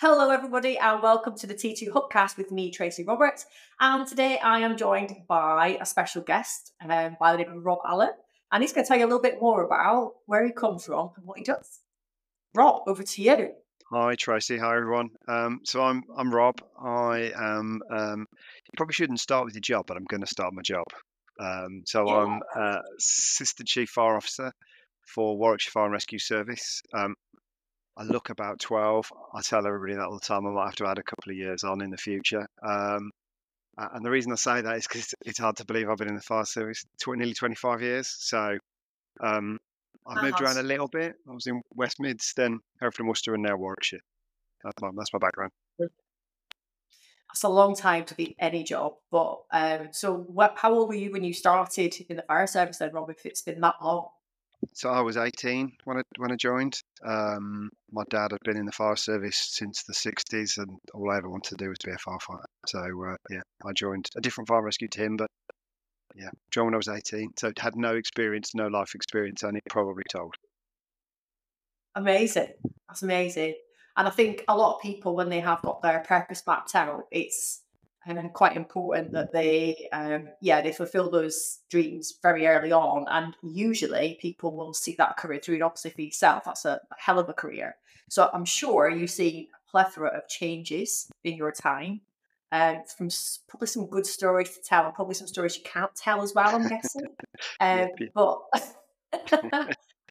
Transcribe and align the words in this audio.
Hello, 0.00 0.30
everybody, 0.30 0.78
and 0.78 1.02
welcome 1.02 1.36
to 1.38 1.48
the 1.48 1.54
T2 1.54 1.88
Hubcast 1.90 2.36
with 2.36 2.52
me, 2.52 2.70
Tracy 2.70 3.02
Roberts. 3.02 3.46
And 3.80 4.06
today 4.06 4.38
I 4.38 4.60
am 4.60 4.76
joined 4.76 5.12
by 5.26 5.76
a 5.80 5.84
special 5.84 6.22
guest 6.22 6.72
um, 6.88 7.16
by 7.18 7.32
the 7.32 7.38
name 7.38 7.50
of 7.50 7.64
Rob 7.64 7.80
Allen. 7.84 8.12
And 8.52 8.62
he's 8.62 8.72
going 8.72 8.84
to 8.84 8.88
tell 8.88 8.96
you 8.96 9.04
a 9.04 9.08
little 9.08 9.20
bit 9.20 9.40
more 9.40 9.64
about 9.64 10.12
where 10.26 10.46
he 10.46 10.52
comes 10.52 10.84
from 10.84 11.10
and 11.16 11.26
what 11.26 11.38
he 11.38 11.42
does. 11.42 11.80
Rob, 12.54 12.82
over 12.86 13.02
to 13.02 13.22
you. 13.22 13.50
Hi 13.90 14.14
Tracy, 14.14 14.56
hi 14.56 14.76
everyone. 14.76 15.08
Um, 15.26 15.62
so 15.64 15.82
I'm 15.82 16.04
I'm 16.16 16.32
Rob. 16.32 16.60
I 16.80 17.32
am. 17.36 17.80
Um, 17.90 18.26
you 18.30 18.76
probably 18.76 18.92
shouldn't 18.92 19.18
start 19.18 19.46
with 19.46 19.54
your 19.54 19.62
job, 19.62 19.86
but 19.88 19.96
I'm 19.96 20.04
going 20.04 20.20
to 20.20 20.28
start 20.28 20.54
my 20.54 20.62
job. 20.62 20.84
Um, 21.40 21.82
so 21.86 22.06
Yeah. 22.06 22.18
I'm 22.18 22.40
uh, 22.54 22.78
Assistant 23.00 23.68
Chief 23.68 23.88
Fire 23.88 24.14
Officer 24.14 24.52
for 25.12 25.36
Warwickshire 25.36 25.72
Fire 25.72 25.86
and 25.86 25.92
Rescue 25.92 26.20
Service. 26.20 26.82
Um, 26.94 27.16
I 27.98 28.04
look 28.04 28.30
about 28.30 28.60
12. 28.60 29.12
I 29.34 29.40
tell 29.42 29.66
everybody 29.66 29.94
that 29.94 30.06
all 30.06 30.14
the 30.14 30.20
time. 30.20 30.46
I 30.46 30.50
might 30.50 30.66
have 30.66 30.76
to 30.76 30.86
add 30.86 30.98
a 30.98 31.02
couple 31.02 31.32
of 31.32 31.36
years 31.36 31.64
on 31.64 31.82
in 31.82 31.90
the 31.90 31.96
future. 31.96 32.46
Um, 32.62 33.10
and 33.76 34.04
the 34.04 34.10
reason 34.10 34.32
I 34.32 34.36
say 34.36 34.60
that 34.60 34.76
is 34.76 34.86
because 34.86 35.14
it's 35.26 35.38
hard 35.38 35.56
to 35.56 35.64
believe 35.64 35.88
I've 35.88 35.98
been 35.98 36.08
in 36.08 36.14
the 36.14 36.20
fire 36.20 36.44
service 36.44 36.84
tw- 37.00 37.16
nearly 37.16 37.34
25 37.34 37.82
years. 37.82 38.08
So 38.18 38.56
um, 39.20 39.58
I've 40.06 40.22
moved 40.22 40.40
around 40.40 40.58
a 40.58 40.62
little 40.62 40.88
bit. 40.88 41.14
I 41.28 41.32
was 41.32 41.46
in 41.46 41.60
West 41.74 42.00
Mids, 42.00 42.32
then 42.36 42.60
Hereford 42.80 43.00
and 43.00 43.08
Worcester, 43.08 43.34
and 43.34 43.42
now 43.42 43.56
Warwickshire. 43.56 44.00
That's 44.64 44.80
my, 44.80 44.90
that's 44.96 45.12
my 45.12 45.18
background. 45.18 45.52
That's 45.78 47.42
a 47.44 47.48
long 47.48 47.76
time 47.76 48.04
to 48.06 48.14
be 48.14 48.36
any 48.38 48.64
job. 48.64 48.94
But 49.10 49.42
um, 49.52 49.88
so, 49.92 50.16
what, 50.16 50.54
how 50.56 50.72
old 50.72 50.88
were 50.88 50.94
you 50.94 51.12
when 51.12 51.24
you 51.24 51.34
started 51.34 51.94
in 52.08 52.16
the 52.16 52.22
fire 52.22 52.46
service 52.46 52.78
then, 52.78 52.92
Rob, 52.92 53.10
if 53.10 53.26
it's 53.26 53.42
been 53.42 53.60
that 53.60 53.76
long? 53.82 54.08
So 54.74 54.90
I 54.90 55.00
was 55.00 55.16
18 55.16 55.72
when 55.84 55.98
I 55.98 56.02
when 56.16 56.32
I 56.32 56.36
joined. 56.36 56.80
Um, 57.04 57.70
my 57.90 58.02
dad 58.10 58.32
had 58.32 58.40
been 58.44 58.56
in 58.56 58.66
the 58.66 58.72
fire 58.72 58.96
service 58.96 59.36
since 59.50 59.82
the 59.82 59.92
60s, 59.92 60.58
and 60.58 60.78
all 60.94 61.10
I 61.10 61.18
ever 61.18 61.28
wanted 61.28 61.50
to 61.50 61.64
do 61.64 61.68
was 61.68 61.78
to 61.78 61.86
be 61.88 61.92
a 61.92 61.96
firefighter. 61.96 62.44
So 62.66 62.78
uh, 62.80 63.16
yeah, 63.30 63.42
I 63.64 63.72
joined 63.72 64.08
a 64.16 64.20
different 64.20 64.48
fire 64.48 64.62
rescue 64.62 64.88
team, 64.88 65.16
but 65.16 65.28
yeah, 66.16 66.30
joined 66.50 66.66
when 66.66 66.74
I 66.74 66.78
was 66.78 66.88
18. 66.88 67.32
So 67.38 67.52
had 67.58 67.76
no 67.76 67.94
experience, 67.94 68.54
no 68.54 68.66
life 68.66 68.94
experience, 68.94 69.42
and 69.42 69.56
it 69.56 69.62
probably 69.70 70.04
told. 70.10 70.34
Amazing. 71.94 72.52
That's 72.88 73.02
amazing. 73.02 73.54
And 73.96 74.06
I 74.06 74.10
think 74.10 74.44
a 74.46 74.56
lot 74.56 74.76
of 74.76 74.82
people, 74.82 75.16
when 75.16 75.28
they 75.28 75.40
have 75.40 75.62
got 75.62 75.82
their 75.82 76.00
purpose 76.00 76.44
mapped 76.46 76.74
out, 76.74 77.06
it's 77.10 77.62
um, 78.08 78.30
quite 78.30 78.56
important 78.56 79.12
that 79.12 79.32
they, 79.32 79.88
um, 79.92 80.28
yeah, 80.40 80.60
they 80.60 80.72
fulfill 80.72 81.10
those 81.10 81.60
dreams 81.68 82.14
very 82.22 82.46
early 82.46 82.72
on. 82.72 83.06
And 83.08 83.36
usually 83.42 84.18
people 84.20 84.56
will 84.56 84.72
see 84.72 84.94
that 84.98 85.16
career 85.16 85.40
through. 85.42 85.56
And 85.56 85.64
obviously 85.64 85.90
for 85.90 86.02
yourself, 86.02 86.44
that's 86.44 86.64
a, 86.64 86.80
a 86.90 86.94
hell 86.96 87.18
of 87.18 87.28
a 87.28 87.34
career. 87.34 87.76
So 88.08 88.30
I'm 88.32 88.44
sure 88.44 88.88
you've 88.88 89.10
seen 89.10 89.48
a 89.54 89.70
plethora 89.70 90.08
of 90.08 90.28
changes 90.28 91.10
in 91.24 91.36
your 91.36 91.52
time. 91.52 92.00
Um, 92.50 92.78
from 92.96 93.10
probably 93.46 93.66
some 93.66 93.88
good 93.88 94.06
stories 94.06 94.54
to 94.54 94.62
tell, 94.62 94.86
and 94.86 94.94
probably 94.94 95.14
some 95.14 95.26
stories 95.26 95.58
you 95.58 95.64
can't 95.64 95.94
tell 95.94 96.22
as 96.22 96.34
well. 96.34 96.54
I'm 96.54 96.66
guessing. 96.66 97.06
Um, 97.60 97.90
but 98.14 98.40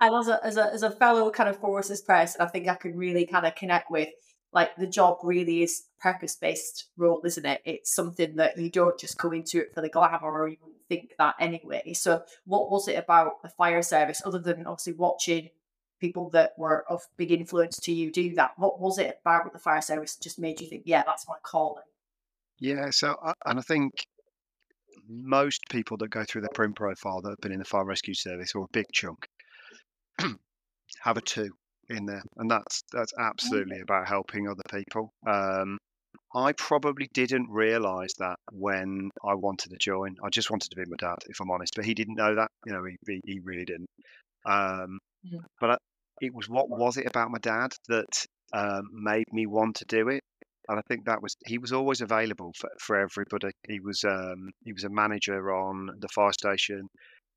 and 0.02 0.16
as 0.16 0.28
a, 0.28 0.40
as 0.45 0.58
a 0.58 0.73
as 0.73 0.84
a 0.84 0.92
fellow 0.92 1.30
kind 1.31 1.50
of 1.50 1.58
forces 1.58 2.02
person, 2.02 2.42
I 2.42 2.45
think 2.45 2.68
I 2.68 2.75
can 2.75 2.95
really 2.95 3.25
kind 3.25 3.45
of 3.45 3.56
connect 3.56 3.90
with 3.90 4.09
like 4.53 4.76
the 4.76 4.88
job 4.88 5.17
really 5.23 5.64
is 5.64 5.84
purpose 6.00 6.36
based 6.36 6.86
role, 6.98 7.22
isn't 7.26 7.45
it? 7.45 7.62
It's 7.66 7.94
something 7.94 8.36
that 8.38 8.58
you 8.58 8.70
don't 8.70 9.00
just 9.00 9.17
go 9.17 9.31
into 9.31 9.59
it 9.59 9.73
for 9.73 9.81
the 9.81 9.90
glamour 9.90 10.31
or 10.31 10.48
you 10.48 10.58
wouldn't 10.62 10.88
think 10.88 11.14
that 11.17 11.36
anyway. 11.40 11.94
So 11.94 12.23
what 12.45 12.70
was 12.72 12.88
it 12.88 12.98
about 12.98 13.42
the 13.42 13.50
fire 13.50 13.81
service, 13.81 14.22
other 14.25 14.40
than 14.40 14.66
obviously 14.66 14.94
watching 14.94 15.50
people 16.00 16.30
that 16.30 16.53
were 16.58 16.86
of 16.90 17.02
big 17.18 17.31
influence 17.31 17.78
to 17.81 17.92
you 17.92 18.12
do 18.12 18.36
that? 18.36 18.52
What 18.58 18.80
was 18.80 18.98
it 18.98 19.20
about 19.22 19.52
the 19.52 19.59
fire 19.59 19.81
service 19.81 20.16
that 20.16 20.23
just 20.23 20.40
made 20.40 20.62
you 20.62 20.68
think, 20.68 20.84
yeah, 20.86 21.03
that's 21.06 21.28
my 21.28 21.36
calling? 21.44 21.84
Yeah. 22.59 22.90
So 22.91 23.16
I, 23.24 23.34
and 23.46 23.59
I 23.59 23.62
think 23.62 23.91
most 25.09 25.62
people 25.69 25.97
that 25.97 26.09
go 26.09 26.24
through 26.24 26.41
their 26.41 26.50
print 26.53 26.75
profile 26.75 27.22
that 27.22 27.29
have 27.29 27.41
been 27.41 27.52
in 27.52 27.59
the 27.59 27.66
fire 27.66 27.85
rescue 27.85 28.14
service 28.14 28.53
or 28.56 28.66
a 28.66 28.74
big 28.74 28.85
chunk 28.94 29.28
have 31.02 31.18
a 31.18 31.22
two 31.22 31.50
in 31.90 32.06
there, 32.06 32.24
and 32.38 32.50
that's 32.52 32.84
that's 32.92 33.14
absolutely 33.20 33.80
about 33.81 34.08
helping 34.08 34.48
other 34.48 34.64
people. 34.72 35.12
Um, 35.25 35.78
I 36.36 36.53
probably 36.53 37.09
didn't 37.14 37.50
realise 37.50 38.14
that 38.20 38.40
when 38.52 39.12
I 39.25 39.36
wanted 39.36 39.72
to 39.72 39.78
join. 39.78 40.18
I 40.24 40.30
just 40.30 40.52
wanted 40.52 40.70
to 40.72 40.78
be 40.78 40.86
my 40.90 40.97
dad, 41.00 41.18
if 41.28 41.40
I'm 41.42 41.52
honest, 41.52 41.74
but 41.76 41.86
he 41.86 41.94
didn't 41.96 42.16
know 42.16 42.36
that. 42.36 42.52
You 42.66 42.74
know, 42.74 42.86
he 42.86 42.97
he, 43.08 43.22
he 43.26 43.40
really 43.42 43.66
didn't. 43.66 43.90
Um, 44.46 45.00
Mhm. 45.24 45.47
but 45.59 45.72
I, 45.72 45.78
it 46.22 46.34
was 46.34 46.50
what 46.50 46.70
was 46.70 46.97
it 46.97 47.06
about 47.08 47.31
my 47.31 47.40
dad 47.40 47.74
that 47.88 48.26
um, 48.53 48.90
made 48.92 49.31
me 49.31 49.46
want 49.46 49.76
to 49.78 49.86
do 49.86 50.09
it? 50.09 50.24
And 50.70 50.80
I 50.80 50.81
think 50.88 51.06
that 51.06 51.22
was 51.22 51.36
he 51.46 51.58
was 51.58 51.72
always 51.74 52.02
available 52.02 52.52
for, 52.58 52.70
for 52.80 52.97
everybody. 52.97 53.52
He 53.68 53.80
was 53.80 54.03
um, 54.03 54.52
he 54.66 54.74
was 54.74 54.84
a 54.84 54.90
manager 54.90 55.53
on 55.53 55.88
the 56.00 56.08
fire 56.09 56.34
station, 56.34 56.90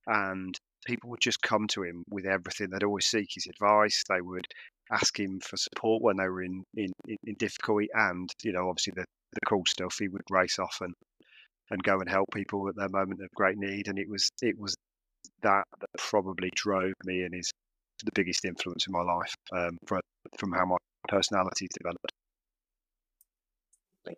and 0.07 0.55
people 0.87 1.11
would 1.11 1.21
just 1.21 1.43
come 1.43 1.67
to 1.69 1.83
him 1.83 2.05
with 2.11 2.27
everything. 2.27 2.71
They'd 2.71 2.85
always 2.85 3.07
seek 3.07 3.29
his 3.35 3.47
advice. 3.47 4.03
They 4.09 4.21
would 4.21 4.47
ask 4.91 5.19
him 5.19 5.41
for 5.41 5.57
support 5.57 6.03
when 6.03 6.17
they 6.17 6.29
were 6.29 6.43
in 6.43 6.65
in, 6.75 6.91
in, 7.07 7.35
difficulty, 7.39 7.89
and 7.95 8.29
you 8.43 8.53
know, 8.53 8.69
obviously 8.69 8.95
the 8.97 9.05
the 9.33 9.41
cool 9.47 9.63
stuff. 9.67 9.97
He 9.99 10.09
would 10.09 10.23
race 10.31 10.59
off 10.59 10.79
and 10.81 10.95
and 11.71 11.83
go 11.83 12.01
and 12.01 12.09
help 12.09 12.29
people 12.35 12.69
at 12.69 12.77
their 12.77 12.89
moment 12.89 13.21
of 13.23 13.29
great 13.35 13.57
need. 13.57 13.89
And 13.89 13.99
it 13.99 14.09
was 14.09 14.29
it 14.43 14.59
was 14.59 14.75
that 15.43 15.65
that 15.81 15.89
probably 15.99 16.51
drove 16.55 16.95
me 17.05 17.23
and 17.23 17.35
is 17.35 17.51
the 18.05 18.13
biggest 18.15 18.45
influence 18.45 18.87
in 18.87 18.93
my 18.93 19.03
life 19.03 19.35
um, 19.53 19.77
from 19.87 20.01
from 20.39 20.53
how 20.53 20.65
my 20.65 20.77
personality's 21.09 21.71
developed. 21.79 22.13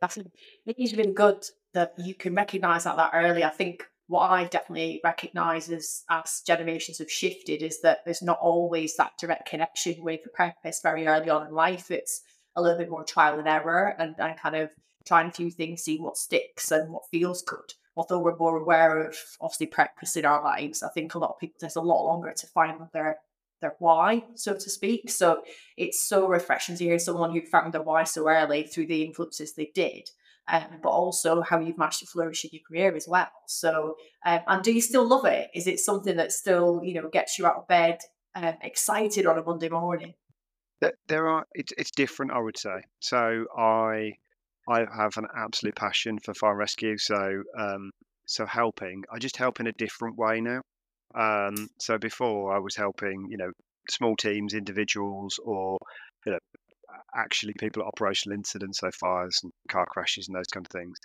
That's 0.00 0.16
it 0.16 0.78
is 0.78 0.96
really 0.96 1.12
good 1.12 1.44
that 1.74 1.94
you 1.98 2.14
can 2.14 2.34
recognise 2.34 2.84
that 2.84 2.96
that 2.96 3.10
early. 3.14 3.44
I 3.44 3.50
think 3.50 3.84
what 4.12 4.30
I 4.30 4.44
definitely 4.44 5.00
recognise 5.02 5.70
as 5.70 6.04
as 6.10 6.42
generations 6.46 6.98
have 6.98 7.10
shifted 7.10 7.62
is 7.62 7.80
that 7.80 8.00
there's 8.04 8.20
not 8.20 8.38
always 8.42 8.94
that 8.96 9.12
direct 9.18 9.48
connection 9.48 10.04
with 10.04 10.20
purpose 10.34 10.80
very 10.82 11.06
early 11.06 11.30
on 11.30 11.46
in 11.46 11.54
life. 11.54 11.90
It's 11.90 12.20
a 12.54 12.60
little 12.60 12.76
bit 12.76 12.90
more 12.90 13.04
trial 13.04 13.38
and 13.38 13.48
error 13.48 13.96
and, 13.98 14.14
and 14.18 14.38
kind 14.38 14.56
of 14.56 14.68
trying 15.06 15.28
a 15.28 15.32
few 15.32 15.50
things, 15.50 15.82
see 15.82 15.96
what 15.96 16.18
sticks 16.18 16.70
and 16.70 16.92
what 16.92 17.08
feels 17.10 17.40
good. 17.40 17.72
Although 17.96 18.18
we're 18.18 18.36
more 18.36 18.58
aware 18.58 18.98
of 19.06 19.16
obviously 19.40 19.68
purpose 19.68 20.14
in 20.14 20.26
our 20.26 20.44
lives, 20.44 20.82
I 20.82 20.90
think 20.90 21.14
a 21.14 21.18
lot 21.18 21.30
of 21.30 21.38
people 21.38 21.56
there's 21.60 21.76
a 21.76 21.80
lot 21.80 22.04
longer 22.04 22.34
to 22.36 22.46
find 22.48 22.78
their 22.92 23.16
their 23.62 23.76
why, 23.78 24.24
so 24.34 24.52
to 24.52 24.68
speak. 24.68 25.08
So 25.08 25.42
it's 25.78 26.06
so 26.06 26.28
refreshing 26.28 26.76
to 26.76 26.84
hear 26.84 26.98
someone 26.98 27.32
who 27.32 27.40
found 27.40 27.72
their 27.72 27.80
why 27.80 28.04
so 28.04 28.28
early 28.28 28.64
through 28.64 28.88
the 28.88 29.04
influences 29.04 29.54
they 29.54 29.70
did, 29.74 30.10
um, 30.48 30.80
but 30.82 30.90
also 30.90 31.40
how 31.42 31.60
you've 31.60 31.78
managed 31.78 32.00
to 32.00 32.06
flourish 32.06 32.44
in 32.44 32.50
your 32.52 32.62
career 32.68 32.94
as 32.96 33.06
well. 33.08 33.30
So, 33.46 33.96
um, 34.26 34.40
and 34.46 34.62
do 34.62 34.72
you 34.72 34.80
still 34.80 35.06
love 35.06 35.24
it? 35.24 35.50
Is 35.54 35.66
it 35.66 35.80
something 35.80 36.16
that 36.16 36.32
still, 36.32 36.80
you 36.82 36.94
know, 36.94 37.08
gets 37.08 37.38
you 37.38 37.46
out 37.46 37.56
of 37.56 37.68
bed 37.68 37.98
um, 38.34 38.54
excited 38.62 39.26
on 39.26 39.38
a 39.38 39.42
Monday 39.42 39.68
morning? 39.68 40.14
There, 41.06 41.28
are 41.28 41.44
it's 41.52 41.72
it's 41.78 41.92
different, 41.92 42.32
I 42.32 42.40
would 42.40 42.58
say. 42.58 42.82
So 43.00 43.44
I 43.56 44.12
I 44.68 44.84
have 44.96 45.16
an 45.16 45.26
absolute 45.36 45.76
passion 45.76 46.18
for 46.18 46.34
fire 46.34 46.56
rescue. 46.56 46.98
So 46.98 47.42
um, 47.56 47.92
so 48.26 48.46
helping, 48.46 49.04
I 49.12 49.18
just 49.18 49.36
help 49.36 49.60
in 49.60 49.68
a 49.68 49.72
different 49.72 50.16
way 50.16 50.40
now. 50.40 50.62
Um, 51.14 51.68
so 51.78 51.98
before 51.98 52.54
I 52.54 52.58
was 52.58 52.74
helping, 52.74 53.26
you 53.30 53.36
know, 53.36 53.52
small 53.90 54.16
teams, 54.16 54.54
individuals, 54.54 55.38
or 55.44 55.78
you 56.26 56.32
know, 56.32 56.38
actually 57.14 57.54
people 57.58 57.82
at 57.82 57.88
operational 57.88 58.36
incidents, 58.36 58.80
so 58.80 58.90
fires 58.92 59.38
and 59.42 59.52
car 59.68 59.86
crashes 59.86 60.28
and 60.28 60.36
those 60.36 60.46
kind 60.46 60.66
of 60.66 60.70
things. 60.70 60.98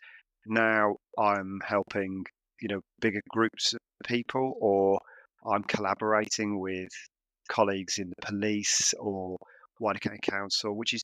Now 0.45 0.95
I'm 1.17 1.59
helping, 1.65 2.25
you 2.61 2.69
know, 2.69 2.81
bigger 3.01 3.21
groups 3.29 3.73
of 3.73 3.79
people, 4.05 4.53
or 4.59 4.99
I'm 5.45 5.63
collaborating 5.63 6.59
with 6.59 6.89
colleagues 7.49 7.97
in 7.97 8.09
the 8.09 8.25
police 8.25 8.93
or 8.99 9.37
wider 9.79 9.99
county 9.99 10.19
council, 10.21 10.75
which 10.75 10.93
is 10.93 11.03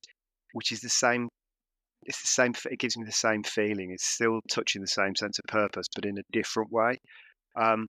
which 0.54 0.72
is 0.72 0.82
the 0.82 0.90
same. 0.90 1.30
It's 2.04 2.22
the 2.22 2.28
same. 2.28 2.54
It 2.70 2.80
gives 2.80 2.98
me 2.98 3.06
the 3.06 3.12
same 3.12 3.44
feeling. 3.44 3.92
It's 3.92 4.06
still 4.08 4.40
touching 4.50 4.82
the 4.82 4.88
same 4.88 5.16
sense 5.16 5.40
of 5.40 5.46
purpose, 5.48 5.88
but 5.96 6.06
in 6.06 6.18
a 6.18 6.24
different 6.32 6.72
way. 6.72 7.00
Um, 7.56 7.88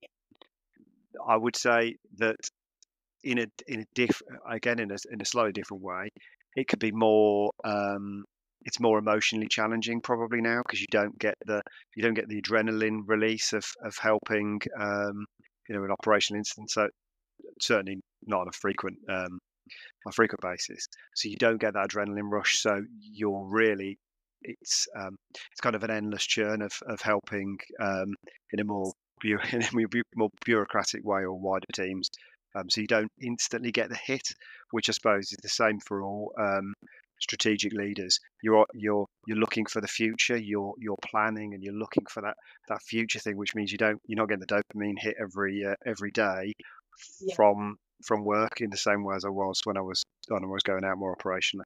I 1.26 1.36
would 1.36 1.56
say 1.56 1.96
that 2.18 2.36
in 3.22 3.38
a 3.38 3.46
in 3.66 3.80
a 3.80 3.84
different 3.94 4.40
again 4.48 4.78
in 4.78 4.90
a 4.90 4.96
in 5.10 5.20
a 5.20 5.24
slightly 5.24 5.52
different 5.52 5.82
way, 5.82 6.08
it 6.56 6.68
could 6.68 6.78
be 6.78 6.92
more. 6.92 7.50
Um, 7.64 8.24
it's 8.66 8.80
more 8.80 8.98
emotionally 8.98 9.46
challenging 9.48 10.00
probably 10.00 10.40
now 10.40 10.62
because 10.64 10.80
you 10.80 10.86
don't 10.90 11.18
get 11.18 11.34
the 11.44 11.60
you 11.96 12.02
don't 12.02 12.14
get 12.14 12.28
the 12.28 12.40
adrenaline 12.40 13.00
release 13.06 13.52
of 13.52 13.64
of 13.84 13.96
helping 13.98 14.60
um, 14.80 15.26
you 15.68 15.74
know 15.74 15.84
an 15.84 15.90
operational 15.90 16.38
incident. 16.38 16.70
So 16.70 16.88
certainly 17.60 18.00
not 18.26 18.42
on 18.42 18.48
a 18.48 18.52
frequent 18.52 18.96
um, 19.08 19.38
on 20.06 20.10
a 20.10 20.12
frequent 20.12 20.40
basis. 20.40 20.86
So 21.14 21.28
you 21.28 21.36
don't 21.36 21.60
get 21.60 21.74
that 21.74 21.88
adrenaline 21.88 22.30
rush. 22.30 22.58
So 22.58 22.82
you're 23.00 23.46
really 23.48 23.98
it's 24.42 24.86
um, 24.96 25.16
it's 25.52 25.60
kind 25.60 25.74
of 25.74 25.82
an 25.82 25.90
endless 25.90 26.24
churn 26.24 26.62
of 26.62 26.72
of 26.86 27.00
helping 27.00 27.58
um, 27.80 28.14
in 28.52 28.60
a 28.60 28.64
more 28.64 28.92
in 29.24 29.62
a 29.62 29.68
more 30.16 30.30
bureaucratic 30.44 31.04
way 31.04 31.22
or 31.22 31.34
wider 31.34 31.66
teams. 31.74 32.10
Um, 32.54 32.70
so 32.70 32.80
you 32.80 32.86
don't 32.86 33.10
instantly 33.20 33.72
get 33.72 33.88
the 33.88 33.96
hit, 33.96 34.28
which 34.70 34.88
I 34.88 34.92
suppose 34.92 35.32
is 35.32 35.38
the 35.42 35.48
same 35.48 35.80
for 35.80 36.02
all. 36.02 36.32
Um, 36.38 36.74
strategic 37.20 37.72
leaders. 37.72 38.18
You're 38.42 38.66
you're 38.74 39.06
you're 39.26 39.38
looking 39.38 39.66
for 39.66 39.80
the 39.80 39.88
future. 39.88 40.36
You're 40.36 40.74
you're 40.78 40.98
planning 41.04 41.54
and 41.54 41.62
you're 41.62 41.74
looking 41.74 42.04
for 42.10 42.20
that 42.22 42.34
that 42.68 42.82
future 42.82 43.18
thing, 43.18 43.36
which 43.36 43.54
means 43.54 43.72
you 43.72 43.78
don't 43.78 44.00
you're 44.06 44.18
not 44.18 44.28
getting 44.28 44.44
the 44.46 44.46
dopamine 44.46 44.98
hit 44.98 45.16
every 45.20 45.64
uh, 45.64 45.74
every 45.86 46.10
day 46.10 46.52
yeah. 47.20 47.34
from 47.34 47.76
from 48.04 48.24
work 48.24 48.60
in 48.60 48.70
the 48.70 48.76
same 48.76 49.04
way 49.04 49.16
as 49.16 49.24
I 49.24 49.30
was 49.30 49.60
when 49.64 49.76
I 49.76 49.80
was 49.80 50.02
when 50.28 50.44
I 50.44 50.46
was 50.46 50.62
going 50.62 50.84
out 50.84 50.98
more 50.98 51.16
operationally. 51.16 51.62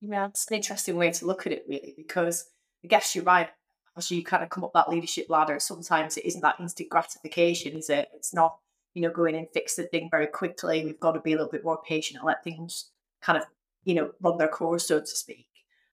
Yeah, 0.00 0.26
it's 0.26 0.48
an 0.50 0.56
interesting 0.56 0.96
way 0.96 1.12
to 1.12 1.26
look 1.26 1.46
at 1.46 1.52
it, 1.52 1.64
really, 1.68 1.94
because 1.96 2.50
I 2.84 2.88
guess 2.88 3.14
you're 3.14 3.24
right. 3.24 3.48
As 3.96 4.10
you 4.10 4.24
kind 4.24 4.42
of 4.42 4.50
come 4.50 4.64
up 4.64 4.72
that 4.74 4.88
leadership 4.88 5.26
ladder, 5.28 5.60
sometimes 5.60 6.16
it 6.16 6.24
isn't 6.24 6.40
that 6.40 6.58
instant 6.58 6.88
gratification, 6.88 7.76
is 7.76 7.88
it? 7.88 8.08
It's 8.14 8.34
not, 8.34 8.56
you 8.94 9.02
know, 9.02 9.10
go 9.10 9.24
in 9.24 9.34
and 9.34 9.48
fix 9.52 9.76
the 9.76 9.84
thing 9.84 10.08
very 10.10 10.26
quickly. 10.26 10.84
We've 10.84 11.00
got 11.00 11.12
to 11.12 11.20
be 11.20 11.32
a 11.32 11.36
little 11.36 11.50
bit 11.50 11.64
more 11.64 11.80
patient 11.86 12.18
and 12.18 12.26
let 12.26 12.44
things 12.44 12.90
kind 13.20 13.38
of, 13.38 13.44
you 13.84 13.94
know, 13.94 14.10
run 14.20 14.38
their 14.38 14.48
course, 14.48 14.88
so 14.88 15.00
to 15.00 15.06
speak. 15.06 15.46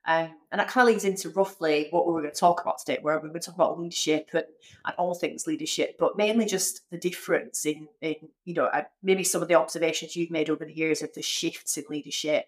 Um, 0.06 0.30
and 0.52 0.60
that 0.60 0.70
kind 0.70 0.88
of 0.88 0.94
leads 0.94 1.06
into 1.06 1.30
roughly 1.30 1.88
what 1.92 2.08
we 2.08 2.14
were 2.14 2.22
going 2.22 2.34
to 2.34 2.40
talk 2.40 2.62
about 2.62 2.80
today, 2.80 2.98
where 3.02 3.16
we're 3.16 3.28
going 3.28 3.34
to 3.34 3.46
talk 3.46 3.56
about 3.56 3.80
leadership 3.80 4.30
and, 4.34 4.46
and 4.86 4.96
all 4.98 5.14
things 5.14 5.46
leadership, 5.46 5.98
but 6.00 6.18
mainly 6.18 6.46
just 6.46 6.90
the 6.90 6.98
difference 6.98 7.66
in, 7.66 7.88
in 8.02 8.16
you 8.46 8.56
know, 8.56 8.66
uh, 8.66 8.84
maybe 9.04 9.24
some 9.24 9.42
of 9.42 9.48
the 9.48 9.54
observations 9.54 10.16
you've 10.16 10.32
made 10.32 10.50
over 10.50 10.66
the 10.66 10.76
years 10.76 11.04
of 11.04 11.14
the 11.14 11.22
shifts 11.22 11.78
in 11.78 11.84
leadership. 11.90 12.46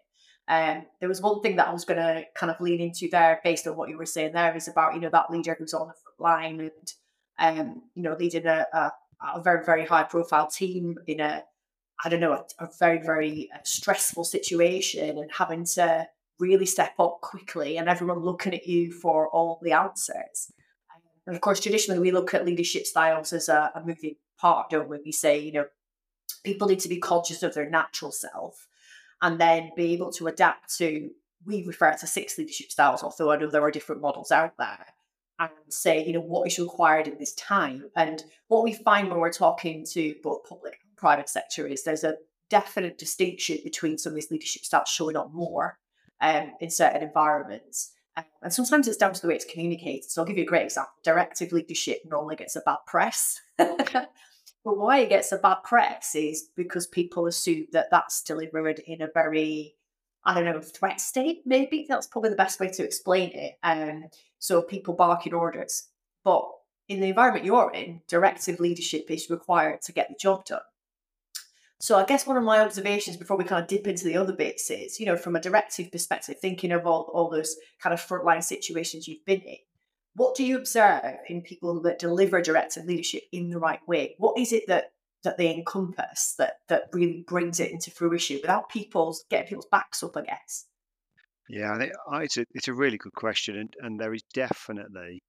Um, 0.47 0.85
there 0.99 1.09
was 1.09 1.21
one 1.21 1.41
thing 1.41 1.57
that 1.57 1.67
I 1.67 1.73
was 1.73 1.85
going 1.85 1.99
to 1.99 2.23
kind 2.35 2.51
of 2.51 2.59
lean 2.59 2.81
into 2.81 3.07
there, 3.11 3.39
based 3.43 3.67
on 3.67 3.77
what 3.77 3.89
you 3.89 3.97
were 3.97 4.05
saying 4.05 4.33
there, 4.33 4.55
is 4.55 4.67
about 4.67 4.95
you 4.95 4.99
know 4.99 5.09
that 5.11 5.29
leader 5.29 5.55
who's 5.57 5.73
on 5.73 5.87
the 5.87 5.93
front 5.93 6.19
line 6.19 6.59
and 6.59 6.93
um, 7.37 7.81
you 7.95 8.03
know 8.03 8.15
leading 8.19 8.47
a, 8.47 8.65
a, 8.73 8.91
a 9.35 9.41
very 9.41 9.63
very 9.65 9.85
high 9.85 10.03
profile 10.03 10.47
team 10.47 10.97
in 11.07 11.19
a 11.19 11.43
I 12.03 12.09
don't 12.09 12.19
know 12.19 12.33
a, 12.33 12.63
a 12.63 12.69
very 12.79 12.99
very 12.99 13.49
uh, 13.53 13.59
stressful 13.63 14.23
situation 14.23 15.17
and 15.17 15.31
having 15.31 15.65
to 15.75 16.07
really 16.39 16.65
step 16.65 16.93
up 16.99 17.21
quickly 17.21 17.77
and 17.77 17.87
everyone 17.87 18.19
looking 18.19 18.53
at 18.53 18.67
you 18.67 18.91
for 18.91 19.29
all 19.29 19.59
the 19.61 19.73
answers. 19.73 20.51
And 21.27 21.35
of 21.35 21.41
course, 21.41 21.59
traditionally, 21.59 21.99
we 22.01 22.11
look 22.11 22.33
at 22.33 22.45
leadership 22.45 22.87
styles 22.87 23.31
as 23.31 23.47
a, 23.47 23.71
a 23.75 23.81
moving 23.85 24.15
part, 24.39 24.71
don't 24.71 24.89
we? 24.89 24.97
We 25.05 25.11
say, 25.11 25.37
you 25.39 25.51
know, 25.51 25.65
people 26.43 26.67
need 26.67 26.79
to 26.79 26.89
be 26.89 26.97
conscious 26.97 27.43
of 27.43 27.53
their 27.53 27.69
natural 27.69 28.11
self 28.11 28.67
and 29.21 29.39
then 29.39 29.69
be 29.75 29.93
able 29.93 30.11
to 30.13 30.27
adapt 30.27 30.75
to, 30.77 31.11
we 31.45 31.63
refer 31.63 31.93
to 31.93 32.07
six 32.07 32.37
leadership 32.37 32.71
styles, 32.71 33.03
although 33.03 33.31
I 33.31 33.37
know 33.37 33.49
there 33.49 33.63
are 33.63 33.71
different 33.71 34.01
models 34.01 34.31
out 34.31 34.53
there, 34.57 34.87
and 35.49 35.73
say, 35.73 36.05
you 36.05 36.13
know, 36.13 36.21
what 36.21 36.47
is 36.47 36.59
required 36.59 37.07
in 37.07 37.17
this 37.17 37.33
time. 37.33 37.89
And 37.95 38.23
what 38.47 38.63
we 38.63 38.73
find 38.73 39.09
when 39.09 39.19
we're 39.19 39.31
talking 39.31 39.85
to 39.91 40.15
both 40.23 40.47
public 40.47 40.77
and 40.83 40.95
private 40.97 41.29
sector 41.29 41.67
is 41.67 41.83
there's 41.83 42.03
a 42.03 42.15
definite 42.49 42.97
distinction 42.97 43.57
between 43.63 43.97
some 43.97 44.11
of 44.11 44.15
these 44.15 44.29
leadership 44.29 44.63
styles 44.63 44.89
showing 44.89 45.15
up 45.15 45.33
more 45.33 45.79
um, 46.19 46.51
in 46.59 46.69
certain 46.69 47.01
environments. 47.01 47.93
Um, 48.17 48.25
and 48.43 48.53
sometimes 48.53 48.87
it's 48.87 48.97
down 48.97 49.13
to 49.13 49.21
the 49.21 49.27
way 49.27 49.35
it's 49.35 49.45
communicated. 49.45 50.09
So 50.11 50.21
I'll 50.21 50.27
give 50.27 50.37
you 50.37 50.43
a 50.43 50.47
great 50.47 50.65
example. 50.65 50.93
Directive 51.03 51.51
leadership 51.51 51.99
normally 52.05 52.35
gets 52.35 52.55
a 52.55 52.61
bad 52.61 52.77
press. 52.85 53.39
but 53.57 54.09
why 54.63 54.99
it 54.99 55.09
gets 55.09 55.31
a 55.31 55.37
bad 55.37 55.57
press 55.63 56.13
is 56.13 56.49
because 56.55 56.87
people 56.87 57.25
assume 57.25 57.67
that 57.71 57.87
that's 57.89 58.21
delivered 58.21 58.79
in 58.85 59.01
a 59.01 59.07
very, 59.13 59.75
I 60.23 60.33
don't 60.33 60.45
know, 60.45 60.61
threat 60.61 61.01
state, 61.01 61.41
maybe. 61.45 61.85
That's 61.89 62.07
probably 62.07 62.29
the 62.29 62.35
best 62.35 62.59
way 62.59 62.69
to 62.69 62.83
explain 62.83 63.31
it. 63.33 63.53
Um, 63.63 64.05
so 64.39 64.61
people 64.61 64.93
barking 64.93 65.33
orders. 65.33 65.87
But 66.23 66.47
in 66.87 66.99
the 66.99 67.09
environment 67.09 67.45
you're 67.45 67.71
in, 67.73 68.01
directive 68.07 68.59
leadership 68.59 69.05
is 69.09 69.29
required 69.29 69.81
to 69.83 69.91
get 69.91 70.09
the 70.09 70.15
job 70.19 70.45
done. 70.45 70.61
So 71.79 71.97
I 71.97 72.05
guess 72.05 72.27
one 72.27 72.37
of 72.37 72.43
my 72.43 72.59
observations 72.59 73.17
before 73.17 73.37
we 73.37 73.43
kind 73.43 73.63
of 73.63 73.67
dip 73.67 73.87
into 73.87 74.05
the 74.05 74.17
other 74.17 74.33
bits 74.33 74.69
is, 74.69 74.99
you 74.99 75.07
know, 75.07 75.17
from 75.17 75.35
a 75.35 75.41
directive 75.41 75.91
perspective, 75.91 76.37
thinking 76.39 76.71
of 76.71 76.85
all, 76.85 77.09
all 77.11 77.29
those 77.29 77.55
kind 77.81 77.91
of 77.91 77.99
frontline 77.99 78.43
situations 78.43 79.07
you've 79.07 79.25
been 79.25 79.41
in, 79.41 79.57
what 80.13 80.35
do 80.35 80.43
you 80.43 80.57
observe 80.57 81.15
in 81.27 81.41
people 81.41 81.81
that 81.81 81.97
deliver 81.97 82.39
directive 82.39 82.85
leadership 82.85 83.23
in 83.31 83.49
the 83.49 83.57
right 83.57 83.79
way? 83.87 84.15
What 84.19 84.37
is 84.37 84.53
it 84.53 84.67
that 84.67 84.91
that 85.23 85.37
they 85.37 85.53
encompass 85.53 86.35
that 86.37 86.57
that 86.67 86.89
really 86.93 87.23
brings 87.27 87.59
it 87.59 87.71
into 87.71 87.91
fruition 87.91 88.39
without 88.41 88.69
people's 88.69 89.25
getting 89.29 89.47
people's 89.47 89.67
backs 89.71 90.03
up, 90.03 90.17
I 90.17 90.21
guess? 90.21 90.65
Yeah, 91.49 91.77
it's 92.13 92.37
a 92.37 92.45
it's 92.53 92.67
a 92.67 92.73
really 92.73 92.97
good 92.97 93.13
question, 93.13 93.57
and, 93.57 93.73
and 93.81 93.99
there 93.99 94.13
is 94.13 94.23
definitely 94.33 95.21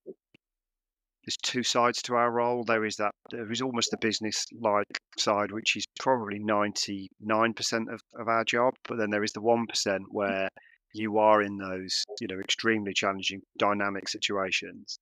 there's 1.24 1.36
two 1.42 1.62
sides 1.62 2.02
to 2.02 2.14
our 2.14 2.30
role. 2.30 2.64
There 2.64 2.84
is 2.84 2.96
that 2.96 3.12
there 3.30 3.50
is 3.50 3.62
almost 3.62 3.90
the 3.90 3.96
business 3.98 4.46
like 4.60 5.00
side, 5.18 5.52
which 5.52 5.76
is 5.76 5.84
probably 6.00 6.38
ninety 6.38 7.10
nine 7.20 7.54
percent 7.54 7.88
of, 7.92 8.00
of 8.18 8.28
our 8.28 8.44
job, 8.44 8.74
but 8.88 8.98
then 8.98 9.10
there 9.10 9.24
is 9.24 9.32
the 9.32 9.40
one 9.40 9.66
percent 9.66 10.04
where 10.10 10.48
you 10.94 11.18
are 11.18 11.42
in 11.42 11.56
those 11.56 12.04
you 12.20 12.26
know 12.28 12.40
extremely 12.40 12.92
challenging 12.92 13.42
dynamic 13.58 14.08
situations. 14.08 14.98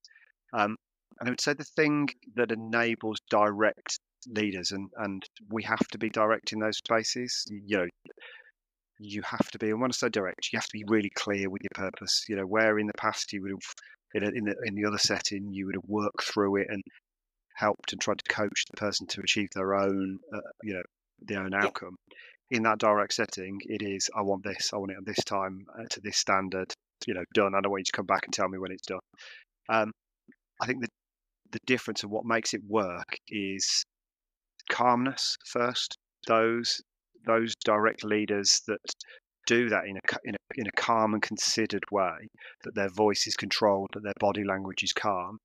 Um, 0.53 0.77
and 1.19 1.29
I 1.29 1.31
would 1.31 1.41
say 1.41 1.55
the 1.55 1.65
thing 1.65 2.09
that 2.37 2.53
enables 2.53 3.21
direct 3.31 3.99
leaders, 4.29 4.73
and 4.73 4.89
and 4.97 5.25
we 5.51 5.63
have 5.65 5.87
to 5.89 5.99
be 5.99 6.11
direct 6.11 6.53
in 6.53 6.59
those 6.59 6.79
spaces. 6.79 7.47
You 7.49 7.79
know, 7.79 7.87
you 8.99 9.23
have 9.23 9.51
to 9.51 9.59
be, 9.59 9.71
and 9.71 9.81
when 9.81 9.91
I 9.91 9.93
say 9.93 10.09
direct, 10.09 10.53
you 10.53 10.59
have 10.59 10.67
to 10.67 10.79
be 10.79 10.85
really 10.87 11.11
clear 11.11 11.49
with 11.49 11.63
your 11.63 11.91
purpose. 11.91 12.25
You 12.29 12.37
know, 12.37 12.47
where 12.47 12.79
in 12.79 12.87
the 12.87 12.95
past 12.95 13.33
you 13.33 13.43
would 13.43 13.53
have 13.53 13.75
in, 14.15 14.25
a, 14.25 14.29
in, 14.37 14.45
the, 14.45 14.57
in 14.65 14.75
the 14.75 14.87
other 14.87 14.99
setting, 14.99 15.53
you 15.53 15.67
would 15.67 15.77
have 15.77 15.89
worked 15.89 16.25
through 16.25 16.57
it 16.57 16.67
and 16.69 16.83
helped 17.55 17.93
and 17.93 18.01
tried 18.01 18.19
to 18.19 18.35
coach 18.35 18.65
the 18.71 18.77
person 18.77 19.07
to 19.07 19.21
achieve 19.21 19.49
their 19.55 19.75
own, 19.75 20.19
uh, 20.35 20.41
you 20.63 20.75
know, 20.75 20.83
their 21.21 21.43
own 21.43 21.55
outcome. 21.55 21.97
Yeah. 22.11 22.59
In 22.59 22.63
that 22.65 22.79
direct 22.79 23.15
setting, 23.15 23.59
it 23.67 23.83
is, 23.83 24.11
I 24.17 24.23
want 24.23 24.43
this, 24.43 24.73
I 24.73 24.77
want 24.79 24.91
it 24.91 24.99
at 24.99 25.07
this 25.07 25.25
time, 25.25 25.67
uh, 25.79 25.85
to 25.91 26.01
this 26.01 26.17
standard, 26.17 26.73
you 27.07 27.15
know, 27.15 27.25
done. 27.33 27.55
I 27.55 27.61
don't 27.61 27.71
want 27.71 27.81
you 27.81 27.85
to 27.85 27.97
come 27.97 28.07
back 28.07 28.25
and 28.25 28.35
tell 28.35 28.49
me 28.49 28.59
when 28.59 28.73
it's 28.73 28.87
done. 28.87 28.99
Um, 29.69 29.93
I 30.61 30.67
think 30.67 30.81
the 30.83 30.89
the 31.53 31.61
difference 31.67 32.05
of 32.05 32.11
what 32.11 32.25
makes 32.25 32.55
it 32.55 32.61
work 32.67 33.19
is 33.29 33.85
calmness 34.71 35.37
first. 35.45 35.99
Those 36.27 36.81
those 37.27 37.55
direct 37.65 38.03
leaders 38.03 38.63
that 38.67 38.81
do 39.47 39.69
that 39.69 39.85
in 39.87 39.97
a, 39.97 40.01
in 40.25 40.35
a 40.35 40.39
in 40.55 40.67
a 40.67 40.73
calm 40.73 41.13
and 41.15 41.23
considered 41.23 41.85
way, 41.91 42.29
that 42.65 42.75
their 42.75 42.89
voice 42.89 43.27
is 43.27 43.37
controlled, 43.37 43.91
that 43.93 44.03
their 44.03 44.21
body 44.21 44.45
language 44.45 44.83
is 44.83 44.93
calm, 44.93 45.39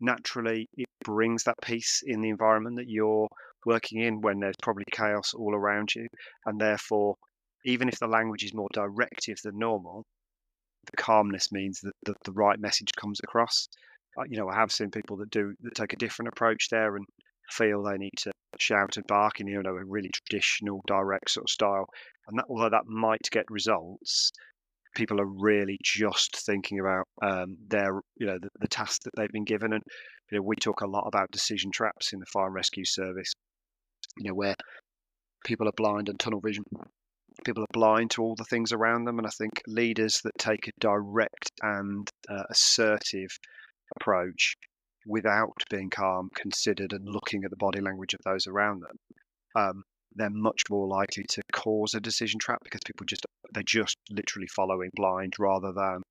naturally 0.00 0.68
it 0.76 0.86
brings 1.04 1.44
that 1.44 1.56
peace 1.62 2.02
in 2.06 2.20
the 2.20 2.28
environment 2.28 2.76
that 2.76 2.88
you're 2.88 3.28
working 3.66 4.00
in 4.00 4.20
when 4.20 4.40
there's 4.40 4.56
probably 4.62 4.84
chaos 4.92 5.32
all 5.34 5.54
around 5.54 5.94
you, 5.94 6.06
and 6.46 6.60
therefore, 6.60 7.16
even 7.64 7.88
if 7.88 7.98
the 7.98 8.06
language 8.06 8.44
is 8.44 8.54
more 8.54 8.68
directive 8.72 9.38
than 9.42 9.58
normal, 9.58 10.04
the 10.90 10.96
calmness 10.96 11.50
means 11.50 11.80
that 11.80 11.94
the, 12.04 12.14
the 12.24 12.32
right 12.32 12.58
message 12.60 12.92
comes 12.96 13.20
across. 13.22 13.68
You 14.28 14.36
know, 14.36 14.48
I 14.48 14.54
have 14.54 14.70
seen 14.70 14.90
people 14.90 15.16
that 15.18 15.30
do 15.30 15.54
that 15.62 15.74
take 15.74 15.92
a 15.92 15.96
different 15.96 16.28
approach 16.28 16.68
there 16.70 16.96
and 16.96 17.06
feel 17.50 17.82
they 17.82 17.96
need 17.96 18.14
to 18.16 18.32
shout 18.58 18.96
and 18.96 19.06
bark 19.06 19.40
in 19.40 19.46
you 19.46 19.62
know 19.62 19.76
a 19.76 19.84
really 19.84 20.10
traditional 20.10 20.80
direct 20.86 21.30
sort 21.30 21.44
of 21.44 21.50
style 21.50 21.86
and 22.26 22.38
that, 22.38 22.46
although 22.48 22.70
that 22.70 22.86
might 22.86 23.28
get 23.30 23.44
results, 23.50 24.32
people 24.94 25.20
are 25.20 25.26
really 25.26 25.78
just 25.82 26.36
thinking 26.36 26.80
about 26.80 27.06
um, 27.22 27.56
their, 27.68 28.00
you 28.16 28.26
know, 28.26 28.38
the, 28.40 28.48
the 28.60 28.68
task 28.68 29.02
that 29.02 29.12
they've 29.16 29.32
been 29.32 29.44
given. 29.44 29.72
And 29.72 29.82
you 30.30 30.38
know, 30.38 30.42
we 30.42 30.56
talk 30.56 30.80
a 30.80 30.86
lot 30.86 31.06
about 31.06 31.30
decision 31.30 31.70
traps 31.70 32.12
in 32.12 32.20
the 32.20 32.26
fire 32.26 32.46
and 32.46 32.54
rescue 32.54 32.84
service. 32.84 33.32
You 34.16 34.28
know, 34.28 34.34
where 34.34 34.54
people 35.44 35.68
are 35.68 35.72
blind 35.76 36.08
and 36.08 36.18
tunnel 36.18 36.40
vision. 36.40 36.64
People 37.44 37.64
are 37.64 37.72
blind 37.72 38.12
to 38.12 38.22
all 38.22 38.36
the 38.36 38.44
things 38.44 38.72
around 38.72 39.04
them, 39.04 39.18
and 39.18 39.26
I 39.26 39.30
think 39.30 39.60
leaders 39.66 40.20
that 40.22 40.38
take 40.38 40.68
a 40.68 40.72
direct 40.78 41.50
and 41.62 42.08
uh, 42.28 42.44
assertive 42.48 43.38
approach 43.96 44.56
without 45.06 45.62
being 45.70 45.90
calm, 45.90 46.30
considered, 46.34 46.92
and 46.92 47.08
looking 47.08 47.44
at 47.44 47.50
the 47.50 47.56
body 47.56 47.80
language 47.80 48.14
of 48.14 48.20
those 48.24 48.46
around 48.46 48.82
them 48.82 48.96
um, 49.54 49.82
they're 50.14 50.30
much 50.30 50.62
more 50.70 50.86
likely 50.86 51.24
to 51.28 51.42
cause 51.52 51.94
a 51.94 52.00
decision 52.00 52.38
trap 52.38 52.58
because 52.62 52.80
people 52.86 53.06
just 53.06 53.26
they're 53.52 53.62
just 53.62 53.96
literally 54.10 54.48
following 54.54 54.90
blind 54.94 55.34
rather 55.38 55.72
than 55.72 56.02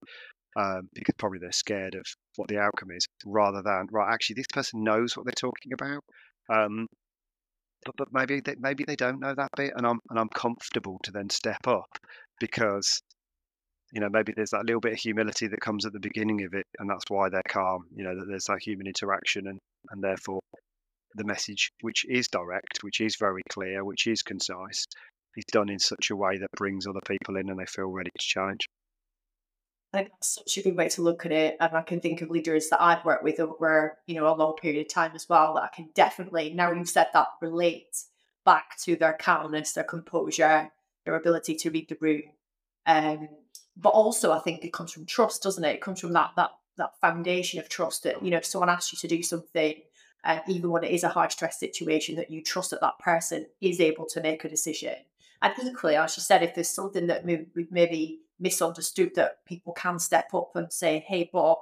um, 0.55 0.89
because 0.93 1.15
probably 1.17 1.39
they're 1.39 1.51
scared 1.51 1.95
of 1.95 2.05
what 2.35 2.47
the 2.47 2.59
outcome 2.59 2.91
is 2.91 3.07
rather 3.25 3.62
than 3.62 3.88
right 3.91 4.13
actually 4.13 4.35
this 4.35 4.47
person 4.53 4.83
knows 4.83 5.15
what 5.15 5.25
they're 5.25 5.33
talking 5.33 5.73
about 5.73 6.03
um, 6.50 6.88
but, 7.85 7.95
but 7.97 8.07
maybe 8.12 8.39
they, 8.39 8.55
maybe 8.59 8.83
they 8.85 8.95
don't 8.95 9.19
know 9.19 9.33
that 9.35 9.50
bit 9.55 9.73
and 9.75 9.85
I'm 9.85 10.00
and 10.09 10.19
I'm 10.19 10.29
comfortable 10.29 11.00
to 11.03 11.12
then 11.12 11.29
step 11.29 11.67
up 11.67 11.97
because 12.39 13.01
you 13.93 14.01
know 14.01 14.09
maybe 14.09 14.33
there's 14.35 14.50
that 14.50 14.65
little 14.65 14.81
bit 14.81 14.93
of 14.93 15.00
humility 15.00 15.47
that 15.47 15.62
comes 15.62 15.85
at 15.85 15.93
the 15.93 16.00
beginning 16.00 16.43
of 16.43 16.53
it 16.53 16.65
and 16.79 16.89
that's 16.89 17.05
why 17.07 17.29
they're 17.29 17.41
calm 17.47 17.85
you 17.95 18.03
know 18.03 18.17
that 18.17 18.25
there's 18.27 18.45
that 18.45 18.62
human 18.62 18.88
interaction 18.88 19.47
and 19.47 19.59
and 19.91 20.03
therefore 20.03 20.41
the 21.15 21.23
message, 21.23 21.71
which 21.81 22.05
is 22.05 22.27
direct, 22.27 22.83
which 22.83 23.01
is 23.01 23.15
very 23.15 23.41
clear, 23.50 23.83
which 23.83 24.07
is 24.07 24.21
concise, 24.21 24.85
is 25.35 25.45
done 25.51 25.69
in 25.69 25.79
such 25.79 26.09
a 26.09 26.15
way 26.15 26.38
that 26.38 26.51
brings 26.55 26.88
other 26.88 27.01
people 27.07 27.38
in 27.38 27.50
and 27.50 27.59
they 27.59 27.65
feel 27.65 27.85
ready 27.85 28.12
to 28.17 28.25
challenge. 28.25 28.67
I 29.93 29.97
think 29.97 30.09
that's 30.12 30.33
such 30.35 30.57
a 30.57 30.63
good 30.63 30.75
way 30.75 30.89
to 30.89 31.03
look 31.03 31.25
at 31.25 31.31
it. 31.31 31.57
And 31.59 31.75
I 31.75 31.81
can 31.83 32.01
think 32.01 32.21
of 32.21 32.31
leaders 32.31 32.69
that 32.69 32.81
I've 32.81 33.05
worked 33.05 33.23
with 33.23 33.39
over, 33.39 33.97
you 34.07 34.15
know, 34.15 34.27
a 34.27 34.33
long 34.33 34.55
period 34.55 34.81
of 34.85 34.91
time 34.91 35.12
as 35.13 35.29
well 35.29 35.53
that 35.53 35.63
I 35.63 35.75
can 35.75 35.89
definitely, 35.93 36.51
now 36.53 36.71
you've 36.71 36.89
said 36.89 37.07
that, 37.13 37.27
relate 37.41 37.95
back 38.43 38.77
to 38.83 38.95
their 38.95 39.13
calmness, 39.13 39.73
their 39.73 39.83
composure, 39.83 40.71
their 41.05 41.15
ability 41.15 41.55
to 41.55 41.69
read 41.69 41.89
the 41.89 41.97
room. 42.01 42.23
Um, 42.88 43.29
but 43.75 43.89
also, 43.89 44.32
I 44.32 44.39
think 44.39 44.63
it 44.63 44.74
comes 44.74 44.92
from 44.92 45.06
trust, 45.06 45.44
doesn't 45.44 45.63
it? 45.63 45.75
It 45.75 45.82
comes 45.82 46.00
from 46.00 46.13
that 46.13 46.32
that 46.36 46.51
that 46.77 47.00
foundation 47.00 47.60
of 47.60 47.70
trust 47.70 48.03
that 48.03 48.24
you 48.24 48.32
know 48.32 48.38
if 48.38 48.46
someone 48.46 48.70
asks 48.70 48.94
you 48.94 49.00
to 49.00 49.15
do 49.15 49.24
something, 49.24 49.75
uh, 50.24 50.39
even 50.48 50.70
when 50.70 50.84
it 50.84 50.92
is 50.92 51.03
a 51.03 51.10
high 51.10 51.27
stress 51.27 51.60
situation, 51.60 52.15
that 52.15 52.32
you 52.32 52.44
trust 52.44 52.72
that 52.72 52.82
that 52.82 53.00
person 53.00 53.48
is 53.62 53.80
able 53.80 54.06
to 54.08 54.22
make 54.22 54.44
a 54.44 54.50
decision. 54.50 54.96
And 55.42 55.53
equally, 55.62 55.96
as 55.96 56.15
you 56.15 56.22
said, 56.22 56.44
if 56.44 56.56
there's 56.56 56.70
something 56.70 57.08
that 57.08 57.25
we've 57.25 57.48
maybe 57.72 58.20
misunderstood, 58.39 59.15
that 59.15 59.46
people 59.46 59.74
can 59.74 60.00
step 60.00 60.34
up 60.34 60.51
and 60.56 60.72
say, 60.72 61.03
"Hey, 61.08 61.30
but 61.32 61.58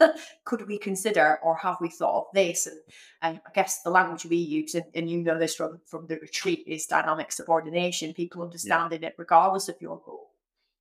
could 0.44 0.66
we 0.66 0.78
consider 0.78 1.38
or 1.42 1.56
have 1.56 1.76
we 1.80 1.88
thought 1.88 2.20
of 2.20 2.34
this? 2.34 2.66
And, 2.66 2.80
and 3.22 3.40
I 3.46 3.50
guess 3.54 3.82
the 3.82 3.90
language 3.90 4.24
we 4.24 4.36
use, 4.36 4.74
and, 4.74 4.84
and, 4.94 5.10
you 5.10 5.18
know 5.18 5.38
this 5.38 5.54
from, 5.54 5.80
from 5.86 6.06
the 6.06 6.16
retreat, 6.16 6.64
is 6.66 6.86
dynamic 6.86 7.32
subordination, 7.32 8.14
people 8.14 8.42
understanding 8.42 9.02
yeah. 9.02 9.08
it 9.08 9.14
regardless 9.18 9.68
of 9.68 9.76
your 9.80 10.00
role. 10.06 10.29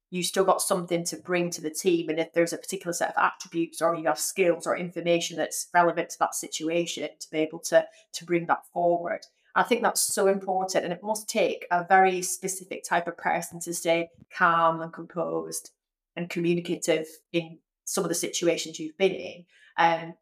You 0.09 0.23
still 0.23 0.43
got 0.43 0.61
something 0.61 1.03
to 1.05 1.17
bring 1.17 1.49
to 1.51 1.61
the 1.61 1.69
team. 1.69 2.09
And 2.09 2.19
if 2.19 2.33
there's 2.33 2.53
a 2.53 2.57
particular 2.57 2.93
set 2.93 3.09
of 3.09 3.23
attributes 3.23 3.81
or 3.81 3.95
you 3.95 4.05
have 4.07 4.19
skills 4.19 4.65
or 4.65 4.75
information 4.75 5.37
that's 5.37 5.67
relevant 5.73 6.09
to 6.11 6.19
that 6.19 6.35
situation, 6.35 7.09
to 7.19 7.29
be 7.29 7.39
able 7.39 7.59
to, 7.59 7.85
to 8.13 8.25
bring 8.25 8.47
that 8.47 8.65
forward. 8.73 9.21
I 9.55 9.63
think 9.63 9.81
that's 9.81 10.01
so 10.01 10.27
important. 10.27 10.83
And 10.83 10.93
it 10.93 11.03
must 11.03 11.29
take 11.29 11.65
a 11.71 11.83
very 11.83 12.21
specific 12.21 12.83
type 12.83 13.07
of 13.07 13.17
person 13.17 13.59
to 13.61 13.73
stay 13.73 14.09
calm 14.35 14.81
and 14.81 14.93
composed 14.93 15.71
and 16.15 16.29
communicative 16.29 17.07
in 17.31 17.59
some 17.85 18.03
of 18.03 18.09
the 18.09 18.15
situations 18.15 18.79
you've 18.79 18.97
been 18.97 19.13
in. 19.13 19.45
Um, 19.77 20.13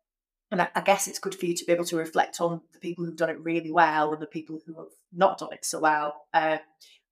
and 0.52 0.62
I, 0.62 0.70
I, 0.76 0.82
guess 0.82 1.08
it's 1.08 1.20
good 1.20 1.36
for 1.36 1.46
you 1.46 1.56
to 1.56 1.66
be 1.66 1.74
able 1.74 1.86
to 1.86 1.98
reflect 1.98 2.40
on 2.40 2.62
the 2.72 2.80
people 2.80 3.04
who've 3.04 3.18
done 3.18 3.30
it 3.30 3.44
really 3.44 3.72
well 3.72 4.14
and 4.14 4.22
the 4.22 4.28
people 4.28 4.60
who 4.66 4.76
have 4.76 4.94
not 5.12 5.40
done 5.40 5.52
it 5.52 5.66
so 5.66 5.80
well. 5.80 6.22
Um, 6.34 6.60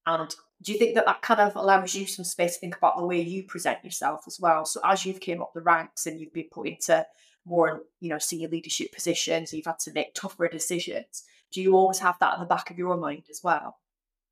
and 0.05 0.33
do 0.61 0.71
you 0.71 0.77
think 0.79 0.95
that 0.95 1.05
that 1.05 1.21
kind 1.21 1.41
of 1.41 1.55
allows 1.55 1.93
you 1.93 2.07
some 2.07 2.25
space 2.25 2.55
to 2.55 2.59
think 2.59 2.77
about 2.77 2.97
the 2.97 3.05
way 3.05 3.21
you 3.21 3.43
present 3.43 3.83
yourself 3.83 4.23
as 4.27 4.39
well? 4.39 4.65
So 4.65 4.79
as 4.83 5.05
you've 5.05 5.19
came 5.19 5.41
up 5.41 5.51
the 5.53 5.61
ranks 5.61 6.05
and 6.05 6.19
you've 6.19 6.33
been 6.33 6.49
put 6.51 6.67
into 6.67 7.05
more, 7.45 7.83
you 7.99 8.09
know, 8.09 8.17
senior 8.17 8.47
leadership 8.47 8.91
positions, 8.91 9.53
you've 9.53 9.65
had 9.65 9.79
to 9.79 9.93
make 9.93 10.13
tougher 10.13 10.47
decisions. 10.47 11.23
Do 11.51 11.61
you 11.61 11.75
always 11.75 11.99
have 11.99 12.15
that 12.19 12.33
at 12.33 12.39
the 12.39 12.45
back 12.45 12.71
of 12.71 12.77
your 12.77 12.97
mind 12.97 13.23
as 13.29 13.41
well? 13.43 13.77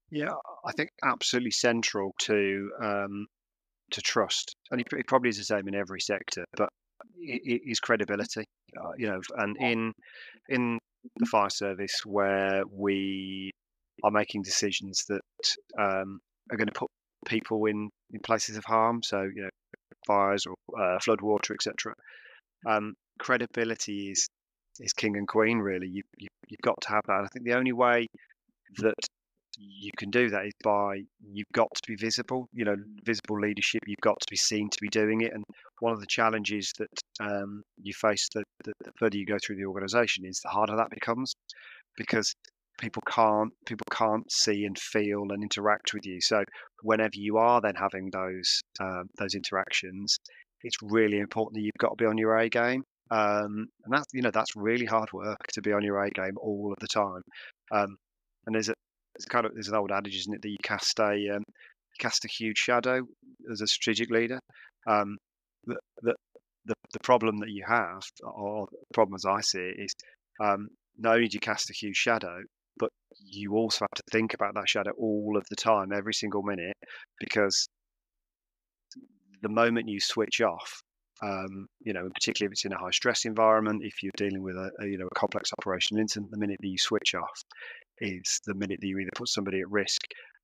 Yeah, 0.10 0.34
I 0.66 0.72
think 0.74 0.90
absolutely 1.04 1.52
central 1.52 2.14
to 2.20 2.72
um, 2.82 3.28
to 3.92 4.02
trust, 4.02 4.56
and 4.72 4.82
it, 4.82 5.08
probably 5.08 5.30
is 5.30 5.38
the 5.38 5.44
same 5.44 5.68
in 5.68 5.76
every 5.76 6.02
sector, 6.02 6.46
but 6.56 6.70
it, 7.18 7.42
it 7.44 7.62
is 7.72 7.80
credibility. 7.80 8.46
Uh, 8.80 8.92
you 8.98 9.08
know, 9.08 9.20
and 9.38 9.58
in 9.60 9.92
in 10.50 10.78
the 11.18 11.26
fire 11.26 11.50
service 11.50 12.02
where 12.06 12.64
we 12.72 13.52
are 14.04 14.12
making 14.12 14.42
decisions 14.44 15.06
that 15.08 15.22
um, 15.80 16.20
are 16.52 16.58
going 16.58 16.68
to 16.68 16.74
put 16.74 16.90
people 17.26 17.66
in 17.66 17.90
in 18.12 18.20
places 18.20 18.58
of 18.58 18.66
harm, 18.66 19.02
so 19.04 19.24
you 19.24 19.44
know, 19.44 19.50
fires 20.06 20.46
or 20.46 20.56
uh, 20.80 21.00
flood 21.00 21.22
water, 21.22 21.54
etc. 21.54 21.94
Um, 22.66 22.94
credibility 23.20 24.12
is 24.12 24.28
is 24.80 24.94
king 24.94 25.18
and 25.18 25.28
queen. 25.28 25.60
Really, 25.60 25.88
you, 25.88 26.04
you 26.18 26.28
you've 26.48 26.62
got 26.62 26.80
to 26.82 26.90
have 26.90 27.04
that. 27.08 27.24
I 27.24 27.28
think 27.34 27.46
the 27.46 27.54
only 27.58 27.74
way 27.74 28.08
that 28.78 28.96
you 29.58 29.92
can 29.98 30.10
do 30.10 30.30
that 30.30 30.46
is 30.46 30.54
by 30.64 31.02
you've 31.22 31.52
got 31.54 31.70
to 31.76 31.82
be 31.88 31.96
visible 31.96 32.48
you 32.54 32.66
know 32.66 32.76
visible 33.04 33.40
leadership 33.40 33.82
you've 33.86 34.02
got 34.02 34.20
to 34.20 34.26
be 34.30 34.36
seen 34.36 34.70
to 34.70 34.78
be 34.82 34.90
doing 34.90 35.22
it 35.22 35.32
and 35.32 35.44
one 35.80 35.94
of 35.94 36.00
the 36.00 36.08
challenges 36.08 36.74
that 36.80 36.90
um, 37.20 37.62
you 37.82 37.94
face 37.94 38.28
the, 38.34 38.44
the, 38.64 38.74
the, 38.84 38.92
further 38.98 39.18
you 39.18 39.26
go 39.26 39.38
through 39.46 39.56
the 39.56 39.66
organization 39.66 40.26
is 40.26 40.40
the 40.44 40.50
harder 40.50 40.76
that 40.76 40.90
becomes 40.90 41.36
because 41.98 42.34
people 42.84 43.04
can't 43.08 43.52
people 43.66 43.88
can't 43.92 44.30
see 44.32 44.66
and 44.66 44.78
feel 44.78 45.24
and 45.32 45.42
interact 45.42 45.94
with 45.94 46.06
you. 46.06 46.20
So 46.22 46.44
whenever 46.82 47.16
you 47.16 47.38
are 47.38 47.62
then 47.62 47.76
having 47.76 48.10
those 48.12 48.62
um, 48.80 49.06
those 49.18 49.34
interactions 49.36 50.18
it's 50.64 50.78
really 50.82 51.20
important 51.20 51.56
that 51.56 51.62
you've 51.62 51.74
got 51.78 51.90
to 51.90 51.96
be 52.04 52.06
on 52.06 52.18
your 52.18 52.38
a 52.38 52.50
game. 52.50 52.84
Um, 53.12 53.68
and 53.84 53.94
that's 53.94 54.08
you 54.14 54.22
know 54.22 54.32
that's 54.32 54.56
really 54.56 54.86
hard 54.86 55.12
work 55.14 55.46
to 55.54 55.62
be 55.62 55.74
on 55.74 55.84
your 55.84 56.02
a 56.02 56.10
game 56.10 56.38
all 56.38 56.72
of 56.72 56.80
the 56.80 56.88
time. 56.88 57.22
Um, 57.72 57.98
and 58.46 58.56
there's 58.56 58.70
a 58.70 58.74
it's 59.16 59.26
kind 59.26 59.46
of 59.46 59.54
there's 59.54 59.68
an 59.68 59.76
old 59.76 59.92
adage, 59.92 60.16
isn't 60.16 60.34
it, 60.34 60.42
that 60.42 60.50
you 60.50 60.58
cast 60.64 61.00
a 61.00 61.36
um, 61.36 61.44
cast 62.00 62.26
a 62.26 62.30
huge 62.30 62.58
shadow 62.58 63.02
as 63.52 63.62
a 63.62 63.68
strategic 63.68 64.10
leader. 64.10 64.40
Um, 64.88 65.18
the, 65.66 65.76
the 66.02 66.16
the 66.66 66.74
the 66.94 67.00
problem 67.04 67.38
that 67.40 67.50
you 67.50 67.64
have, 67.68 68.02
or 68.24 68.68
the 68.72 68.78
problem 68.94 69.16
as 69.16 69.26
I 69.26 69.42
see 69.42 69.60
it, 69.60 69.76
is 69.80 69.94
um, 70.42 70.70
not 70.98 71.16
only 71.16 71.28
do 71.28 71.36
you 71.36 71.40
cast 71.42 71.70
a 71.70 71.74
huge 71.74 71.98
shadow, 71.98 72.42
but 72.78 72.90
you 73.26 73.54
also 73.56 73.86
have 73.86 73.96
to 73.96 74.04
think 74.12 74.34
about 74.34 74.56
that 74.56 74.70
shadow 74.70 74.92
all 74.98 75.36
of 75.38 75.46
the 75.50 75.56
time, 75.56 75.92
every 75.92 76.14
single 76.14 76.44
minute, 76.44 76.76
because 77.20 77.68
the 79.42 79.50
moment 79.50 79.90
you 79.90 80.00
switch 80.00 80.42
off, 80.42 80.82
um, 81.22 81.68
you 81.82 81.94
know, 81.94 82.10
particularly 82.14 82.48
if 82.48 82.54
it's 82.54 82.66
in 82.66 82.74
a 82.74 82.78
high 82.78 82.92
stress 82.92 83.26
environment, 83.26 83.82
if 83.84 84.02
you're 84.02 84.12
dealing 84.18 84.42
with 84.42 84.56
a, 84.56 84.72
a, 84.82 84.88
you 84.88 84.98
know 84.98 85.08
a 85.08 85.20
complex 85.20 85.52
operational 85.58 86.02
incident, 86.02 86.32
the 86.32 86.38
minute 86.38 86.58
that 86.62 86.68
you 86.68 86.78
switch 86.78 87.16
off, 87.16 87.44
is 88.00 88.42
the 88.46 88.54
minute 88.56 88.80
that 88.82 88.88
you 88.88 88.98
either 89.00 89.12
put 89.16 89.30
somebody 89.30 89.62
at 89.62 89.70
risk 89.70 90.02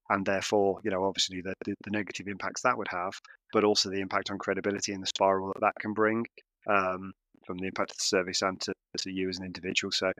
and 0.09 0.25
therefore, 0.25 0.79
you 0.83 0.91
know, 0.91 1.03
obviously 1.03 1.41
the, 1.41 1.53
the, 1.65 1.75
the 1.83 1.91
negative 1.91 2.27
impacts 2.27 2.61
that 2.61 2.77
would 2.77 2.87
have, 2.89 3.13
but 3.53 3.63
also 3.63 3.89
the 3.89 3.99
impact 3.99 4.31
on 4.31 4.37
credibility 4.37 4.91
and 4.91 5.03
the 5.03 5.07
spiral 5.07 5.47
that 5.53 5.61
that 5.61 5.73
can 5.79 5.93
bring 5.93 6.25
um, 6.67 7.11
from 7.45 7.57
the 7.57 7.67
impact 7.67 7.91
of 7.91 7.97
the 7.97 8.03
service 8.03 8.41
and 8.41 8.59
to, 8.61 8.73
to 8.97 9.11
you 9.11 9.29
as 9.29 9.37
an 9.37 9.45
individual. 9.45 9.91
So 9.91 10.11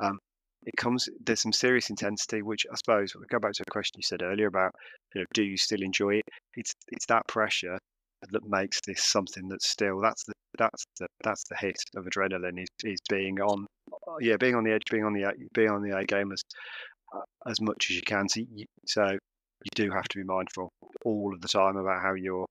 um, 0.00 0.18
it 0.68 0.76
comes, 0.76 1.08
there's 1.24 1.42
some 1.42 1.52
serious 1.52 1.90
intensity, 1.90 2.42
which 2.42 2.64
I 2.70 2.76
suppose, 2.76 3.14
we'll 3.14 3.24
go 3.28 3.38
back 3.38 3.54
to 3.54 3.64
a 3.66 3.70
question 3.70 3.98
you 3.98 4.02
said 4.02 4.22
earlier 4.22 4.48
about, 4.48 4.72
you 5.14 5.20
know, 5.20 5.26
do 5.34 5.42
you 5.42 5.56
still 5.56 5.82
enjoy 5.82 6.16
it? 6.16 6.28
It's, 6.54 6.74
it's 6.92 7.06
that 7.06 7.26
pressure 7.26 7.78
that 8.32 8.48
makes 8.48 8.80
this 8.86 9.02
something 9.04 9.48
that's 9.48 9.68
still, 9.68 10.00
that's 10.00 10.24
the, 10.24 10.34
that's 10.58 10.84
the, 10.98 11.06
that's 11.24 11.44
the 11.48 11.56
hit 11.56 11.80
of 11.96 12.04
adrenaline 12.04 12.62
is, 12.62 12.68
is 12.84 13.00
being 13.08 13.40
on 13.40 13.66
yeah, 14.20 14.36
being 14.36 14.54
on 14.54 14.64
the 14.64 14.72
edge, 14.72 14.82
being 14.90 15.04
on 15.04 15.12
the 15.12 15.24
being 15.54 15.70
on 15.70 15.82
the 15.82 15.96
A 15.96 16.04
game 16.04 16.32
as 16.32 16.42
uh, 17.14 17.20
as 17.46 17.60
much 17.60 17.86
as 17.90 17.96
you 17.96 18.02
can. 18.02 18.28
So 18.28 18.40
you, 18.40 18.66
so 18.86 19.10
you 19.12 19.70
do 19.74 19.90
have 19.90 20.08
to 20.08 20.18
be 20.18 20.24
mindful 20.24 20.70
all 21.04 21.32
of 21.34 21.40
the 21.40 21.48
time 21.48 21.76
about 21.76 22.02
how 22.02 22.14
you're 22.14 22.46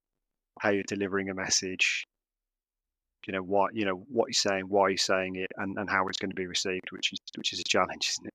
how 0.59 0.69
you're 0.69 0.83
delivering 0.87 1.29
a 1.29 1.33
message. 1.33 2.03
You 3.27 3.33
know 3.33 3.43
what 3.43 3.75
you 3.75 3.85
know 3.85 4.05
what 4.09 4.27
you're 4.27 4.33
saying, 4.33 4.65
why 4.69 4.89
you're 4.89 4.97
saying 4.97 5.35
it, 5.35 5.51
and, 5.57 5.77
and 5.77 5.89
how 5.89 6.07
it's 6.07 6.17
going 6.17 6.31
to 6.31 6.35
be 6.35 6.47
received, 6.47 6.91
which 6.91 7.13
is 7.13 7.19
which 7.35 7.53
is 7.53 7.59
a 7.59 7.63
challenge, 7.63 8.09
isn't 8.09 8.27
it? 8.27 8.33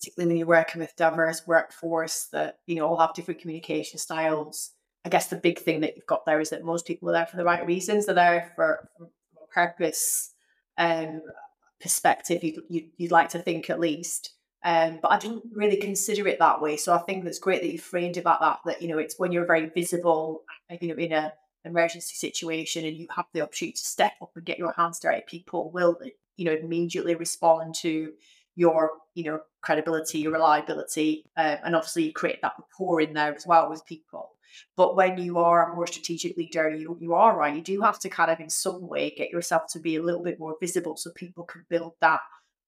Particularly 0.00 0.28
when 0.30 0.36
you're 0.36 0.46
working 0.46 0.80
with 0.80 0.96
diverse 0.96 1.46
workforce 1.46 2.28
that 2.32 2.58
you 2.66 2.76
know 2.76 2.86
all 2.86 2.98
have 2.98 3.14
different 3.14 3.40
communication 3.40 3.98
styles. 3.98 4.72
I 5.06 5.10
guess 5.10 5.28
the 5.28 5.36
big 5.36 5.58
thing 5.58 5.80
that 5.82 5.96
you've 5.96 6.06
got 6.06 6.24
there 6.24 6.40
is 6.40 6.50
that 6.50 6.64
most 6.64 6.86
people 6.86 7.10
are 7.10 7.12
there 7.12 7.26
for 7.26 7.36
the 7.36 7.44
right 7.44 7.64
reasons. 7.64 8.06
They're 8.06 8.14
there 8.14 8.52
for, 8.56 8.88
purpose 9.54 10.32
um, 10.76 11.22
perspective, 11.80 12.42
you'd, 12.42 12.62
you'd, 12.68 12.90
you'd, 12.96 13.12
like 13.12 13.28
to 13.30 13.38
think 13.38 13.70
at 13.70 13.80
least. 13.80 14.32
Um, 14.64 14.98
but 15.00 15.12
I 15.12 15.18
didn't 15.18 15.44
really 15.52 15.76
consider 15.76 16.26
it 16.26 16.38
that 16.38 16.60
way. 16.60 16.76
So 16.76 16.92
I 16.92 16.98
think 16.98 17.22
that's 17.22 17.38
great 17.38 17.62
that 17.62 17.70
you 17.70 17.78
framed 17.78 18.16
about 18.16 18.40
that, 18.40 18.60
that, 18.64 18.82
you 18.82 18.88
know, 18.88 18.98
it's 18.98 19.18
when 19.18 19.30
you're 19.30 19.46
very 19.46 19.66
visible, 19.66 20.42
you 20.80 20.88
know, 20.88 20.94
in 20.94 21.12
a 21.12 21.32
emergency 21.64 22.14
situation 22.14 22.84
and 22.84 22.96
you 22.96 23.06
have 23.14 23.26
the 23.32 23.40
opportunity 23.40 23.72
to 23.72 23.84
step 23.84 24.12
up 24.20 24.30
and 24.36 24.44
get 24.44 24.58
your 24.58 24.72
hands 24.72 24.98
dirty, 25.00 25.22
people 25.26 25.70
will, 25.70 25.98
you 26.36 26.44
know, 26.44 26.52
immediately 26.52 27.14
respond 27.14 27.74
to 27.76 28.12
your, 28.56 28.92
you 29.14 29.24
know, 29.24 29.40
credibility, 29.62 30.20
your 30.20 30.32
reliability, 30.32 31.24
um, 31.36 31.56
and 31.64 31.74
obviously 31.76 32.04
you 32.04 32.12
create 32.12 32.40
that 32.42 32.52
rapport 32.58 33.00
in 33.00 33.12
there 33.12 33.34
as 33.34 33.46
well 33.46 33.68
with 33.68 33.84
people. 33.86 34.30
But 34.76 34.94
when 34.94 35.18
you 35.18 35.38
are 35.38 35.72
a 35.72 35.74
more 35.74 35.86
strategic 35.86 36.36
leader, 36.36 36.70
you, 36.70 36.96
you 37.00 37.14
are 37.14 37.36
right. 37.36 37.56
You 37.56 37.62
do 37.62 37.80
have 37.80 37.98
to 38.00 38.08
kind 38.08 38.30
of, 38.30 38.38
in 38.38 38.50
some 38.50 38.86
way, 38.86 39.12
get 39.16 39.30
yourself 39.30 39.64
to 39.72 39.80
be 39.80 39.96
a 39.96 40.02
little 40.02 40.22
bit 40.22 40.38
more 40.38 40.54
visible 40.60 40.96
so 40.96 41.10
people 41.10 41.44
can 41.44 41.64
build 41.68 41.94
that 42.00 42.20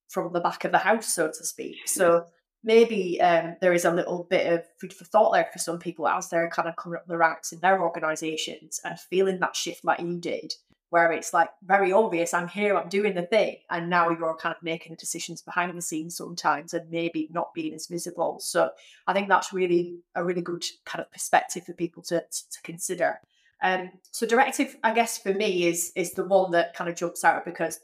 from 0.09 0.33
the 0.33 0.41
back 0.41 0.65
of 0.65 0.73
the 0.73 0.79
house, 0.79 1.07
so 1.07 1.29
to 1.29 1.45
speak. 1.45 1.77
So 1.87 2.25
maybe 2.65 3.21
um, 3.21 3.57
there 3.61 3.73
is 3.73 3.85
a 3.85 3.93
little 3.93 4.27
bit 4.29 4.53
of 4.53 4.65
food 4.81 4.93
for 4.93 5.05
thought 5.05 5.33
there 5.33 5.49
for 5.53 5.59
some 5.59 5.79
people 5.79 6.09
as 6.09 6.29
they're 6.29 6.51
kind 6.51 6.69
of 6.69 6.77
coming 6.77 6.97
up 6.97 7.07
the 7.07 7.17
ranks 7.17 7.53
in 7.53 7.61
their 7.61 7.83
organizations 7.83 8.81
and 8.85 8.99
feeling 8.99 9.39
that 9.41 9.55
shift 9.55 9.85
like 9.85 10.01
you 10.01 10.19
did 10.19 10.53
where 10.91 11.11
it's 11.13 11.35
like 11.35 11.51
very 11.65 11.93
obvious 11.93 12.33
I'm 12.33 12.49
here, 12.49 12.77
I'm 12.77 12.89
doing 12.89 13.15
the 13.15 13.23
thing, 13.23 13.57
and 13.71 13.91
now 13.91 14.09
you're 14.11 14.37
kind 14.37 14.55
of 14.55 14.63
making 14.63 14.93
the 14.93 14.97
decisions 14.97 15.43
behind 15.43 15.77
the 15.77 15.83
scenes 15.83 16.17
sometimes 16.17 16.75
and 16.75 16.91
maybe 16.91 17.29
not 17.33 17.55
being 17.55 17.75
as 17.75 17.87
visible. 17.87 18.39
So 18.41 18.71
I 19.07 19.13
think 19.13 19.29
that's 19.29 19.53
really 19.53 19.99
a 20.15 20.25
really 20.25 20.43
good 20.43 20.65
kind 20.85 21.05
of 21.05 21.11
perspective 21.11 21.65
for 21.65 21.73
people 21.73 22.03
to, 22.05 22.21
to 22.21 22.63
consider. 22.63 23.21
Um, 23.63 23.91
so 24.11 24.27
directive, 24.27 24.77
I 24.85 24.95
guess 24.95 25.19
for 25.19 25.33
me 25.33 25.67
is 25.67 25.93
is 25.97 26.13
the 26.13 26.25
one 26.25 26.53
that 26.53 26.75
kind 26.75 26.89
of 26.89 26.97
jumps 26.97 27.25
out 27.25 27.45
because 27.45 27.81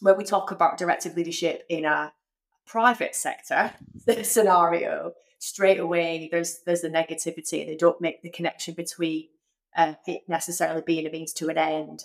when 0.00 0.16
we 0.16 0.24
talk 0.24 0.50
about 0.50 0.78
directive 0.78 1.16
leadership 1.16 1.64
in 1.68 1.84
a 1.84 2.12
private 2.70 3.14
sector 3.16 3.72
scenario, 4.22 5.12
straight 5.38 5.80
away 5.80 6.28
there's 6.30 6.60
there's 6.66 6.82
the 6.82 6.88
negativity 6.88 7.66
they 7.66 7.76
don't 7.76 8.00
make 8.00 8.22
the 8.22 8.30
connection 8.30 8.74
between 8.74 9.28
uh, 9.76 9.94
it 10.06 10.22
necessarily 10.28 10.82
being 10.82 11.06
a 11.06 11.10
means 11.10 11.32
to 11.32 11.48
an 11.48 11.58
end 11.58 12.04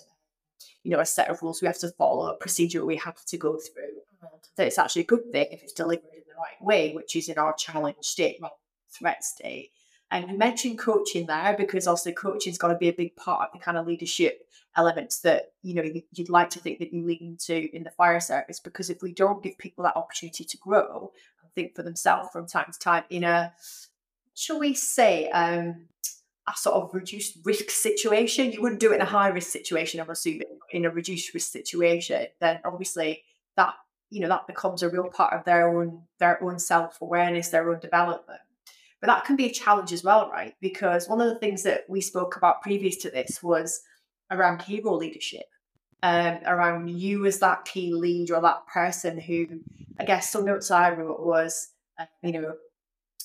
you 0.86 0.92
know, 0.92 1.00
a 1.00 1.06
set 1.06 1.28
of 1.28 1.42
rules 1.42 1.60
we 1.60 1.66
have 1.66 1.78
to 1.78 1.88
follow, 1.88 2.28
a 2.28 2.36
procedure 2.36 2.84
we 2.84 2.96
have 2.96 3.24
to 3.24 3.36
go 3.36 3.56
through. 3.56 4.28
That 4.56 4.68
it's 4.68 4.78
actually 4.78 5.02
a 5.02 5.06
good 5.06 5.32
thing 5.32 5.48
if 5.50 5.62
it's 5.62 5.72
delivered 5.72 6.04
in 6.14 6.22
the 6.28 6.34
right 6.36 6.64
way, 6.64 6.92
which 6.94 7.16
is 7.16 7.28
in 7.28 7.38
our 7.38 7.54
challenge 7.54 7.96
state, 8.02 8.40
not 8.40 8.54
threat 8.88 9.24
state. 9.24 9.72
And 10.12 10.30
you 10.30 10.38
mentioned 10.38 10.78
coaching 10.78 11.26
there 11.26 11.56
because 11.58 11.88
also 11.88 12.12
coaching's 12.12 12.56
got 12.56 12.68
to 12.68 12.76
be 12.76 12.88
a 12.88 12.92
big 12.92 13.16
part 13.16 13.48
of 13.48 13.58
the 13.58 13.64
kind 13.64 13.76
of 13.76 13.86
leadership 13.86 14.46
elements 14.76 15.20
that 15.20 15.52
you 15.62 15.74
know 15.74 15.84
you'd 16.12 16.28
like 16.28 16.50
to 16.50 16.58
think 16.58 16.78
that 16.78 16.92
you 16.92 17.04
lean 17.04 17.18
into 17.20 17.74
in 17.74 17.82
the 17.82 17.90
fire 17.90 18.20
service 18.20 18.60
because 18.60 18.90
if 18.90 19.02
we 19.02 19.12
don't 19.12 19.42
give 19.42 19.56
people 19.58 19.84
that 19.84 19.96
opportunity 19.96 20.44
to 20.44 20.56
grow 20.58 21.10
and 21.42 21.52
think 21.54 21.74
for 21.74 21.82
themselves 21.82 22.28
from 22.32 22.46
time 22.46 22.66
to 22.72 22.78
time 22.78 23.04
in 23.10 23.24
a 23.24 23.52
shall 24.34 24.58
we 24.58 24.74
say 24.74 25.28
um 25.30 25.86
a 26.48 26.56
sort 26.56 26.76
of 26.76 26.94
reduced 26.94 27.38
risk 27.44 27.70
situation 27.70 28.52
you 28.52 28.62
wouldn't 28.62 28.80
do 28.80 28.92
it 28.92 28.96
in 28.96 29.00
a 29.00 29.06
high 29.06 29.28
risk 29.28 29.50
situation 29.50 29.98
i'm 29.98 30.10
assuming 30.10 30.58
in 30.70 30.84
a 30.84 30.90
reduced 30.90 31.32
risk 31.34 31.50
situation 31.50 32.26
then 32.40 32.60
obviously 32.64 33.22
that 33.56 33.74
you 34.10 34.20
know 34.20 34.28
that 34.28 34.46
becomes 34.46 34.82
a 34.82 34.88
real 34.88 35.08
part 35.08 35.32
of 35.32 35.44
their 35.44 35.68
own 35.68 36.02
their 36.18 36.42
own 36.42 36.58
self-awareness 36.58 37.48
their 37.48 37.70
own 37.70 37.80
development. 37.80 38.40
But 39.00 39.08
that 39.08 39.24
can 39.24 39.36
be 39.36 39.46
a 39.46 39.52
challenge 39.52 39.92
as 39.92 40.04
well 40.04 40.30
right? 40.30 40.54
Because 40.60 41.08
one 41.08 41.20
of 41.20 41.28
the 41.28 41.38
things 41.38 41.62
that 41.64 41.84
we 41.88 42.00
spoke 42.00 42.36
about 42.36 42.62
previous 42.62 42.96
to 42.98 43.10
this 43.10 43.42
was 43.42 43.82
around 44.30 44.62
hero 44.62 44.94
leadership, 44.94 45.46
um, 46.02 46.38
around 46.46 46.88
you 46.88 47.26
as 47.26 47.38
that 47.40 47.64
key 47.64 47.92
lead 47.92 48.30
or 48.30 48.40
that 48.40 48.66
person 48.66 49.18
who, 49.18 49.46
I 49.98 50.04
guess, 50.04 50.30
some 50.30 50.44
notes 50.44 50.70
I 50.70 50.90
wrote 50.90 51.24
was, 51.24 51.68
uh, 51.98 52.06
you 52.22 52.32
know, 52.32 52.54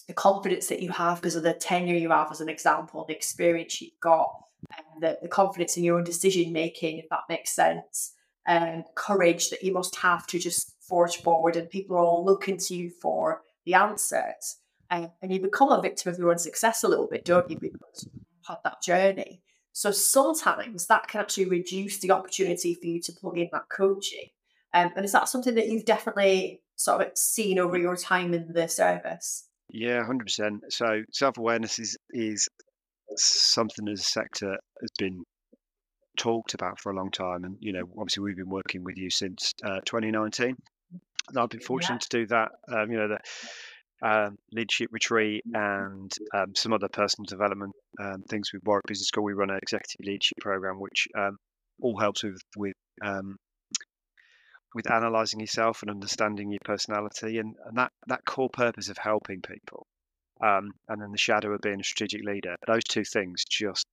the 0.07 0.13
confidence 0.13 0.67
that 0.67 0.81
you 0.81 0.89
have 0.89 1.21
because 1.21 1.35
of 1.35 1.43
the 1.43 1.53
tenure 1.53 1.95
you 1.95 2.09
have 2.09 2.31
as 2.31 2.41
an 2.41 2.49
example, 2.49 3.05
the 3.07 3.15
experience 3.15 3.81
you've 3.81 3.99
got, 4.01 4.29
and 4.75 5.03
the, 5.03 5.17
the 5.21 5.27
confidence 5.27 5.77
in 5.77 5.83
your 5.83 5.97
own 5.97 6.03
decision 6.03 6.51
making, 6.51 6.97
if 6.97 7.09
that 7.09 7.21
makes 7.29 7.51
sense, 7.51 8.13
and 8.47 8.83
courage 8.95 9.49
that 9.49 9.63
you 9.63 9.71
must 9.71 9.95
have 9.97 10.25
to 10.27 10.39
just 10.39 10.75
forge 10.81 11.17
forward, 11.17 11.55
and 11.55 11.69
people 11.69 11.95
are 11.95 12.03
all 12.03 12.25
looking 12.25 12.57
to 12.57 12.75
you 12.75 12.89
for 12.89 13.41
the 13.65 13.73
answers. 13.73 14.57
Um, 14.89 15.11
and 15.21 15.31
you 15.31 15.39
become 15.39 15.71
a 15.71 15.81
victim 15.81 16.11
of 16.11 16.19
your 16.19 16.31
own 16.31 16.37
success 16.37 16.83
a 16.83 16.87
little 16.87 17.07
bit, 17.07 17.23
don't 17.23 17.49
you? 17.49 17.57
Because 17.57 18.09
you've 18.13 18.45
had 18.45 18.57
that 18.65 18.81
journey. 18.81 19.41
So 19.73 19.91
sometimes 19.91 20.87
that 20.87 21.07
can 21.07 21.21
actually 21.21 21.45
reduce 21.45 21.99
the 21.99 22.11
opportunity 22.11 22.75
for 22.75 22.87
you 22.87 23.01
to 23.01 23.13
plug 23.13 23.37
in 23.37 23.49
that 23.51 23.69
coaching. 23.69 24.29
Um, 24.73 24.91
and 24.95 25.05
is 25.05 25.11
that 25.11 25.29
something 25.29 25.55
that 25.55 25.67
you've 25.67 25.85
definitely 25.85 26.61
sort 26.75 27.01
of 27.01 27.17
seen 27.17 27.59
over 27.59 27.77
your 27.77 27.95
time 27.95 28.33
in 28.33 28.51
the 28.53 28.67
service? 28.67 29.47
Yeah, 29.69 30.03
hundred 30.03 30.25
percent. 30.25 30.61
So 30.69 31.03
self 31.11 31.37
awareness 31.37 31.79
is 31.79 31.97
is 32.11 32.47
something 33.15 33.87
as 33.87 34.01
a 34.01 34.03
sector 34.03 34.57
has 34.81 34.89
been 34.97 35.23
talked 36.17 36.53
about 36.53 36.79
for 36.79 36.91
a 36.91 36.95
long 36.95 37.11
time, 37.11 37.43
and 37.43 37.57
you 37.59 37.73
know, 37.73 37.83
obviously 37.97 38.23
we've 38.23 38.37
been 38.37 38.49
working 38.49 38.83
with 38.83 38.97
you 38.97 39.09
since 39.09 39.53
uh, 39.63 39.79
2019. 39.85 40.55
And 41.29 41.37
I've 41.37 41.49
been 41.49 41.61
fortunate 41.61 42.03
yeah. 42.03 42.09
to 42.09 42.17
do 42.19 42.27
that. 42.27 42.49
Um, 42.67 42.91
you 42.91 42.97
know, 42.97 43.07
the 43.07 43.19
um, 44.01 44.37
leadership 44.51 44.89
retreat 44.91 45.43
and 45.53 46.11
um, 46.33 46.55
some 46.55 46.73
other 46.73 46.87
personal 46.89 47.25
development 47.25 47.73
um, 47.99 48.23
things 48.23 48.51
with 48.51 48.63
Warwick 48.65 48.85
Business 48.87 49.07
School. 49.07 49.23
We 49.23 49.33
run 49.33 49.49
an 49.49 49.59
executive 49.61 50.05
leadership 50.05 50.37
program, 50.39 50.79
which 50.79 51.07
um, 51.17 51.37
all 51.81 51.99
helps 51.99 52.23
with 52.23 52.41
with 52.55 52.75
um, 53.03 53.37
with 54.73 54.89
analysing 54.89 55.39
yourself 55.39 55.81
and 55.81 55.91
understanding 55.91 56.49
your 56.49 56.59
personality 56.63 57.37
and, 57.37 57.55
and 57.65 57.77
that 57.77 57.91
that 58.07 58.25
core 58.25 58.49
purpose 58.49 58.89
of 58.89 58.97
helping 58.97 59.41
people. 59.41 59.85
Um, 60.41 60.71
and 60.89 60.99
then 60.99 61.11
the 61.11 61.19
shadow 61.19 61.53
of 61.53 61.61
being 61.61 61.79
a 61.79 61.83
strategic 61.83 62.25
leader. 62.25 62.55
Those 62.65 62.83
two 62.83 63.03
things 63.03 63.45
just 63.45 63.85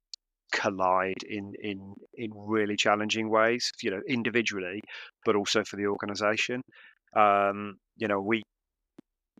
collide 0.50 1.22
in 1.28 1.52
in 1.62 1.94
in 2.14 2.30
really 2.34 2.76
challenging 2.76 3.28
ways. 3.28 3.70
You 3.82 3.90
know, 3.90 4.00
individually, 4.08 4.80
but 5.26 5.36
also 5.36 5.64
for 5.64 5.76
the 5.76 5.86
organisation. 5.86 6.62
you 7.14 8.08
know, 8.08 8.20
we 8.20 8.42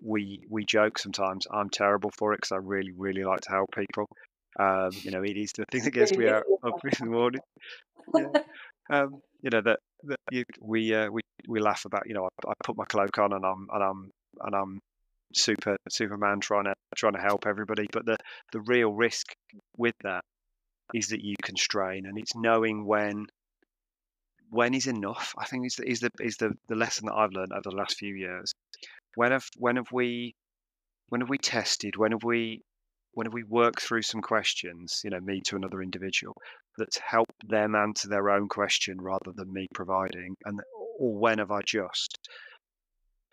we 0.02 0.44
we 0.48 0.64
joke 0.64 0.98
sometimes. 0.98 1.46
I'm 1.50 1.70
terrible 1.70 2.10
for 2.16 2.32
it 2.32 2.38
because 2.38 2.52
I 2.52 2.56
really 2.56 2.92
really 2.92 3.24
like 3.24 3.40
to 3.42 3.50
help 3.50 3.70
people. 3.74 4.08
Um, 4.58 4.90
you 5.02 5.10
know, 5.10 5.22
it 5.22 5.36
is 5.36 5.52
the 5.52 5.64
thing 5.70 5.84
that 5.84 5.92
gets 5.92 6.16
me 6.16 6.28
out 6.28 6.44
up 6.62 6.80
in 6.84 6.90
the 6.98 7.06
morning. 7.06 7.40
Yeah. 8.14 8.28
Um, 8.90 9.20
you 9.42 9.50
know 9.50 9.60
that, 9.60 9.80
that 10.04 10.18
you, 10.30 10.44
we 10.62 10.94
uh, 10.94 11.10
we 11.10 11.20
we 11.46 11.60
laugh 11.60 11.84
about. 11.84 12.04
You 12.06 12.14
know, 12.14 12.24
I, 12.24 12.48
I, 12.48 12.54
put 12.64 12.78
my 12.78 12.86
cloak 12.86 13.18
on 13.18 13.34
and 13.34 13.44
I'm 13.44 13.68
and 13.70 13.84
I'm 13.84 14.10
and 14.40 14.54
I'm 14.54 14.80
super 15.34 15.76
Superman 15.90 16.40
trying 16.40 16.64
to 16.64 16.74
trying 16.96 17.12
to 17.12 17.20
help 17.20 17.46
everybody. 17.46 17.86
But 17.92 18.06
the 18.06 18.16
the 18.52 18.60
real 18.60 18.90
risk 18.90 19.26
with 19.76 19.94
that 20.04 20.24
is 20.94 21.08
that 21.08 21.22
you 21.22 21.34
constrain, 21.42 22.06
and 22.06 22.18
it's 22.18 22.34
knowing 22.34 22.86
when 22.86 23.26
when 24.48 24.72
is 24.72 24.86
enough. 24.86 25.34
I 25.36 25.44
think 25.44 25.66
is 25.66 25.74
the 25.74 25.86
is 25.86 26.00
the 26.00 26.10
is 26.20 26.38
the, 26.38 26.52
the 26.68 26.74
lesson 26.74 27.08
that 27.08 27.14
I've 27.14 27.32
learned 27.32 27.52
over 27.52 27.68
the 27.68 27.76
last 27.76 27.98
few 27.98 28.14
years 28.14 28.54
when 29.14 29.32
have 29.32 29.46
when 29.56 29.76
have 29.76 29.90
we 29.92 30.34
when 31.08 31.20
have 31.20 31.30
we 31.30 31.38
tested 31.38 31.96
when 31.96 32.12
have 32.12 32.24
we 32.24 32.62
when 33.12 33.26
have 33.26 33.34
we 33.34 33.44
worked 33.44 33.82
through 33.82 34.02
some 34.02 34.20
questions 34.20 35.00
you 35.04 35.10
know 35.10 35.20
me 35.20 35.40
to 35.40 35.56
another 35.56 35.82
individual 35.82 36.34
that's 36.76 36.98
helped 36.98 37.48
them 37.48 37.74
answer 37.74 38.08
their 38.08 38.30
own 38.30 38.48
question 38.48 39.00
rather 39.00 39.32
than 39.34 39.52
me 39.52 39.66
providing? 39.74 40.36
And 40.44 40.60
or 40.98 41.16
when 41.16 41.38
have 41.38 41.50
i 41.50 41.60
just 41.62 42.18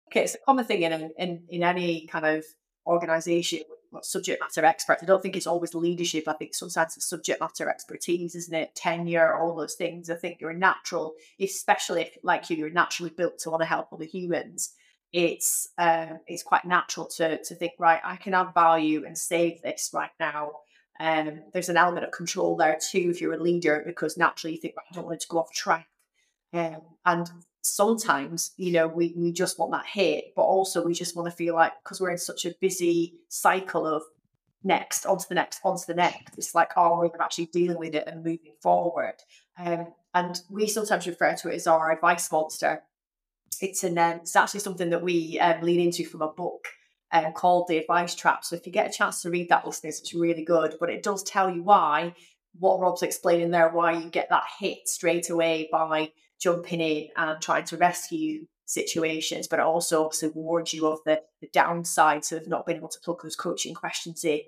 Okay, 0.06 0.22
it's 0.22 0.37
a 0.37 0.38
common 0.46 0.66
thing 0.66 0.82
in, 0.82 1.11
in, 1.18 1.42
in 1.48 1.64
any 1.64 2.06
kind 2.06 2.24
of 2.24 2.44
organization 2.87 3.62
subject 4.03 4.40
matter 4.40 4.64
experts. 4.64 5.03
I 5.03 5.07
don't 5.07 5.22
think 5.22 5.37
it's 5.37 5.46
always 5.46 5.74
leadership. 5.74 6.29
I 6.29 6.35
think 6.35 6.55
sometimes 6.55 6.96
it's 6.96 7.09
subject 7.09 7.40
matter 7.40 7.68
expertise, 7.68 8.35
isn't 8.35 8.55
it? 8.55 8.74
Tenure, 8.74 9.35
all 9.35 9.55
those 9.55 9.74
things. 9.74 10.11
I 10.11 10.14
think 10.14 10.40
you're 10.40 10.53
natural, 10.53 11.14
especially 11.40 12.03
if, 12.03 12.16
like 12.22 12.51
you, 12.51 12.57
you're 12.57 12.70
naturally 12.70 13.11
built 13.11 13.38
to 13.40 13.51
want 13.51 13.62
to 13.62 13.66
help 13.66 13.92
other 13.92 14.05
humans. 14.05 14.74
It's 15.12 15.68
uh, 15.79 16.18
it's 16.27 16.42
quite 16.42 16.64
natural 16.64 17.07
to 17.16 17.42
to 17.42 17.55
think, 17.55 17.72
right, 17.79 18.01
I 18.05 18.16
can 18.16 18.35
add 18.35 18.53
value 18.53 19.05
and 19.07 19.16
save 19.16 19.62
this 19.62 19.90
right 19.94 20.11
now. 20.20 20.53
Um, 21.01 21.42
there's 21.53 21.68
an 21.68 21.77
element 21.77 22.05
of 22.05 22.11
control 22.12 22.57
there 22.57 22.79
too 22.90 23.09
if 23.11 23.20
you're 23.20 23.35
a 23.35 23.42
leader, 23.42 23.83
because 23.87 24.16
naturally 24.18 24.55
you 24.55 24.61
think, 24.61 24.74
right, 24.77 24.87
I 24.90 24.94
don't 24.94 25.05
want 25.05 25.14
it 25.14 25.20
to 25.20 25.29
go 25.29 25.38
off 25.38 25.53
track. 25.53 25.87
Um, 26.53 26.81
and 27.05 27.31
sometimes 27.68 28.52
you 28.57 28.72
know 28.72 28.87
we, 28.88 29.14
we 29.16 29.33
just 29.33 29.59
want 29.59 29.72
that 29.72 29.87
hit 29.87 30.33
but 30.35 30.42
also 30.42 30.85
we 30.85 30.94
just 30.94 31.16
want 31.16 31.26
to 31.26 31.37
feel 31.37 31.54
like 31.54 31.72
because 31.83 32.00
we're 32.00 32.11
in 32.11 32.18
such 32.18 32.44
a 32.44 32.54
busy 32.61 33.14
cycle 33.28 33.87
of 33.87 34.02
next 34.64 35.07
onto 35.07 35.24
the 35.28 35.35
next 35.35 35.61
onto 35.64 35.85
the 35.87 35.94
next 35.94 36.37
it's 36.37 36.54
like 36.54 36.72
oh 36.76 36.98
we're 36.98 37.22
actually 37.22 37.46
dealing 37.46 37.78
with 37.78 37.94
it 37.94 38.07
and 38.07 38.24
moving 38.24 38.54
forward. 38.61 39.14
Um, 39.59 39.88
and 40.14 40.40
we 40.50 40.66
sometimes 40.66 41.07
refer 41.07 41.35
to 41.35 41.50
it 41.50 41.57
as 41.57 41.66
our 41.66 41.92
advice 41.92 42.31
monster. 42.33 42.83
It's 43.61 43.85
an 43.85 43.98
um, 43.98 44.18
it's 44.22 44.37
actually 44.37 44.61
something 44.61 44.90
that 44.90 45.02
we 45.02 45.38
um, 45.40 45.61
lean 45.62 45.81
into 45.81 46.04
from 46.04 46.22
a 46.22 46.33
book 46.33 46.66
um, 47.12 47.33
called 47.33 47.68
the 47.68 47.78
advice 47.78 48.14
trap. 48.14 48.44
So 48.44 48.57
if 48.57 48.66
you 48.66 48.72
get 48.72 48.88
a 48.88 48.92
chance 48.92 49.22
to 49.22 49.31
read 49.31 49.48
that 49.48 49.66
listeners 49.66 50.00
it's 50.00 50.14
really 50.14 50.44
good 50.44 50.76
but 50.78 50.90
it 50.90 51.02
does 51.02 51.22
tell 51.22 51.50
you 51.50 51.62
why 51.62 52.14
what 52.59 52.81
Rob's 52.81 53.02
explaining 53.02 53.50
there, 53.50 53.68
why 53.70 53.92
you 53.92 54.11
get 54.11 54.28
that 54.31 54.44
hit 54.59 54.88
straight 54.88 55.31
away 55.31 55.68
by 55.70 56.11
jumping 56.40 56.81
in 56.81 57.09
and 57.16 57.40
trying 57.40 57.64
to 57.64 57.77
rescue 57.77 58.46
situations, 58.64 59.48
but 59.48 59.59
it 59.59 59.64
also 59.64 60.05
obviously 60.05 60.29
warns 60.35 60.72
you 60.74 60.87
of 60.87 60.98
the, 61.07 61.20
the 61.40 61.48
downsides 61.48 62.33
of 62.33 62.46
not 62.46 62.66
being 62.66 62.79
able 62.79 62.88
to 62.88 63.01
plug 63.01 63.22
those 63.22 63.37
coaching 63.37 63.74
questions 63.74 64.24
in. 64.24 64.40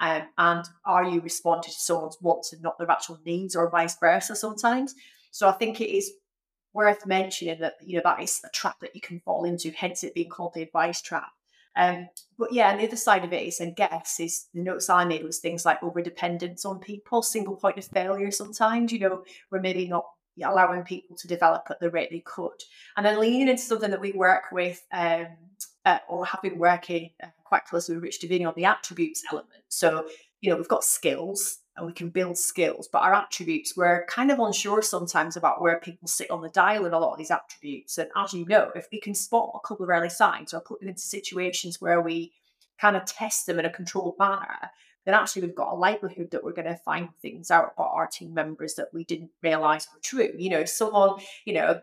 Um, 0.00 0.22
and 0.36 0.64
are 0.84 1.04
you 1.04 1.20
responding 1.20 1.72
to 1.72 1.80
someone's 1.80 2.18
wants 2.20 2.52
and 2.52 2.62
not 2.62 2.78
their 2.78 2.90
actual 2.90 3.18
needs, 3.24 3.56
or 3.56 3.70
vice 3.70 3.96
versa 3.98 4.36
sometimes? 4.36 4.94
So 5.30 5.48
I 5.48 5.52
think 5.52 5.80
it 5.80 5.90
is 5.90 6.12
worth 6.72 7.06
mentioning 7.06 7.58
that 7.60 7.74
you 7.84 7.96
know 7.96 8.02
that 8.04 8.22
is 8.22 8.40
a 8.44 8.50
trap 8.50 8.78
that 8.80 8.94
you 8.94 9.00
can 9.00 9.20
fall 9.20 9.44
into, 9.44 9.70
hence 9.70 10.04
it 10.04 10.14
being 10.14 10.28
called 10.28 10.54
the 10.54 10.62
advice 10.62 11.00
trap. 11.00 11.30
Um, 11.76 12.08
but 12.36 12.52
yeah, 12.52 12.70
and 12.70 12.80
the 12.80 12.86
other 12.86 12.96
side 12.96 13.24
of 13.24 13.32
it 13.32 13.46
is, 13.46 13.60
and 13.60 13.76
guess 13.76 14.18
is 14.20 14.46
the 14.52 14.62
notes 14.62 14.90
I 14.90 15.04
made 15.04 15.24
was 15.24 15.38
things 15.38 15.64
like 15.64 15.82
over 15.82 16.02
dependence 16.02 16.64
on 16.64 16.80
people, 16.80 17.22
single 17.22 17.56
point 17.56 17.78
of 17.78 17.84
failure. 17.84 18.30
Sometimes, 18.30 18.92
you 18.92 18.98
know, 18.98 19.22
we're 19.50 19.60
maybe 19.60 19.86
not 19.86 20.04
allowing 20.42 20.82
people 20.82 21.16
to 21.16 21.28
develop 21.28 21.66
at 21.70 21.80
the 21.80 21.90
rate 21.90 22.10
they 22.10 22.20
could, 22.20 22.62
and 22.96 23.04
then 23.04 23.20
leaning 23.20 23.48
into 23.48 23.62
something 23.62 23.90
that 23.90 24.00
we 24.00 24.12
work 24.12 24.44
with, 24.52 24.84
um, 24.92 25.26
uh, 25.84 25.98
or 26.08 26.26
have 26.26 26.42
been 26.42 26.58
working 26.58 27.10
uh, 27.22 27.28
quite 27.44 27.64
closely 27.64 27.94
with 27.94 28.04
Rich 28.04 28.20
Diviney 28.20 28.46
on 28.46 28.54
the 28.56 28.66
attributes 28.66 29.22
element. 29.30 29.48
So, 29.68 30.06
you 30.40 30.50
know, 30.50 30.56
we've 30.56 30.68
got 30.68 30.84
skills 30.84 31.58
and 31.76 31.86
we 31.86 31.92
can 31.92 32.10
build 32.10 32.36
skills, 32.36 32.88
but 32.92 33.02
our 33.02 33.14
attributes, 33.14 33.76
we're 33.76 34.04
kind 34.06 34.30
of 34.30 34.38
unsure 34.38 34.82
sometimes 34.82 35.36
about 35.36 35.62
where 35.62 35.78
people 35.78 36.08
sit 36.08 36.30
on 36.30 36.42
the 36.42 36.48
dial 36.48 36.86
in 36.86 36.92
a 36.92 36.98
lot 36.98 37.12
of 37.12 37.18
these 37.18 37.30
attributes. 37.30 37.98
And 37.98 38.10
as 38.16 38.34
you 38.34 38.44
know, 38.46 38.70
if 38.74 38.88
we 38.92 39.00
can 39.00 39.14
spot 39.14 39.52
a 39.54 39.66
couple 39.66 39.84
of 39.84 39.90
early 39.90 40.10
signs 40.10 40.52
or 40.52 40.60
put 40.60 40.80
them 40.80 40.88
into 40.88 41.00
situations 41.00 41.80
where 41.80 42.00
we 42.00 42.32
kind 42.80 42.96
of 42.96 43.04
test 43.04 43.46
them 43.46 43.58
in 43.58 43.64
a 43.64 43.70
controlled 43.70 44.16
manner, 44.18 44.70
then 45.08 45.14
actually 45.14 45.40
we've 45.40 45.54
got 45.54 45.72
a 45.72 45.74
likelihood 45.74 46.30
that 46.32 46.44
we're 46.44 46.52
going 46.52 46.68
to 46.68 46.76
find 46.76 47.08
things 47.22 47.50
out 47.50 47.72
about 47.74 47.92
our 47.94 48.06
team 48.06 48.34
members 48.34 48.74
that 48.74 48.88
we 48.92 49.04
didn't 49.04 49.30
realize 49.42 49.88
were 49.90 50.00
true. 50.02 50.34
You 50.36 50.50
know, 50.50 50.64
someone, 50.66 51.14
you 51.46 51.54
know, 51.54 51.80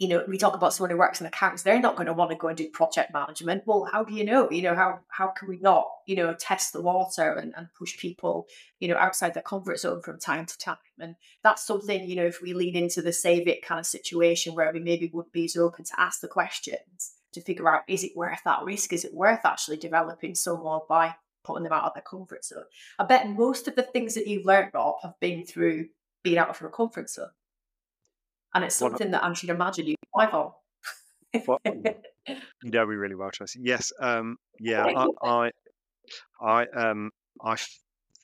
you 0.00 0.08
know, 0.08 0.24
we 0.26 0.38
talk 0.38 0.56
about 0.56 0.74
someone 0.74 0.90
who 0.90 0.96
works 0.96 1.20
in 1.20 1.26
accounts, 1.28 1.62
they're 1.62 1.78
not 1.78 1.94
going 1.94 2.08
to 2.08 2.12
want 2.12 2.32
to 2.32 2.36
go 2.36 2.48
and 2.48 2.56
do 2.56 2.68
project 2.70 3.14
management. 3.14 3.62
Well, 3.64 3.88
how 3.92 4.02
do 4.02 4.12
you 4.12 4.24
know? 4.24 4.50
You 4.50 4.62
know, 4.62 4.74
how 4.74 4.98
how 5.06 5.28
can 5.28 5.48
we 5.48 5.58
not, 5.58 5.86
you 6.04 6.16
know, 6.16 6.34
test 6.34 6.72
the 6.72 6.82
water 6.82 7.32
and, 7.34 7.54
and 7.56 7.68
push 7.78 7.96
people, 7.96 8.48
you 8.80 8.88
know, 8.88 8.96
outside 8.96 9.34
their 9.34 9.44
comfort 9.44 9.78
zone 9.78 10.02
from 10.02 10.18
time 10.18 10.46
to 10.46 10.58
time? 10.58 10.78
And 10.98 11.14
that's 11.44 11.64
something, 11.64 12.08
you 12.08 12.16
know, 12.16 12.26
if 12.26 12.42
we 12.42 12.54
lean 12.54 12.74
into 12.74 13.02
the 13.02 13.12
save 13.12 13.46
it 13.46 13.64
kind 13.64 13.78
of 13.78 13.86
situation 13.86 14.56
where 14.56 14.72
we 14.72 14.80
maybe 14.80 15.08
would 15.14 15.30
be 15.30 15.44
as 15.44 15.56
open 15.56 15.84
to 15.84 16.00
ask 16.00 16.20
the 16.20 16.26
questions 16.26 17.12
to 17.34 17.40
figure 17.40 17.72
out 17.72 17.82
is 17.86 18.02
it 18.02 18.16
worth 18.16 18.40
that 18.44 18.64
risk? 18.64 18.92
Is 18.92 19.04
it 19.04 19.14
worth 19.14 19.44
actually 19.44 19.76
developing 19.76 20.34
someone 20.34 20.80
by 20.88 21.14
putting 21.44 21.64
them 21.64 21.72
out 21.72 21.84
of 21.84 21.94
their 21.94 22.02
comfort 22.02 22.44
zone? 22.44 22.64
I 22.98 23.04
bet 23.04 23.28
most 23.28 23.68
of 23.68 23.76
the 23.76 23.82
things 23.82 24.14
that 24.14 24.26
you've 24.26 24.46
learned, 24.46 24.70
Rob, 24.74 24.96
have 25.02 25.18
been 25.20 25.44
through 25.44 25.88
being 26.22 26.38
out 26.38 26.48
of 26.48 26.60
your 26.60 26.70
comfort 26.70 27.10
zone 27.10 27.30
and 28.54 28.64
it's 28.64 28.76
something 28.76 29.10
that 29.12 29.24
I 29.24 29.32
should 29.32 29.50
imagine 29.50 29.86
you 29.86 29.96
thrive 30.14 30.34
on. 30.34 30.52
Well, 31.46 31.58
you 31.64 31.82
know 32.64 32.86
me 32.86 32.94
really 32.94 33.14
well, 33.14 33.30
Tracy. 33.30 33.60
Yes, 33.62 33.92
um, 34.00 34.36
yeah, 34.60 34.84
I, 34.84 35.06
I, 35.22 35.50
I, 36.40 36.66
um, 36.76 37.10
I 37.42 37.56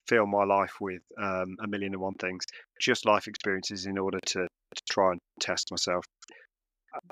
fill 0.07 0.26
my 0.26 0.44
life 0.44 0.74
with 0.81 1.02
um, 1.20 1.57
a 1.62 1.66
million 1.66 1.94
and 1.94 2.02
one 2.02 2.14
things, 2.14 2.44
just 2.81 3.07
life 3.07 3.26
experiences 3.26 3.87
in 3.87 3.96
order 3.96 4.20
to, 4.26 4.40
to 4.40 4.83
try 4.90 5.12
and 5.12 5.20
test 5.40 5.70
myself. 5.70 6.04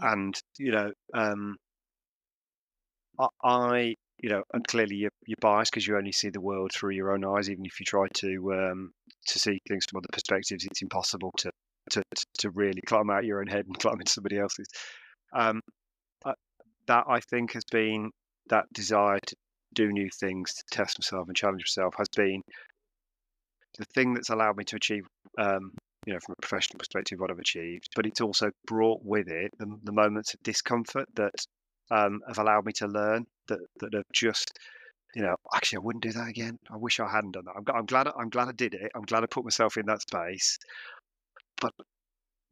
And 0.01 0.39
you 0.59 0.73
know, 0.73 0.93
um, 1.15 1.57
I, 3.19 3.27
I, 3.43 3.95
you 4.21 4.31
know, 4.31 4.43
and 4.55 4.67
clearly 4.67 4.97
you're, 4.97 5.11
you're 5.27 5.37
biased 5.41 5.73
because 5.73 5.87
you 5.87 5.97
only 5.97 6.13
see 6.13 6.31
the 6.31 6.41
world 6.41 6.73
through 6.73 6.93
your 6.93 7.13
own 7.13 7.25
eyes. 7.25 7.51
Even 7.51 7.67
if 7.67 7.79
you 7.81 7.85
try 7.85 8.07
to 8.15 8.55
um, 8.55 8.93
to 9.29 9.39
see 9.39 9.59
things 9.69 9.85
from 9.89 9.99
other 9.99 10.09
perspectives, 10.13 10.65
it's 10.65 10.83
impossible 10.83 11.33
to 11.39 11.51
to 11.91 12.03
to 12.39 12.51
really 12.51 12.81
climb 12.87 13.11
out 13.11 13.25
your 13.25 13.41
own 13.41 13.47
head 13.47 13.67
and 13.67 13.79
climb 13.81 14.01
into 14.01 14.13
somebody 14.13 14.39
else's. 14.39 14.69
Um, 15.33 15.61
that 16.87 17.05
I 17.09 17.21
think 17.21 17.53
has 17.53 17.65
been 17.71 18.11
that 18.49 18.65
desire 18.73 19.19
to 19.27 19.37
do 19.75 19.93
new 19.93 20.09
things, 20.11 20.55
to 20.55 20.63
test 20.71 20.99
myself 20.99 21.27
and 21.29 21.37
challenge 21.37 21.63
myself, 21.63 21.95
has 21.99 22.09
been 22.17 22.43
the 23.79 23.85
thing 23.95 24.15
that's 24.15 24.31
allowed 24.31 24.57
me 24.57 24.65
to 24.65 24.77
achieve, 24.77 25.05
um, 25.39 25.73
you 26.07 26.13
know, 26.13 26.21
from 26.25 26.35
a 26.39 26.41
professional 26.47 26.79
perspective, 26.79 27.19
what 27.19 27.31
I've 27.31 27.39
achieved. 27.39 27.89
But 27.95 28.07
it's 28.07 28.21
also 28.21 28.51
brought 28.67 29.01
with 29.05 29.29
it 29.29 29.51
the, 29.59 29.67
the 29.83 29.93
moments 29.93 30.33
of 30.33 30.43
discomfort 30.43 31.07
that 31.17 31.35
um, 31.91 32.21
have 32.27 32.39
allowed 32.39 32.67
me 32.67 32.73
to 32.75 32.87
learn 32.87 33.27
that 33.49 33.61
that 33.81 33.95
have 33.95 34.05
just 34.13 34.59
you 35.15 35.23
know, 35.23 35.35
actually, 35.55 35.77
I 35.77 35.81
wouldn't 35.81 36.03
do 36.03 36.13
that 36.13 36.29
again. 36.29 36.59
I 36.71 36.77
wish 36.77 37.01
I 37.01 37.09
hadn't 37.11 37.31
done 37.33 37.45
that. 37.47 37.55
I'm, 37.57 37.65
I'm, 37.75 37.87
glad. 37.87 38.07
I'm 38.19 38.29
glad 38.29 38.49
I 38.49 38.53
did 38.53 38.75
it. 38.75 38.93
I'm 38.95 39.03
glad 39.03 39.23
I 39.23 39.27
put 39.27 39.45
myself 39.45 39.79
in 39.79 39.87
that 39.87 40.03
space 40.03 40.59
but 41.61 41.73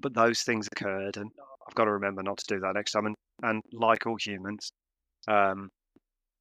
but 0.01 0.15
those 0.15 0.43
things 0.43 0.67
occurred, 0.71 1.17
and 1.17 1.31
I've 1.67 1.75
got 1.75 1.85
to 1.85 1.93
remember 1.93 2.23
not 2.23 2.39
to 2.39 2.55
do 2.55 2.61
that 2.61 2.75
next 2.75 2.93
time. 2.93 3.07
And 3.07 3.17
and 3.43 3.63
like 3.73 4.07
all 4.07 4.17
humans, 4.17 4.73
um, 5.29 5.71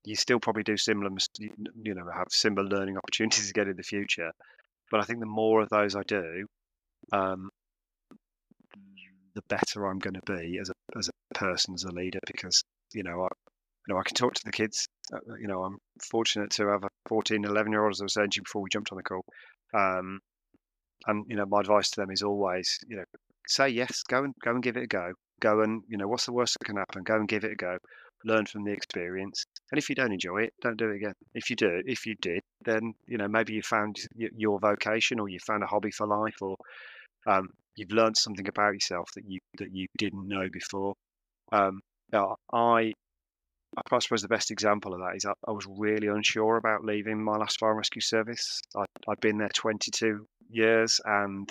you 0.06 0.16
still 0.16 0.40
probably 0.40 0.64
do 0.64 0.78
similar, 0.78 1.10
you 1.40 1.94
know, 1.94 2.06
have 2.14 2.28
similar 2.30 2.68
learning 2.68 2.98
opportunities 3.04 3.50
again 3.50 3.70
in 3.70 3.78
the 3.78 3.84
future. 3.84 4.32
But 4.92 5.02
I 5.02 5.04
think 5.04 5.20
the 5.20 5.26
more 5.26 5.62
of 5.62 5.70
those 5.70 5.96
I 5.96 6.04
do, 6.04 6.46
um, 7.12 7.50
the 9.36 9.44
better 9.50 9.88
I'm 9.88 10.00
going 10.00 10.16
to 10.16 10.34
be 10.34 10.60
as 10.60 10.70
a 10.70 10.74
as 10.98 11.10
a 11.10 11.34
person, 11.36 11.74
as 11.74 11.84
a 11.84 11.92
leader, 11.92 12.20
because 12.28 12.64
you 12.94 13.04
know, 13.04 13.22
I, 13.22 13.28
you 13.88 13.94
know, 13.94 14.00
I 14.00 14.04
can 14.04 14.16
talk 14.16 14.34
to 14.34 14.46
the 14.46 14.52
kids. 14.52 14.88
Uh, 15.14 15.36
you 15.40 15.48
know, 15.48 15.64
I'm 15.64 15.78
fortunate 16.10 16.52
to 16.52 16.68
have 16.68 16.84
a 16.84 16.90
14, 17.08 17.44
11 17.44 17.72
year 17.72 17.84
old, 17.84 17.94
as 17.94 18.02
I 18.02 18.06
was 18.06 18.14
saying 18.14 18.30
to 18.32 18.38
you 18.38 18.44
before 18.44 18.62
we 18.62 18.70
jumped 18.70 18.92
on 18.92 18.98
the 18.98 19.04
call. 19.04 19.26
Um, 19.74 20.20
and 21.08 21.26
you 21.28 21.36
know, 21.36 21.46
my 21.46 21.60
advice 21.60 21.90
to 21.92 22.02
them 22.02 22.12
is 22.12 22.22
always, 22.22 22.80
you 22.88 22.98
know, 22.98 23.04
say 23.48 23.70
yes, 23.70 24.04
go 24.04 24.24
and 24.24 24.34
go 24.44 24.52
and 24.52 24.64
give 24.64 24.78
it 24.78 24.84
a 24.84 24.88
go. 24.88 25.14
Go 25.42 25.62
and 25.62 25.84
you 25.88 25.98
know, 25.98 26.08
what's 26.08 26.26
the 26.26 26.34
worst 26.34 26.58
that 26.60 26.66
can 26.66 26.78
happen? 26.78 27.04
Go 27.04 27.16
and 27.16 27.28
give 27.28 27.44
it 27.44 27.52
a 27.52 27.56
go. 27.56 27.78
Learn 28.26 28.46
from 28.46 28.64
the 28.64 28.72
experience. 28.72 29.46
And 29.72 29.78
if 29.78 29.90
you 29.90 29.96
don't 29.96 30.14
enjoy 30.14 30.44
it, 30.44 30.54
don't 30.62 30.78
do 30.78 30.90
it 30.90 30.96
again. 30.96 31.14
If 31.34 31.50
you 31.50 31.58
do, 31.58 31.82
if 31.86 32.06
you 32.06 32.16
did, 32.22 32.42
then 32.64 32.94
you 33.06 33.18
know 33.18 33.28
maybe 33.28 33.54
you 33.54 33.62
found 33.62 33.98
your 34.16 34.60
vocation, 34.60 35.20
or 35.20 35.28
you 35.28 35.40
found 35.40 35.64
a 35.64 35.68
hobby 35.68 35.92
for 35.92 36.08
life, 36.08 36.42
or 36.42 36.56
um, 37.28 37.50
you've 37.76 37.92
learned 37.92 38.16
something 38.16 38.48
about 38.48 38.74
yourself 38.74 39.10
that 39.16 39.26
you 39.28 39.40
that 39.58 39.74
you 39.74 39.88
didn't 39.98 40.28
know 40.28 40.48
before. 40.52 40.94
Um, 41.52 41.82
I 42.52 42.94
I 43.76 44.00
suppose 44.00 44.22
the 44.22 44.28
best 44.28 44.52
example 44.52 44.94
of 44.94 45.00
that 45.00 45.16
is 45.16 45.26
I, 45.26 45.34
I, 45.48 45.52
was 45.52 45.66
really 45.68 46.08
unsure 46.08 46.58
about 46.58 46.86
leaving 46.86 47.24
my 47.24 47.38
last 47.38 47.58
fire 47.60 47.72
and 47.72 47.78
rescue 47.78 48.02
service. 48.02 48.62
I, 48.76 48.86
had 49.10 49.20
been 49.20 49.40
there 49.40 49.50
22 49.50 50.28
years, 50.50 51.02
and 51.06 51.50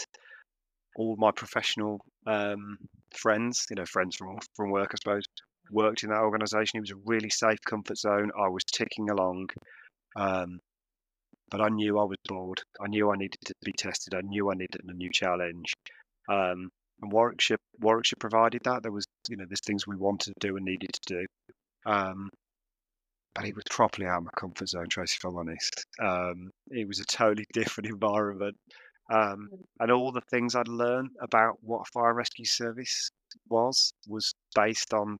all 0.96 1.16
my 1.18 1.33
professional 1.33 2.01
um, 2.27 2.79
friends, 3.16 3.66
you 3.70 3.77
know, 3.77 3.87
friends 3.87 4.16
from 4.16 4.38
from 4.55 4.70
work, 4.70 4.90
I 4.92 4.96
suppose, 5.03 5.25
worked 5.70 6.05
in 6.05 6.11
that 6.11 6.20
organisation. 6.20 6.79
It 6.79 6.83
was 6.83 6.92
a 6.92 7.03
really 7.07 7.31
safe 7.31 7.59
comfort 7.66 7.98
zone. 7.98 8.31
I 8.38 8.48
was 8.48 8.64
ticking 8.64 9.11
along, 9.11 9.48
um, 10.16 10.61
but 11.51 11.61
I 11.61 11.68
knew 11.70 11.98
I 11.98 12.05
was 12.05 12.18
bored. 12.29 12.62
I 12.81 12.87
knew 12.88 13.11
I 13.11 13.16
needed 13.16 13.40
to 13.46 13.55
be 13.64 13.72
tested. 13.72 14.14
I 14.14 14.20
knew 14.22 14.51
I 14.51 14.55
needed 14.55 14.81
a 14.87 14.92
new 14.92 15.11
challenge. 15.12 15.72
Um, 16.29 16.70
and 17.03 17.11
Warwickshire, 17.11 17.59
Warwickshire 17.81 18.16
provided 18.20 18.62
that. 18.64 18.83
There 18.83 18.92
was, 18.92 19.07
you 19.29 19.37
know, 19.37 19.45
there's 19.49 19.61
things 19.61 19.87
we 19.87 19.97
wanted 19.97 20.35
to 20.35 20.47
do 20.49 20.57
and 20.57 20.65
needed 20.65 20.91
to 20.93 21.01
do. 21.15 21.27
Um, 21.87 22.31
but 23.35 23.47
it 23.47 23.55
was 23.55 23.65
properly 23.71 24.07
out 24.07 24.19
of 24.19 24.25
my 24.25 24.31
comfort 24.37 24.69
zone, 24.69 24.89
Tracy, 24.89 25.17
if 25.19 25.25
I'm 25.25 25.37
honest. 25.37 25.87
Um, 26.01 26.51
it 26.71 26.87
was 26.87 27.01
a 27.01 27.05
totally 27.05 27.47
different 27.53 27.89
environment. 27.89 28.57
Um, 29.11 29.49
and 29.81 29.91
all 29.91 30.13
the 30.13 30.23
things 30.31 30.55
I'd 30.55 30.69
learned 30.69 31.11
about 31.21 31.57
what 31.63 31.81
a 31.81 31.91
fire 31.93 32.15
rescue 32.15 32.45
service 32.45 33.11
was 33.49 33.93
was 34.07 34.35
based 34.55 34.95
on 34.95 35.19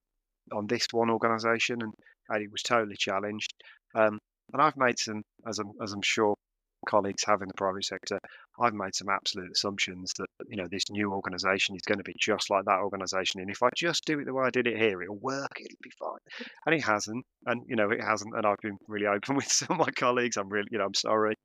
on 0.51 0.67
this 0.67 0.87
one 0.91 1.09
organisation, 1.09 1.81
and, 1.81 1.93
and, 2.29 2.43
it 2.43 2.51
was 2.51 2.61
totally 2.63 2.95
challenged. 2.97 3.53
Um, 3.95 4.19
and 4.51 4.61
I've 4.61 4.77
made 4.77 4.99
some, 4.99 5.23
as 5.47 5.59
I'm 5.59 5.71
as 5.81 5.93
I'm 5.93 6.01
sure 6.01 6.35
colleagues 6.83 7.23
have 7.25 7.41
in 7.41 7.47
the 7.47 7.53
private 7.55 7.85
sector, 7.85 8.19
I've 8.59 8.73
made 8.73 8.95
some 8.95 9.09
absolute 9.09 9.51
assumptions 9.51 10.11
that 10.17 10.27
you 10.47 10.57
know 10.57 10.67
this 10.69 10.89
new 10.89 11.11
organisation 11.11 11.75
is 11.75 11.81
going 11.81 11.97
to 11.97 12.03
be 12.03 12.15
just 12.19 12.49
like 12.49 12.65
that 12.65 12.79
organisation, 12.79 13.41
and 13.41 13.49
if 13.49 13.63
I 13.63 13.69
just 13.75 14.05
do 14.05 14.19
it 14.19 14.25
the 14.25 14.33
way 14.33 14.45
I 14.45 14.49
did 14.49 14.67
it 14.67 14.77
here, 14.77 15.01
it'll 15.01 15.17
work, 15.17 15.51
it'll 15.59 15.77
be 15.81 15.91
fine. 15.97 16.19
And 16.65 16.75
it 16.75 16.83
hasn't, 16.83 17.25
and 17.45 17.61
you 17.67 17.75
know 17.75 17.89
it 17.91 18.03
hasn't, 18.03 18.35
and 18.35 18.45
I've 18.45 18.61
been 18.61 18.77
really 18.87 19.07
open 19.07 19.35
with 19.35 19.51
some 19.51 19.79
of 19.79 19.87
my 19.87 19.91
colleagues. 19.91 20.37
I'm 20.37 20.49
really, 20.49 20.67
you 20.71 20.77
know, 20.77 20.85
I'm 20.85 20.93
sorry, 20.93 21.35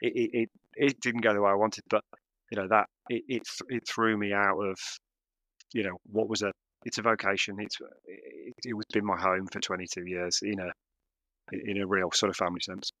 it 0.00 0.12
it 0.14 0.30
it, 0.32 0.48
it 0.74 1.00
didn't 1.00 1.22
go 1.22 1.34
the 1.34 1.42
way 1.42 1.50
I 1.50 1.54
wanted, 1.54 1.84
but 1.88 2.02
you 2.50 2.60
know 2.60 2.68
that 2.68 2.86
it 3.08 3.22
it, 3.28 3.42
it 3.68 3.88
threw 3.88 4.16
me 4.16 4.32
out 4.32 4.58
of 4.58 4.76
you 5.74 5.84
know 5.84 5.96
what 6.10 6.28
was 6.28 6.42
a 6.42 6.52
it's 6.84 6.98
a 6.98 7.02
vocation. 7.02 7.56
It's 7.60 7.76
it, 8.06 8.54
it 8.64 8.74
was 8.74 8.86
been 8.92 9.04
my 9.04 9.20
home 9.20 9.46
for 9.52 9.60
22 9.60 10.06
years 10.06 10.40
in 10.42 10.60
a 10.60 10.72
in 11.52 11.80
a 11.80 11.86
real 11.86 12.10
sort 12.12 12.30
of 12.30 12.36
family 12.36 12.60
sense 12.60 12.92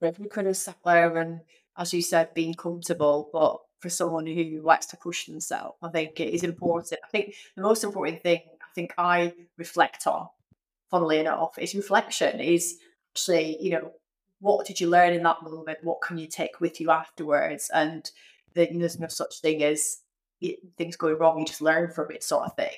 we 0.00 0.28
could 0.28 0.46
have 0.46 0.56
sat 0.56 0.76
there 0.84 1.16
and, 1.18 1.40
as 1.76 1.92
you 1.94 2.02
said, 2.02 2.34
being 2.34 2.54
comfortable, 2.54 3.30
but 3.32 3.58
for 3.80 3.88
someone 3.88 4.26
who 4.26 4.60
likes 4.62 4.86
to 4.86 4.96
push 4.96 5.26
themselves, 5.26 5.76
I 5.82 5.88
think 5.88 6.20
it 6.20 6.34
is 6.34 6.44
important. 6.44 7.00
I 7.04 7.08
think 7.08 7.34
the 7.56 7.62
most 7.62 7.82
important 7.84 8.22
thing 8.22 8.40
I 8.46 8.74
think 8.74 8.94
I 8.96 9.32
reflect 9.56 10.06
on, 10.06 10.28
funnily 10.90 11.18
enough, 11.18 11.58
is 11.58 11.74
reflection. 11.74 12.40
Is 12.40 12.78
actually, 13.12 13.58
you 13.60 13.72
know, 13.72 13.92
what 14.40 14.66
did 14.66 14.80
you 14.80 14.88
learn 14.88 15.12
in 15.12 15.22
that 15.24 15.42
moment? 15.42 15.78
What 15.82 16.00
can 16.00 16.18
you 16.18 16.26
take 16.26 16.60
with 16.60 16.80
you 16.80 16.90
afterwards? 16.90 17.70
And 17.72 18.08
the, 18.54 18.68
there's 18.72 18.98
no 18.98 19.08
such 19.08 19.40
thing 19.40 19.62
as 19.62 19.98
things 20.76 20.96
going 20.96 21.18
wrong. 21.18 21.38
You 21.38 21.46
just 21.46 21.60
learn 21.60 21.90
from 21.90 22.10
it, 22.10 22.22
sort 22.22 22.46
of 22.46 22.56
thing. 22.56 22.74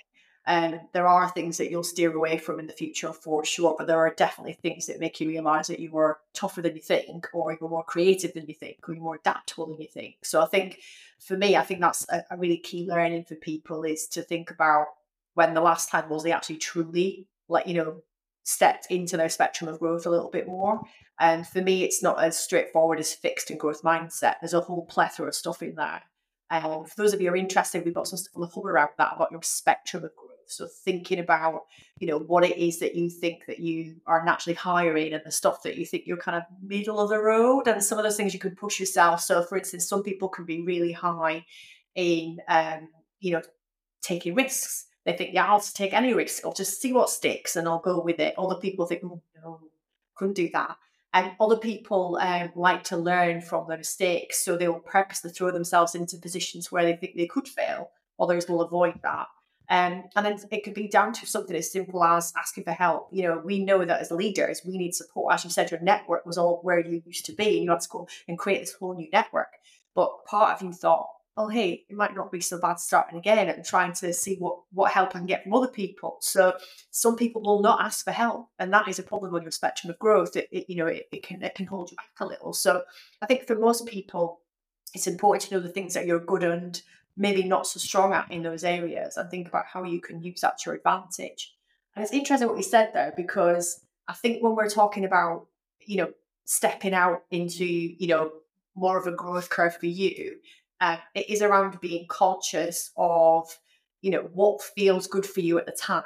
And 0.46 0.80
there 0.92 1.06
are 1.06 1.30
things 1.30 1.56
that 1.56 1.70
you'll 1.70 1.82
steer 1.82 2.14
away 2.14 2.36
from 2.36 2.60
in 2.60 2.66
the 2.66 2.72
future 2.74 3.12
for 3.14 3.44
sure, 3.44 3.74
but 3.78 3.86
there 3.86 3.98
are 3.98 4.14
definitely 4.14 4.52
things 4.52 4.86
that 4.86 5.00
make 5.00 5.18
you 5.18 5.28
realize 5.28 5.68
that 5.68 5.80
you 5.80 5.96
are 5.96 6.18
tougher 6.34 6.60
than 6.60 6.74
you 6.74 6.82
think, 6.82 7.28
or 7.32 7.56
you're 7.58 7.70
more 7.70 7.84
creative 7.84 8.34
than 8.34 8.46
you 8.46 8.54
think, 8.54 8.86
or 8.86 8.94
you're 8.94 9.02
more 9.02 9.14
adaptable 9.14 9.66
than 9.66 9.80
you 9.80 9.88
think. 9.88 10.16
So 10.22 10.42
I 10.42 10.46
think 10.46 10.80
for 11.18 11.36
me, 11.36 11.56
I 11.56 11.62
think 11.62 11.80
that's 11.80 12.06
a, 12.10 12.24
a 12.30 12.36
really 12.36 12.58
key 12.58 12.86
learning 12.86 13.24
for 13.24 13.36
people 13.36 13.84
is 13.84 14.06
to 14.08 14.22
think 14.22 14.50
about 14.50 14.86
when 15.32 15.54
the 15.54 15.62
last 15.62 15.88
time 15.88 16.10
was 16.10 16.22
they 16.22 16.32
actually 16.32 16.58
truly 16.58 17.26
like, 17.48 17.66
you 17.66 17.74
know, 17.74 18.02
stepped 18.42 18.86
into 18.90 19.16
their 19.16 19.30
spectrum 19.30 19.68
of 19.68 19.78
growth 19.78 20.04
a 20.04 20.10
little 20.10 20.30
bit 20.30 20.46
more. 20.46 20.82
And 21.18 21.46
for 21.46 21.62
me, 21.62 21.84
it's 21.84 22.02
not 22.02 22.22
as 22.22 22.36
straightforward 22.36 23.00
as 23.00 23.14
fixed 23.14 23.50
and 23.50 23.58
growth 23.58 23.82
mindset. 23.82 24.34
There's 24.40 24.52
a 24.52 24.60
whole 24.60 24.84
plethora 24.84 25.28
of 25.28 25.34
stuff 25.34 25.62
in 25.62 25.76
there. 25.76 26.02
Um, 26.50 26.84
for 26.84 26.94
those 26.96 27.14
of 27.14 27.20
you 27.22 27.28
who 27.28 27.34
are 27.34 27.36
interested, 27.36 27.84
we've 27.84 27.94
got 27.94 28.06
some 28.06 28.18
stuff 28.18 28.36
on 28.36 28.42
the 28.42 28.48
hub 28.48 28.66
around 28.66 28.90
that 28.98 29.14
about 29.16 29.32
your 29.32 29.42
spectrum 29.42 30.04
of 30.04 30.14
growth. 30.14 30.33
So 30.46 30.66
thinking 30.66 31.18
about, 31.18 31.62
you 31.98 32.06
know, 32.06 32.18
what 32.18 32.44
it 32.44 32.56
is 32.56 32.78
that 32.80 32.94
you 32.94 33.10
think 33.10 33.46
that 33.46 33.60
you 33.60 33.96
are 34.06 34.24
naturally 34.24 34.54
hiring 34.54 35.12
and 35.12 35.22
the 35.24 35.32
stuff 35.32 35.62
that 35.62 35.76
you 35.76 35.86
think 35.86 36.04
you're 36.06 36.16
kind 36.16 36.36
of 36.36 36.42
middle 36.62 37.00
of 37.00 37.10
the 37.10 37.18
road 37.18 37.68
and 37.68 37.82
some 37.82 37.98
of 37.98 38.04
those 38.04 38.16
things 38.16 38.34
you 38.34 38.40
can 38.40 38.56
push 38.56 38.80
yourself. 38.80 39.20
So 39.20 39.42
for 39.42 39.58
instance, 39.58 39.88
some 39.88 40.02
people 40.02 40.28
can 40.28 40.44
be 40.44 40.62
really 40.62 40.92
high 40.92 41.44
in 41.94 42.38
um, 42.48 42.88
you 43.20 43.32
know, 43.32 43.42
taking 44.02 44.34
risks. 44.34 44.86
They 45.04 45.14
think, 45.14 45.34
yeah, 45.34 45.46
I'll 45.46 45.60
take 45.60 45.92
any 45.92 46.14
risk. 46.14 46.44
I'll 46.44 46.52
just 46.52 46.80
see 46.80 46.92
what 46.92 47.10
sticks 47.10 47.56
and 47.56 47.66
I'll 47.68 47.80
go 47.80 48.00
with 48.00 48.20
it. 48.20 48.34
Other 48.38 48.56
people 48.56 48.86
think, 48.86 49.02
oh, 49.04 49.22
no, 49.42 49.60
couldn't 50.14 50.34
do 50.34 50.48
that. 50.52 50.76
And 51.12 51.32
other 51.40 51.56
people 51.56 52.18
um, 52.20 52.50
like 52.56 52.82
to 52.84 52.96
learn 52.96 53.40
from 53.40 53.68
their 53.68 53.78
mistakes. 53.78 54.44
So 54.44 54.56
they'll 54.56 54.80
purposely 54.80 55.30
throw 55.30 55.50
themselves 55.52 55.94
into 55.94 56.18
positions 56.18 56.72
where 56.72 56.84
they 56.84 56.96
think 56.96 57.16
they 57.16 57.26
could 57.26 57.46
fail. 57.46 57.90
Others 58.18 58.48
will 58.48 58.62
avoid 58.62 59.00
that. 59.02 59.26
Um, 59.70 60.04
and 60.14 60.26
then 60.26 60.38
it 60.50 60.62
could 60.62 60.74
be 60.74 60.88
down 60.88 61.12
to 61.14 61.26
something 61.26 61.56
as 61.56 61.72
simple 61.72 62.04
as 62.04 62.32
asking 62.36 62.64
for 62.64 62.72
help. 62.72 63.08
You 63.10 63.22
know, 63.22 63.42
we 63.42 63.64
know 63.64 63.84
that 63.84 64.00
as 64.00 64.10
leaders, 64.10 64.60
we 64.64 64.76
need 64.76 64.94
support. 64.94 65.34
As 65.34 65.44
you 65.44 65.50
said, 65.50 65.70
your 65.70 65.80
network 65.80 66.26
was 66.26 66.36
all 66.36 66.60
where 66.62 66.80
you 66.80 67.02
used 67.06 67.26
to 67.26 67.32
be, 67.32 67.56
and 67.56 67.64
you 67.64 67.70
had 67.70 67.80
to 67.80 67.88
go 67.88 68.06
and 68.28 68.38
create 68.38 68.60
this 68.60 68.74
whole 68.74 68.94
new 68.94 69.08
network. 69.12 69.48
But 69.94 70.24
part 70.26 70.54
of 70.54 70.62
you 70.62 70.72
thought, 70.72 71.08
oh, 71.36 71.48
hey, 71.48 71.84
it 71.88 71.96
might 71.96 72.14
not 72.14 72.30
be 72.30 72.40
so 72.40 72.60
bad 72.60 72.78
starting 72.78 73.18
again 73.18 73.48
and 73.48 73.64
trying 73.64 73.92
to 73.92 74.12
see 74.12 74.36
what, 74.36 74.58
what 74.72 74.92
help 74.92 75.10
I 75.10 75.18
can 75.18 75.26
get 75.26 75.42
from 75.42 75.54
other 75.54 75.68
people. 75.68 76.18
So 76.20 76.56
some 76.90 77.16
people 77.16 77.42
will 77.42 77.60
not 77.60 77.84
ask 77.84 78.04
for 78.04 78.12
help, 78.12 78.48
and 78.58 78.72
that 78.72 78.88
is 78.88 78.98
a 78.98 79.02
problem 79.02 79.34
on 79.34 79.42
your 79.42 79.50
spectrum 79.50 79.90
of 79.90 79.98
growth. 79.98 80.36
It, 80.36 80.48
it 80.52 80.66
you 80.68 80.76
know, 80.76 80.86
it, 80.86 81.04
it 81.10 81.22
can 81.22 81.42
it 81.42 81.54
can 81.54 81.66
hold 81.66 81.90
you 81.90 81.96
back 81.96 82.20
a 82.20 82.26
little. 82.26 82.52
So 82.52 82.82
I 83.22 83.26
think 83.26 83.46
for 83.46 83.56
most 83.56 83.86
people, 83.86 84.40
it's 84.94 85.06
important 85.06 85.48
to 85.48 85.54
know 85.54 85.60
the 85.60 85.72
things 85.72 85.94
that 85.94 86.06
you're 86.06 86.20
good 86.20 86.44
and 86.44 86.80
maybe 87.16 87.44
not 87.44 87.66
so 87.66 87.78
strong 87.78 88.12
at 88.12 88.30
in 88.30 88.42
those 88.42 88.64
areas 88.64 89.16
and 89.16 89.30
think 89.30 89.48
about 89.48 89.66
how 89.66 89.84
you 89.84 90.00
can 90.00 90.22
use 90.22 90.40
that 90.40 90.58
to 90.58 90.70
your 90.70 90.76
advantage. 90.76 91.54
And 91.94 92.02
it's 92.02 92.12
interesting 92.12 92.48
what 92.48 92.56
you 92.56 92.62
said 92.62 92.90
there 92.92 93.12
because 93.16 93.80
I 94.08 94.14
think 94.14 94.42
when 94.42 94.56
we're 94.56 94.68
talking 94.68 95.04
about, 95.04 95.46
you 95.86 95.98
know, 95.98 96.12
stepping 96.44 96.94
out 96.94 97.22
into, 97.30 97.64
you 97.64 98.08
know, 98.08 98.32
more 98.74 98.98
of 98.98 99.06
a 99.06 99.12
growth 99.12 99.48
curve 99.48 99.76
for 99.76 99.86
you, 99.86 100.36
uh, 100.80 100.96
it 101.14 101.30
is 101.30 101.40
around 101.40 101.80
being 101.80 102.06
conscious 102.08 102.90
of, 102.96 103.58
you 104.00 104.10
know, 104.10 104.28
what 104.32 104.62
feels 104.62 105.06
good 105.06 105.24
for 105.24 105.40
you 105.40 105.58
at 105.58 105.66
the 105.66 105.72
time. 105.72 106.02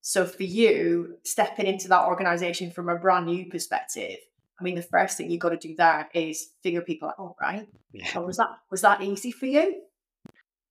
So 0.00 0.24
for 0.24 0.42
you, 0.44 1.18
stepping 1.24 1.66
into 1.66 1.88
that 1.88 2.06
organization 2.06 2.70
from 2.70 2.88
a 2.88 2.96
brand 2.96 3.26
new 3.26 3.46
perspective, 3.46 4.16
I 4.58 4.64
mean, 4.64 4.74
the 4.74 4.82
first 4.82 5.16
thing 5.16 5.30
you've 5.30 5.40
got 5.40 5.50
to 5.50 5.56
do 5.56 5.74
there 5.76 6.08
is 6.14 6.50
figure 6.62 6.82
people 6.82 7.08
out. 7.18 7.36
Right. 7.40 7.68
Yeah. 7.92 8.12
So 8.12 8.22
was 8.22 8.36
that 8.36 8.50
was 8.70 8.82
that 8.82 9.02
easy 9.02 9.32
for 9.32 9.46
you? 9.46 9.82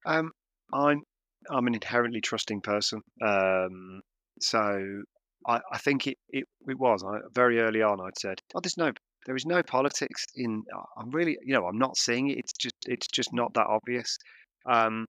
Um, 0.05 0.31
I'm 0.73 1.01
I'm 1.49 1.67
an 1.67 1.73
inherently 1.73 2.21
trusting 2.21 2.61
person. 2.61 3.01
Um, 3.21 4.01
so 4.39 5.03
I, 5.47 5.59
I 5.71 5.77
think 5.77 6.07
it, 6.07 6.17
it, 6.29 6.45
it 6.67 6.79
was 6.79 7.03
I, 7.03 7.19
very 7.33 7.59
early 7.59 7.81
on. 7.81 7.99
I'd 8.01 8.17
said, 8.17 8.39
"Oh, 8.55 8.59
there's 8.61 8.77
no 8.77 8.91
there 9.25 9.35
is 9.35 9.45
no 9.45 9.63
politics 9.63 10.25
in." 10.35 10.63
I'm 10.97 11.11
really, 11.11 11.37
you 11.43 11.53
know, 11.53 11.65
I'm 11.65 11.77
not 11.77 11.97
seeing 11.97 12.29
it. 12.29 12.37
It's 12.37 12.53
just 12.53 12.75
it's 12.87 13.07
just 13.07 13.33
not 13.33 13.53
that 13.55 13.67
obvious. 13.67 14.17
Um, 14.65 15.05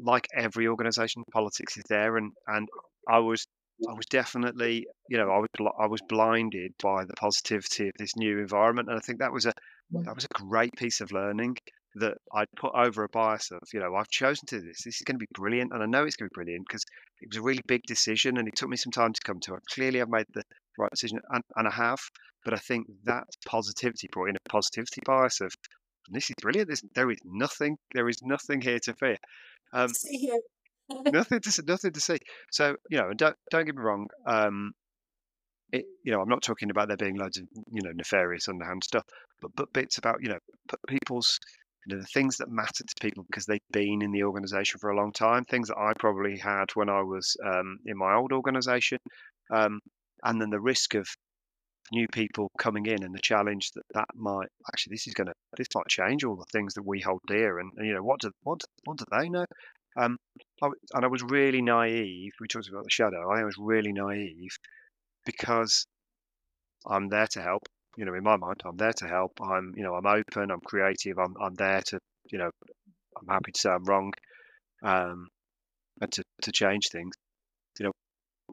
like 0.00 0.26
every 0.36 0.66
organisation, 0.68 1.22
politics 1.32 1.76
is 1.76 1.84
there, 1.88 2.16
and 2.16 2.32
and 2.46 2.68
I 3.08 3.18
was 3.18 3.46
I 3.88 3.94
was 3.94 4.06
definitely, 4.06 4.86
you 5.08 5.18
know, 5.18 5.30
I 5.30 5.38
was 5.38 5.48
I 5.80 5.86
was 5.86 6.00
blinded 6.08 6.72
by 6.82 7.04
the 7.04 7.14
positivity 7.14 7.88
of 7.88 7.94
this 7.98 8.16
new 8.16 8.38
environment, 8.38 8.88
and 8.88 8.98
I 8.98 9.00
think 9.00 9.18
that 9.20 9.32
was 9.32 9.46
a 9.46 9.52
mm. 9.92 10.04
that 10.04 10.14
was 10.14 10.24
a 10.24 10.34
great 10.34 10.72
piece 10.74 11.00
of 11.00 11.12
learning 11.12 11.56
that 11.96 12.14
I'd 12.34 12.48
put 12.56 12.72
over 12.74 13.04
a 13.04 13.08
bias 13.08 13.50
of, 13.50 13.60
you 13.72 13.80
know, 13.80 13.94
I've 13.94 14.08
chosen 14.08 14.46
to 14.46 14.60
do 14.60 14.66
this. 14.66 14.82
This 14.84 14.96
is 14.96 15.02
going 15.04 15.16
to 15.16 15.26
be 15.26 15.28
brilliant, 15.34 15.72
and 15.72 15.82
I 15.82 15.86
know 15.86 16.04
it's 16.04 16.16
going 16.16 16.28
to 16.28 16.32
be 16.32 16.44
brilliant 16.44 16.66
because 16.66 16.84
it 17.20 17.28
was 17.28 17.36
a 17.36 17.42
really 17.42 17.62
big 17.66 17.82
decision, 17.86 18.38
and 18.38 18.48
it 18.48 18.56
took 18.56 18.68
me 18.68 18.76
some 18.76 18.92
time 18.92 19.12
to 19.12 19.20
come 19.24 19.40
to. 19.40 19.54
it. 19.54 19.62
Clearly, 19.70 20.00
I've 20.00 20.08
made 20.08 20.26
the 20.32 20.42
right 20.78 20.90
decision, 20.90 21.20
and, 21.30 21.42
and 21.56 21.68
I 21.68 21.72
have. 21.72 22.00
But 22.44 22.54
I 22.54 22.58
think 22.58 22.86
that 23.04 23.24
positivity 23.46 24.08
brought 24.10 24.30
in 24.30 24.36
a 24.36 24.48
positivity 24.48 25.00
bias 25.04 25.40
of, 25.40 25.54
this 26.10 26.30
is 26.30 26.34
brilliant. 26.40 26.68
There's, 26.68 26.82
there 26.94 27.10
is 27.10 27.18
nothing. 27.24 27.76
There 27.94 28.08
is 28.08 28.18
nothing 28.22 28.60
here 28.60 28.80
to 28.80 28.94
fear. 28.94 29.16
Um, 29.72 29.90
nothing 31.12 31.40
to 31.40 31.62
nothing 31.66 31.92
to 31.92 32.00
see. 32.00 32.18
So 32.50 32.76
you 32.90 32.98
know, 32.98 33.12
don't 33.14 33.36
don't 33.50 33.64
get 33.64 33.76
me 33.76 33.82
wrong. 33.82 34.06
Um, 34.26 34.72
it, 35.72 35.84
you 36.04 36.12
know, 36.12 36.20
I'm 36.20 36.28
not 36.28 36.42
talking 36.42 36.70
about 36.70 36.88
there 36.88 36.96
being 36.96 37.16
loads 37.16 37.38
of 37.38 37.44
you 37.70 37.82
know 37.82 37.92
nefarious 37.94 38.48
underhand 38.48 38.84
stuff, 38.84 39.04
but 39.40 39.52
but 39.56 39.72
bits 39.72 39.98
about 39.98 40.16
you 40.20 40.28
know 40.28 40.38
people's 40.88 41.38
you 41.86 41.94
know, 41.96 42.00
the 42.00 42.06
things 42.08 42.36
that 42.36 42.50
matter 42.50 42.84
to 42.84 42.94
people 43.00 43.24
because 43.28 43.46
they've 43.46 43.60
been 43.72 44.02
in 44.02 44.12
the 44.12 44.24
organization 44.24 44.78
for 44.78 44.90
a 44.90 44.96
long 44.96 45.12
time, 45.12 45.44
things 45.44 45.68
that 45.68 45.78
I 45.78 45.92
probably 45.98 46.38
had 46.38 46.70
when 46.74 46.88
I 46.88 47.02
was 47.02 47.36
um, 47.44 47.78
in 47.86 47.96
my 47.96 48.14
old 48.14 48.32
organization, 48.32 48.98
um, 49.52 49.80
and 50.24 50.40
then 50.40 50.50
the 50.50 50.60
risk 50.60 50.94
of 50.94 51.06
new 51.90 52.06
people 52.08 52.50
coming 52.58 52.86
in 52.86 53.02
and 53.02 53.14
the 53.14 53.20
challenge 53.20 53.70
that 53.72 53.82
that 53.94 54.06
might 54.14 54.48
actually 54.68 54.94
this 54.94 55.06
is 55.06 55.14
going 55.14 55.26
to 55.26 55.32
this 55.56 55.66
might 55.74 55.86
change 55.88 56.24
all 56.24 56.36
the 56.36 56.44
things 56.52 56.74
that 56.74 56.86
we 56.86 57.00
hold 57.00 57.20
dear 57.26 57.58
and, 57.58 57.70
and 57.76 57.86
you 57.86 57.92
know 57.92 58.02
what 58.02 58.20
do 58.20 58.30
what 58.44 58.60
what 58.84 58.96
do 58.96 59.04
they 59.10 59.28
know? 59.28 59.44
Um 59.96 60.16
I, 60.62 60.68
and 60.94 61.04
I 61.04 61.08
was 61.08 61.22
really 61.22 61.60
naive 61.60 62.32
we 62.40 62.48
talked 62.48 62.68
about 62.68 62.84
the 62.84 62.90
shadow 62.90 63.30
I 63.30 63.44
was 63.44 63.56
really 63.58 63.92
naive 63.92 64.56
because 65.26 65.86
I'm 66.86 67.08
there 67.08 67.26
to 67.28 67.42
help 67.42 67.62
you 67.96 68.04
know, 68.04 68.14
in 68.14 68.24
my 68.24 68.36
mind, 68.36 68.62
I'm 68.64 68.76
there 68.76 68.92
to 68.94 69.06
help. 69.06 69.32
I'm, 69.40 69.74
you 69.76 69.82
know, 69.82 69.94
I'm 69.94 70.06
open. 70.06 70.50
I'm 70.50 70.60
creative. 70.60 71.18
I'm, 71.18 71.34
I'm 71.40 71.54
there 71.54 71.82
to, 71.86 71.98
you 72.30 72.38
know, 72.38 72.50
I'm 73.20 73.28
happy 73.28 73.52
to 73.52 73.60
say 73.60 73.70
I'm 73.70 73.84
wrong, 73.84 74.12
um, 74.82 75.28
and 76.00 76.10
to, 76.12 76.22
to 76.42 76.52
change 76.52 76.88
things. 76.90 77.14
You 77.78 77.86
know, 77.86 77.92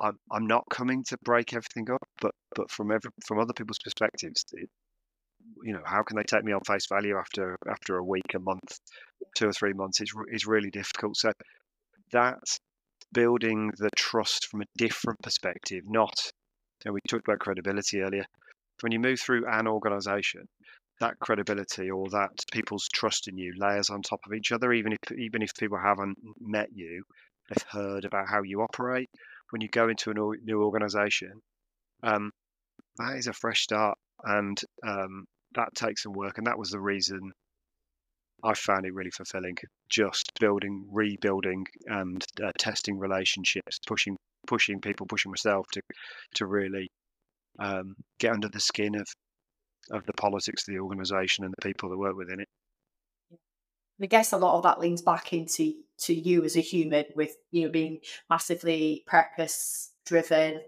I'm, 0.02 0.18
I'm 0.32 0.48
not 0.48 0.66
coming 0.70 1.04
to 1.06 1.18
break 1.24 1.54
everything 1.54 1.90
up, 1.92 2.08
but, 2.22 2.32
but 2.56 2.70
from 2.70 2.92
every, 2.92 3.12
from 3.26 3.40
other 3.40 3.54
people's 3.54 3.80
perspectives, 3.80 4.46
it, 4.54 4.70
you 5.64 5.74
know, 5.74 5.82
how 5.86 6.04
can 6.04 6.18
they 6.18 6.24
take 6.24 6.44
me 6.44 6.52
on 6.52 6.62
face 6.62 6.88
value 6.88 7.18
after, 7.18 7.58
after 7.70 7.98
a 7.98 8.04
week, 8.04 8.34
a 8.36 8.40
month, 8.40 8.80
two 9.36 9.48
or 9.48 9.54
three 9.54 9.74
months? 9.74 10.02
Is 10.02 10.14
is 10.32 10.46
really 10.46 10.70
difficult. 10.70 11.18
So 11.18 11.32
that's 12.12 12.60
building 13.14 13.72
the 13.78 13.90
trust 13.96 14.48
from 14.48 14.62
a 14.62 14.66
different 14.78 15.20
perspective, 15.22 15.84
not. 15.88 16.16
Know, 16.86 16.94
we 16.94 17.00
talked 17.10 17.28
about 17.28 17.40
credibility 17.40 18.02
earlier 18.02 18.26
when 18.82 18.92
you 18.92 19.00
move 19.00 19.20
through 19.20 19.46
an 19.48 19.68
organization, 19.68 20.48
that 21.00 21.20
credibility 21.20 21.90
or 21.90 22.10
that 22.10 22.32
people's 22.52 22.88
trust 22.94 23.28
in 23.28 23.38
you 23.38 23.54
layers 23.58 23.90
on 23.90 24.02
top 24.02 24.20
of 24.26 24.34
each 24.34 24.52
other. 24.52 24.74
Even 24.74 24.94
if 24.94 25.12
even 25.18 25.42
if 25.42 25.56
people 25.56 25.80
haven't 25.80 26.18
met 26.40 26.70
you, 26.74 27.04
they've 27.50 27.66
heard 27.70 28.06
about 28.06 28.28
how 28.30 28.42
you 28.44 28.62
operate. 28.62 29.10
When 29.52 29.62
you 29.62 29.70
go 29.70 29.90
into 29.90 30.12
a 30.12 30.14
new 30.14 30.64
organization, 30.64 31.42
um, 32.04 32.32
that 32.98 33.16
is 33.16 33.28
a 33.28 33.34
fresh 33.34 33.64
start, 33.64 33.98
and 34.24 34.60
um, 34.86 35.26
that 35.56 35.74
takes 35.74 36.04
some 36.04 36.14
work. 36.14 36.38
And 36.38 36.48
that 36.48 36.60
was 36.60 36.70
the 36.70 36.80
reason 36.80 37.32
I 38.44 38.54
found 38.54 38.86
it 38.86 38.94
really 38.94 39.12
fulfilling. 39.12 39.58
Just 39.90 40.32
building, 40.40 40.88
rebuilding, 40.92 41.66
and 41.88 42.24
uh, 42.44 42.52
testing 42.58 42.98
relationships, 43.00 43.80
pushing 43.88 44.18
pushing 44.48 44.80
people, 44.82 45.06
pushing 45.08 45.32
myself 45.32 45.66
to 45.74 45.82
to 46.36 46.46
really 46.46 46.90
um, 47.58 47.96
get 48.20 48.34
under 48.34 48.50
the 48.50 48.60
skin 48.60 48.96
of 48.96 49.08
of 49.92 50.06
the 50.06 50.14
politics 50.14 50.68
of 50.68 50.74
the 50.74 50.80
organisation 50.80 51.44
and 51.44 51.54
the 51.58 51.68
people 51.68 51.90
that 51.90 51.98
work 51.98 52.16
within 52.16 52.40
it. 52.40 52.48
I 54.02 54.06
guess 54.06 54.32
a 54.32 54.38
lot 54.38 54.56
of 54.56 54.64
that 54.64 54.80
leans 54.80 55.02
back 55.02 55.34
into 55.34 55.74
to 56.00 56.14
you 56.14 56.44
as 56.44 56.56
a 56.56 56.62
human, 56.62 57.06
with 57.16 57.36
you 57.52 57.66
know 57.66 57.72
being 57.72 58.00
massively 58.30 59.04
purpose 59.06 59.92
driven, 60.06 60.62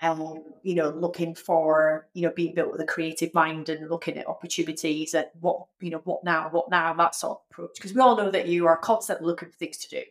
and 0.00 0.20
um, 0.20 0.44
you 0.62 0.74
know 0.74 0.90
looking 0.90 1.34
for 1.34 2.08
you 2.12 2.22
know 2.22 2.32
being 2.34 2.54
built 2.54 2.72
with 2.72 2.80
a 2.80 2.86
creative 2.86 3.32
mind 3.32 3.68
and 3.68 3.88
looking 3.88 4.18
at 4.18 4.28
opportunities 4.28 5.14
and 5.14 5.26
what 5.40 5.64
you 5.80 5.90
know 5.90 6.02
what 6.04 6.24
now, 6.24 6.48
what 6.50 6.70
now, 6.70 6.92
that 6.92 7.14
sort 7.14 7.38
of 7.38 7.42
approach. 7.50 7.70
Because 7.76 7.94
we 7.94 8.00
all 8.00 8.16
know 8.16 8.30
that 8.30 8.48
you 8.48 8.66
are 8.66 8.76
constantly 8.76 9.26
looking 9.26 9.50
for 9.50 9.56
things 9.56 9.78
to 9.78 9.88
do, 9.88 10.02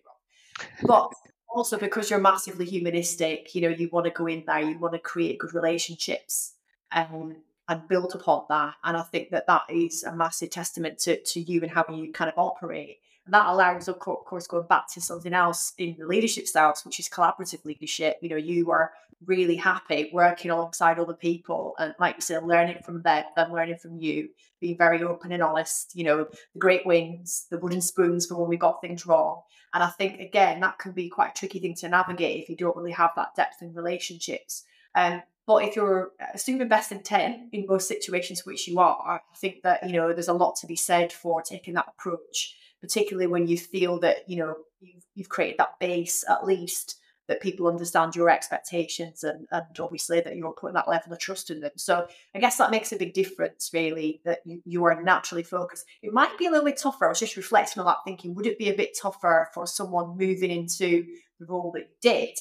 but 0.84 1.12
also 1.54 1.78
because 1.78 2.10
you're 2.10 2.20
massively 2.20 2.66
humanistic, 2.66 3.54
you 3.56 3.62
know, 3.62 3.70
you 3.70 3.89
want 3.92 4.06
to 4.06 4.12
go 4.12 4.28
in 4.28 4.44
there, 4.46 4.62
you 4.62 4.78
want 4.78 4.94
to 4.94 5.00
create 5.00 5.39
good 5.39 5.54
relationships. 5.54 6.54
Um, 6.92 7.38
and 7.68 7.88
build 7.88 8.13
upon 8.13 8.46
that. 8.50 8.76
And 8.84 8.98
I 8.98 9.02
think 9.04 9.30
that 9.30 9.48
that 9.48 9.63
is 9.70 10.04
a 10.04 10.13
massive 10.16 10.50
testament 10.50 11.00
to, 11.00 11.22
to 11.22 11.39
you 11.39 11.62
and 11.62 11.72
how 11.72 11.86
you 11.89 12.12
kind 12.12 12.30
of 12.30 12.38
operate. 12.38 13.00
And 13.26 13.34
that 13.34 13.48
allows, 13.48 13.88
of 13.88 14.00
course, 14.00 14.48
going 14.48 14.68
back 14.68 14.92
to 14.94 15.02
something 15.02 15.34
else 15.34 15.74
in 15.78 15.96
the 15.98 16.06
leadership 16.06 16.46
styles, 16.46 16.84
which 16.84 17.00
is 17.00 17.08
collaborative 17.08 17.64
leadership. 17.64 18.18
You 18.22 18.30
know, 18.30 18.36
you 18.36 18.70
are 18.72 18.92
really 19.26 19.56
happy 19.56 20.10
working 20.12 20.52
alongside 20.52 21.00
other 21.00 21.14
people 21.14 21.76
and, 21.80 21.96
like 22.00 22.16
you 22.16 22.22
said, 22.22 22.44
learning 22.44 22.80
from 22.84 23.02
them, 23.02 23.24
them 23.38 23.54
learning 23.54 23.78
from 23.78 23.98
you, 23.98 24.28
being 24.60 24.78
very 24.78 25.02
open 25.04 25.32
and 25.32 25.42
honest. 25.42 25.96
You 25.96 26.04
know, 26.04 26.28
the 26.54 26.60
great 26.60 26.86
wins, 26.86 27.48
the 27.50 27.60
wooden 27.60 27.80
spoons 27.80 28.26
for 28.26 28.36
when 28.36 28.50
we 28.50 28.58
got 28.58 28.82
things 28.82 29.06
wrong. 29.06 29.42
And 29.74 29.82
I 29.82 29.88
think, 29.88 30.20
again, 30.20 30.60
that 30.60 30.78
can 30.78 30.92
be 30.92 31.08
quite 31.08 31.32
a 31.32 31.40
tricky 31.40 31.60
thing 31.60 31.76
to 31.76 31.88
navigate 31.88 32.44
if 32.44 32.50
you 32.50 32.58
don't 32.58 32.76
really 32.76 32.92
have 32.92 33.12
that 33.16 33.36
depth 33.36 33.62
in 33.62 33.74
relationships. 33.74 34.66
Um, 34.96 35.24
but 35.48 35.64
if 35.64 35.76
you're 35.76 36.12
assuming 36.34 36.68
best 36.68 36.92
intent 36.92 37.50
in 37.54 37.66
most 37.68 37.88
situations, 37.88 38.46
which 38.46 38.68
you 38.68 38.80
are, 38.80 38.98
I 39.06 39.38
think 39.38 39.64
that, 39.64 39.88
you 39.88 39.94
know, 39.94 40.12
there's 40.14 40.28
a 40.28 40.34
lot 40.34 40.58
to 40.58 40.68
be 40.68 40.76
said 40.76 41.12
for 41.12 41.42
taking 41.42 41.74
that 41.74 41.88
approach 41.88 42.56
particularly 42.84 43.28
when 43.28 43.48
you 43.48 43.58
feel 43.58 43.98
that 43.98 44.30
you 44.30 44.36
know 44.36 44.56
you've, 44.82 45.06
you've 45.15 45.30
created 45.30 45.58
that 45.58 45.80
base 45.80 46.26
at 46.30 46.46
least 46.46 47.00
that 47.28 47.41
people 47.41 47.67
understand 47.67 48.15
your 48.15 48.30
expectations 48.30 49.24
and, 49.24 49.48
and 49.52 49.80
obviously 49.80 50.19
that 50.19 50.36
you're 50.36 50.52
putting 50.52 50.74
that 50.74 50.89
level 50.89 51.13
of 51.13 51.19
trust 51.19 51.50
in 51.50 51.62
them. 51.62 51.72
So 51.78 52.06
I 52.36 52.39
guess 52.39 52.58
that 52.58 52.72
makes 52.72 52.91
a 52.91 52.98
big 52.98 53.13
difference, 53.13 53.69
really, 53.74 54.22
that 54.26 54.39
you, 54.46 54.62
you 54.65 54.84
are 54.84 55.02
naturally 55.02 55.43
focused. 55.43 55.86
It 56.02 56.12
might 56.12 56.38
be 56.38 56.48
a 56.48 56.52
little 56.52 56.65
bit 56.65 56.78
tougher. 56.78 57.06
I 57.06 57.10
was 57.10 57.19
just 57.19 57.38
reflecting 57.38 57.80
on 57.80 57.86
that, 57.86 58.00
thinking, 58.06 58.36
would 58.36 58.46
it 58.46 58.60
be 58.60 58.69
a 58.69 58.76
bit 58.76 58.98
tougher 59.02 59.50
for 59.54 59.65
someone 59.65 60.17
moving 60.17 60.52
into 60.52 61.06
the 61.39 61.46
role 61.46 61.72
that 61.76 61.88
you 61.89 61.96
did 62.02 62.38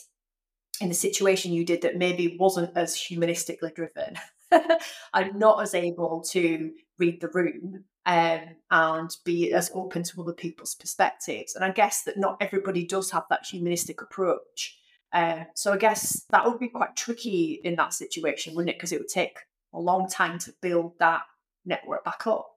in 0.81 0.89
the 0.89 0.95
situation 0.95 1.53
you 1.53 1.65
did 1.65 1.83
that 1.83 1.97
maybe 1.97 2.37
wasn't 2.41 2.77
as 2.77 2.97
humanistically 2.97 3.73
driven? 3.73 4.17
I'm 5.15 5.39
not 5.39 5.63
as 5.63 5.75
able 5.75 6.25
to 6.31 6.73
read 6.99 7.21
the 7.21 7.29
room 7.29 7.85
um, 8.07 8.41
and 8.71 9.17
be 9.25 9.53
as 9.53 9.71
open 9.75 10.03
to 10.03 10.21
other 10.21 10.33
people's 10.33 10.75
perspectives. 10.75 11.55
And 11.55 11.65
I 11.65 11.71
guess 11.71 12.03
that 12.05 12.19
not 12.19 12.37
everybody 12.41 12.85
does 12.85 13.11
have 13.13 13.25
that 13.31 13.47
humanistic 13.47 14.03
approach. 14.03 14.79
Uh, 15.13 15.45
so 15.55 15.73
I 15.73 15.77
guess 15.77 16.25
that 16.31 16.45
would 16.45 16.59
be 16.59 16.69
quite 16.69 16.97
tricky 16.97 17.61
in 17.63 17.77
that 17.77 17.93
situation, 17.93 18.55
wouldn't 18.55 18.71
it? 18.71 18.77
Because 18.79 18.93
it 18.93 18.99
would 18.99 19.09
take 19.09 19.37
a 19.75 19.79
long 19.79 20.09
time 20.09 20.39
to 20.41 20.55
build 20.61 20.95
that 20.99 21.23
network 21.65 22.05
back 22.05 22.27
up. 22.27 22.49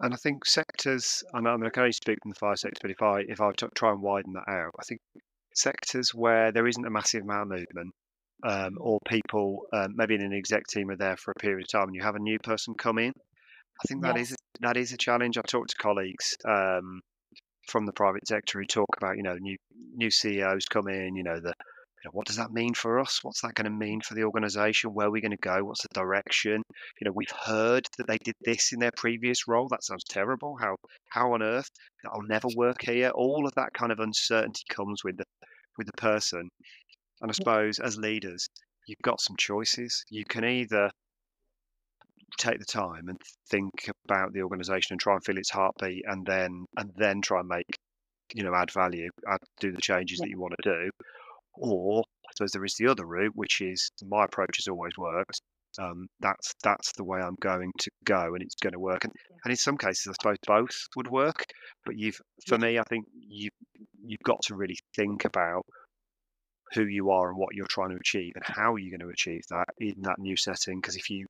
And 0.00 0.14
I 0.14 0.16
think 0.16 0.44
sectors, 0.44 1.24
I 1.34 1.40
mean, 1.40 1.64
I 1.64 1.70
can 1.70 1.82
only 1.82 1.92
speak 1.92 2.18
from 2.22 2.30
the 2.30 2.36
fire 2.36 2.56
sector, 2.56 2.78
but 2.82 2.90
if 2.90 3.02
I 3.02 3.20
if 3.28 3.40
I 3.40 3.50
try 3.74 3.90
and 3.90 4.00
widen 4.00 4.32
that 4.34 4.48
out, 4.48 4.70
I 4.78 4.82
think 4.84 5.00
sectors 5.54 6.14
where 6.14 6.52
there 6.52 6.68
isn't 6.68 6.86
a 6.86 6.90
massive 6.90 7.22
amount 7.22 7.52
of 7.52 7.58
movement, 7.58 7.92
um, 8.44 8.78
or 8.80 9.00
people 9.08 9.66
um, 9.72 9.94
maybe 9.96 10.14
in 10.14 10.22
an 10.22 10.32
exec 10.32 10.68
team 10.68 10.90
are 10.90 10.96
there 10.96 11.16
for 11.16 11.32
a 11.32 11.40
period 11.40 11.64
of 11.64 11.68
time, 11.68 11.88
and 11.88 11.96
you 11.96 12.02
have 12.02 12.14
a 12.14 12.20
new 12.20 12.38
person 12.38 12.74
come 12.74 12.98
in, 12.98 13.12
I 13.82 13.88
think 13.88 14.02
that 14.02 14.16
is 14.16 14.30
Yes. 14.30 14.36
That 14.60 14.76
is 14.76 14.92
a 14.92 14.96
challenge. 14.96 15.38
I 15.38 15.42
talk 15.42 15.66
to 15.68 15.76
colleagues 15.76 16.36
um, 16.44 17.00
from 17.68 17.86
the 17.86 17.92
private 17.92 18.26
sector 18.26 18.58
who 18.58 18.66
talk 18.66 18.88
about 18.96 19.16
you 19.16 19.22
know 19.22 19.36
new 19.36 19.56
new 19.94 20.10
CEOs 20.10 20.66
come 20.66 20.88
in. 20.88 21.16
You 21.16 21.24
know 21.24 21.40
the 21.40 21.54
you 22.04 22.08
know, 22.08 22.12
what 22.12 22.26
does 22.26 22.36
that 22.36 22.52
mean 22.52 22.74
for 22.74 22.98
us? 22.98 23.20
What's 23.22 23.42
that 23.42 23.54
going 23.54 23.66
to 23.66 23.70
mean 23.70 24.00
for 24.00 24.14
the 24.14 24.24
organisation? 24.24 24.90
Where 24.92 25.06
are 25.06 25.10
we 25.10 25.20
going 25.20 25.30
to 25.30 25.36
go? 25.36 25.62
What's 25.62 25.82
the 25.82 25.88
direction? 25.94 26.62
You 27.00 27.04
know, 27.04 27.12
we've 27.14 27.30
heard 27.44 27.86
that 27.96 28.08
they 28.08 28.18
did 28.18 28.34
this 28.40 28.72
in 28.72 28.80
their 28.80 28.90
previous 28.96 29.46
role. 29.46 29.68
That 29.68 29.84
sounds 29.84 30.04
terrible. 30.08 30.56
How 30.60 30.76
how 31.10 31.32
on 31.32 31.42
earth 31.42 31.70
I'll 32.12 32.22
never 32.22 32.48
work 32.56 32.82
here? 32.82 33.10
All 33.10 33.46
of 33.46 33.54
that 33.54 33.72
kind 33.72 33.92
of 33.92 34.00
uncertainty 34.00 34.62
comes 34.68 35.04
with 35.04 35.16
the 35.16 35.24
with 35.78 35.86
the 35.86 35.92
person. 35.96 36.48
And 37.20 37.30
I 37.30 37.34
suppose 37.34 37.78
as 37.78 37.96
leaders, 37.96 38.48
you've 38.86 38.98
got 39.04 39.20
some 39.20 39.36
choices. 39.36 40.04
You 40.10 40.24
can 40.24 40.44
either 40.44 40.90
take 42.38 42.58
the 42.58 42.64
time 42.64 43.08
and 43.08 43.18
think 43.50 43.70
about 44.06 44.32
the 44.32 44.42
organization 44.42 44.94
and 44.94 45.00
try 45.00 45.14
and 45.14 45.24
feel 45.24 45.38
its 45.38 45.50
heartbeat 45.50 46.04
and 46.06 46.24
then 46.26 46.64
and 46.76 46.90
then 46.96 47.20
try 47.20 47.40
and 47.40 47.48
make 47.48 47.76
you 48.34 48.42
know 48.42 48.54
add 48.54 48.70
value 48.70 49.08
add, 49.30 49.38
do 49.60 49.72
the 49.72 49.80
changes 49.80 50.18
Yeah. 50.18 50.26
that 50.26 50.30
you 50.30 50.40
want 50.40 50.54
to 50.62 50.70
do 50.70 50.90
or 51.54 52.00
i 52.26 52.30
suppose 52.34 52.50
there 52.52 52.64
is 52.64 52.74
the 52.78 52.86
other 52.88 53.06
route 53.06 53.32
which 53.34 53.60
is 53.60 53.90
my 54.06 54.24
approach 54.24 54.56
has 54.56 54.68
always 54.68 54.92
worked 54.96 55.40
um, 55.78 56.06
that's 56.20 56.52
that's 56.62 56.92
the 56.96 57.04
way 57.04 57.20
i'm 57.20 57.36
going 57.40 57.70
to 57.78 57.90
go 58.04 58.34
and 58.34 58.42
it's 58.42 58.56
going 58.56 58.72
to 58.74 58.78
work 58.80 59.04
and, 59.04 59.12
Yeah. 59.30 59.36
and 59.44 59.50
in 59.52 59.56
some 59.56 59.76
cases 59.78 60.06
i 60.08 60.12
suppose 60.12 60.36
both 60.46 60.76
would 60.96 61.08
work 61.08 61.44
but 61.86 61.98
you've 61.98 62.20
for 62.46 62.58
me 62.58 62.78
i 62.78 62.82
think 62.84 63.06
you 63.12 63.48
you've 64.04 64.20
got 64.24 64.40
to 64.46 64.54
really 64.54 64.78
think 64.96 65.24
about 65.24 65.62
who 66.74 66.84
you 66.86 67.10
are 67.10 67.28
and 67.30 67.38
what 67.38 67.54
you're 67.54 67.66
trying 67.66 67.90
to 67.90 67.96
achieve 67.96 68.32
and 68.34 68.44
how 68.46 68.76
you're 68.76 68.96
going 68.96 69.06
to 69.06 69.12
achieve 69.12 69.42
that 69.50 69.68
in 69.78 69.94
that 70.02 70.18
new 70.18 70.36
setting 70.36 70.78
because 70.80 70.96
if 70.96 71.10
you 71.10 71.26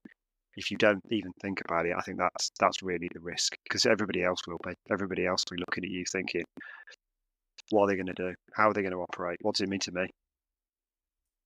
if 0.56 0.70
you 0.70 0.76
don't 0.76 1.02
even 1.10 1.32
think 1.40 1.60
about 1.64 1.86
it, 1.86 1.94
I 1.96 2.00
think 2.02 2.18
that's 2.18 2.50
that's 2.58 2.82
really 2.82 3.08
the 3.12 3.20
risk 3.20 3.56
because 3.64 3.86
everybody 3.86 4.22
else 4.22 4.40
will 4.46 4.58
be. 4.64 4.74
Everybody 4.90 5.26
else 5.26 5.44
will 5.48 5.56
be 5.56 5.62
looking 5.66 5.84
at 5.84 5.90
you 5.90 6.04
thinking, 6.10 6.44
what 7.70 7.84
are 7.84 7.88
they 7.88 7.96
going 7.96 8.06
to 8.06 8.12
do? 8.14 8.34
How 8.54 8.68
are 8.68 8.72
they 8.72 8.82
going 8.82 8.92
to 8.92 9.00
operate? 9.00 9.38
What 9.42 9.54
does 9.54 9.62
it 9.62 9.68
mean 9.68 9.80
to 9.80 9.92
me? 9.92 10.08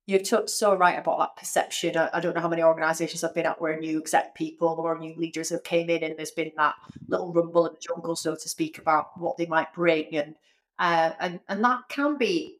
You're 0.06 0.20
t- 0.20 0.46
so 0.46 0.74
right 0.76 0.98
about 0.98 1.18
that 1.18 1.36
perception. 1.36 1.96
I, 1.96 2.10
I 2.12 2.20
don't 2.20 2.34
know 2.34 2.40
how 2.40 2.48
many 2.48 2.62
organisations 2.62 3.24
I've 3.24 3.34
been 3.34 3.46
at 3.46 3.60
where 3.60 3.78
new 3.78 3.98
exec 3.98 4.36
people 4.36 4.68
or 4.68 4.96
new 4.96 5.14
leaders 5.16 5.50
have 5.50 5.64
came 5.64 5.90
in 5.90 6.04
and 6.04 6.16
there's 6.16 6.30
been 6.30 6.52
that 6.56 6.76
little 7.08 7.32
rumble 7.32 7.66
in 7.66 7.74
the 7.74 7.80
jungle, 7.80 8.14
so 8.14 8.36
to 8.36 8.48
speak, 8.48 8.78
about 8.78 9.18
what 9.18 9.36
they 9.36 9.46
might 9.46 9.72
bring, 9.74 10.14
and 10.16 10.36
uh, 10.78 11.12
and 11.18 11.40
and 11.48 11.64
that 11.64 11.88
can 11.88 12.16
be 12.18 12.58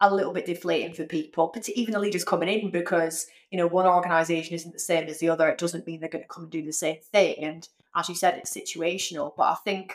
a 0.00 0.14
little 0.14 0.32
bit 0.32 0.46
deflating 0.46 0.94
for 0.94 1.04
people, 1.04 1.50
but 1.52 1.68
even 1.70 1.92
the 1.92 1.98
leaders 1.98 2.24
coming 2.24 2.48
in, 2.48 2.70
because 2.70 3.26
you 3.50 3.58
know 3.58 3.66
one 3.66 3.86
organisation 3.86 4.54
isn't 4.54 4.72
the 4.72 4.78
same 4.78 5.08
as 5.08 5.18
the 5.18 5.28
other. 5.28 5.48
It 5.48 5.58
doesn't 5.58 5.86
mean 5.86 6.00
they're 6.00 6.08
going 6.08 6.24
to 6.24 6.28
come 6.28 6.44
and 6.44 6.52
do 6.52 6.64
the 6.64 6.72
same 6.72 6.98
thing. 7.12 7.36
And 7.44 7.68
as 7.96 8.08
you 8.08 8.14
said, 8.14 8.34
it's 8.34 8.56
situational. 8.56 9.32
But 9.36 9.44
I 9.44 9.54
think, 9.64 9.94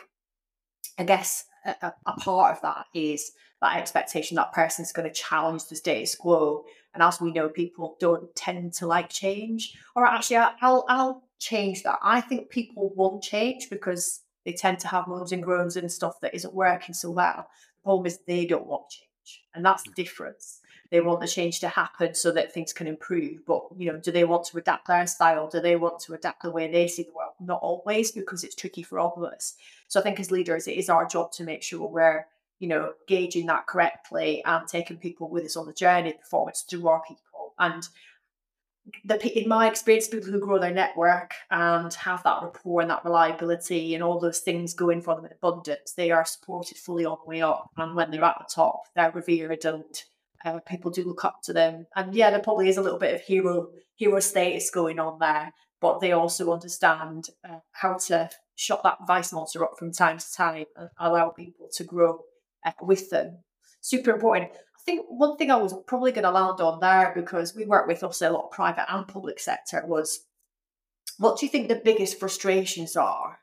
I 0.98 1.04
guess, 1.04 1.44
a, 1.64 1.92
a- 2.06 2.20
part 2.20 2.56
of 2.56 2.62
that 2.62 2.86
is 2.94 3.32
that 3.62 3.76
expectation 3.78 4.34
that 4.36 4.52
person's 4.52 4.92
going 4.92 5.08
to 5.08 5.14
challenge 5.14 5.66
the 5.66 5.76
status 5.76 6.14
quo. 6.14 6.64
And 6.92 7.02
as 7.02 7.20
we 7.20 7.32
know, 7.32 7.48
people 7.48 7.96
don't 7.98 8.34
tend 8.36 8.74
to 8.74 8.86
like 8.86 9.08
change. 9.08 9.74
Or 9.96 10.04
actually, 10.04 10.36
I'll 10.36 10.84
I'll 10.88 11.22
change 11.38 11.82
that. 11.82 11.98
I 12.02 12.20
think 12.20 12.50
people 12.50 12.92
want 12.94 13.22
change 13.22 13.68
because 13.70 14.20
they 14.44 14.52
tend 14.52 14.78
to 14.80 14.88
have 14.88 15.08
moans 15.08 15.32
and 15.32 15.42
groans 15.42 15.76
and 15.76 15.90
stuff 15.90 16.20
that 16.20 16.34
isn't 16.34 16.54
working 16.54 16.94
so 16.94 17.10
well. 17.10 17.46
The 17.78 17.82
problem 17.84 18.06
is 18.06 18.18
they 18.26 18.46
don't 18.46 18.66
want 18.66 18.90
change, 18.90 19.08
and 19.54 19.64
that's 19.64 19.82
the 19.82 19.92
difference. 19.92 20.60
They 20.90 21.00
want 21.00 21.20
the 21.20 21.26
change 21.26 21.60
to 21.60 21.68
happen 21.68 22.14
so 22.14 22.30
that 22.32 22.52
things 22.52 22.72
can 22.72 22.86
improve. 22.86 23.44
But 23.46 23.62
you 23.76 23.90
know, 23.90 23.98
do 23.98 24.10
they 24.10 24.24
want 24.24 24.44
to 24.46 24.58
adapt 24.58 24.86
their 24.86 25.06
style? 25.06 25.48
Do 25.48 25.60
they 25.60 25.76
want 25.76 26.00
to 26.00 26.14
adapt 26.14 26.42
the 26.42 26.50
way 26.50 26.70
they 26.70 26.88
see 26.88 27.02
the 27.02 27.12
world? 27.12 27.34
Not 27.40 27.60
always, 27.62 28.12
because 28.12 28.44
it's 28.44 28.54
tricky 28.54 28.82
for 28.82 28.98
all 28.98 29.14
of 29.16 29.32
us. 29.32 29.54
So 29.88 30.00
I 30.00 30.02
think 30.02 30.20
as 30.20 30.30
leaders, 30.30 30.68
it 30.68 30.76
is 30.76 30.88
our 30.88 31.06
job 31.06 31.32
to 31.32 31.44
make 31.44 31.62
sure 31.62 31.88
we're 31.88 32.26
you 32.60 32.68
know 32.68 32.92
gauging 33.08 33.46
that 33.46 33.66
correctly 33.66 34.42
and 34.44 34.66
taking 34.68 34.96
people 34.96 35.28
with 35.28 35.44
us 35.44 35.56
on 35.56 35.66
the 35.66 35.72
journey 35.72 36.12
performance 36.12 36.64
through 36.68 36.86
our 36.86 37.02
people 37.06 37.52
and 37.58 37.88
the 39.04 39.38
in 39.38 39.48
my 39.48 39.68
experience, 39.68 40.08
people 40.08 40.30
who 40.30 40.40
grow 40.40 40.58
their 40.58 40.74
network 40.74 41.32
and 41.50 41.92
have 41.94 42.22
that 42.24 42.42
rapport 42.42 42.82
and 42.82 42.90
that 42.90 43.04
reliability 43.04 43.94
and 43.94 44.02
all 44.02 44.20
those 44.20 44.40
things 44.40 44.74
going 44.74 45.00
for 45.00 45.14
them 45.14 45.24
in 45.24 45.32
abundance, 45.32 45.92
they 45.92 46.10
are 46.10 46.24
supported 46.24 46.76
fully 46.76 47.04
on 47.04 47.18
the 47.24 47.28
way 47.28 47.42
up. 47.42 47.70
And 47.76 47.94
when 47.94 48.10
they're 48.10 48.24
at 48.24 48.36
the 48.38 48.52
top, 48.54 48.82
they're 48.94 49.10
revered 49.10 49.64
and 49.64 49.84
uh, 50.44 50.60
people 50.60 50.90
do 50.90 51.04
look 51.04 51.24
up 51.24 51.40
to 51.44 51.52
them. 51.52 51.86
And 51.96 52.14
yeah, 52.14 52.30
there 52.30 52.40
probably 52.40 52.68
is 52.68 52.76
a 52.76 52.82
little 52.82 52.98
bit 52.98 53.14
of 53.14 53.22
hero 53.22 53.68
hero 53.96 54.20
status 54.20 54.70
going 54.70 54.98
on 54.98 55.18
there, 55.18 55.52
but 55.80 56.00
they 56.00 56.12
also 56.12 56.52
understand 56.52 57.28
uh, 57.48 57.60
how 57.72 57.94
to 57.94 58.28
shut 58.56 58.82
that 58.82 58.98
vice 59.06 59.32
monster 59.32 59.64
up 59.64 59.78
from 59.78 59.92
time 59.92 60.18
to 60.18 60.32
time 60.32 60.66
and 60.76 60.90
allow 60.98 61.30
people 61.30 61.68
to 61.74 61.84
grow 61.84 62.20
uh, 62.66 62.72
with 62.82 63.10
them. 63.10 63.38
Super 63.80 64.12
important. 64.12 64.50
I 64.84 64.90
think 64.90 65.06
one 65.08 65.38
thing 65.38 65.50
I 65.50 65.56
was 65.56 65.74
probably 65.86 66.12
going 66.12 66.24
to 66.24 66.30
land 66.30 66.60
on 66.60 66.78
there 66.78 67.12
because 67.14 67.54
we 67.54 67.64
work 67.64 67.86
with 67.86 68.04
also 68.04 68.30
a 68.30 68.32
lot 68.32 68.44
of 68.44 68.50
private 68.50 68.84
and 68.92 69.08
public 69.08 69.40
sector 69.40 69.82
was 69.86 70.26
what 71.16 71.38
do 71.38 71.46
you 71.46 71.50
think 71.50 71.68
the 71.68 71.80
biggest 71.82 72.20
frustrations 72.20 72.94
are? 72.94 73.38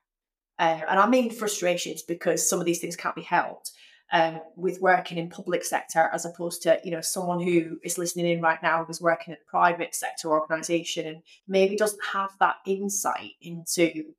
Uh, 0.60 0.82
and 0.88 1.00
I 1.00 1.08
mean 1.08 1.32
frustrations 1.32 2.04
because 2.04 2.48
some 2.48 2.60
of 2.60 2.68
these 2.68 2.78
things 2.78 2.96
can't 2.96 3.16
be 3.16 3.24
helped 3.24 3.72
um, 4.12 4.40
with 4.56 4.82
working 4.82 5.18
in 5.18 5.30
public 5.30 5.64
sector 5.64 6.12
as 6.14 6.26
opposed 6.26 6.62
to 6.62 6.80
you 6.84 6.92
know 6.92 7.02
someone 7.02 7.42
who 7.42 7.80
is 7.84 7.98
listening 7.98 8.28
in 8.28 8.42
right 8.42 8.62
now 8.62 8.84
who's 8.84 9.02
working 9.02 9.34
in 9.34 9.38
a 9.42 9.50
private 9.50 9.96
sector 9.96 10.30
organisation 10.30 11.08
and 11.08 11.24
maybe 11.48 11.76
doesn't 11.76 12.06
have 12.14 12.32
that 12.40 12.58
insight 12.68 13.32
into 13.42 14.14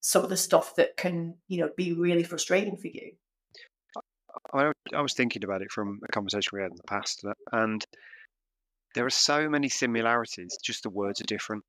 some 0.00 0.24
of 0.24 0.28
the 0.28 0.36
stuff 0.36 0.74
that 0.76 0.98
can 0.98 1.36
you 1.48 1.58
know 1.58 1.70
be 1.74 1.94
really 1.94 2.24
frustrating 2.24 2.76
for 2.76 2.88
you. 2.88 3.12
I, 4.52 4.72
I 4.94 5.00
was 5.00 5.14
thinking 5.14 5.44
about 5.44 5.62
it 5.62 5.70
from 5.70 6.00
a 6.08 6.12
conversation 6.12 6.50
we 6.52 6.62
had 6.62 6.70
in 6.70 6.76
the 6.76 6.82
past, 6.84 7.22
and 7.52 7.84
there 8.94 9.06
are 9.06 9.10
so 9.10 9.48
many 9.48 9.68
similarities. 9.68 10.56
Just 10.62 10.82
the 10.82 10.90
words 10.90 11.20
are 11.20 11.24
different. 11.24 11.62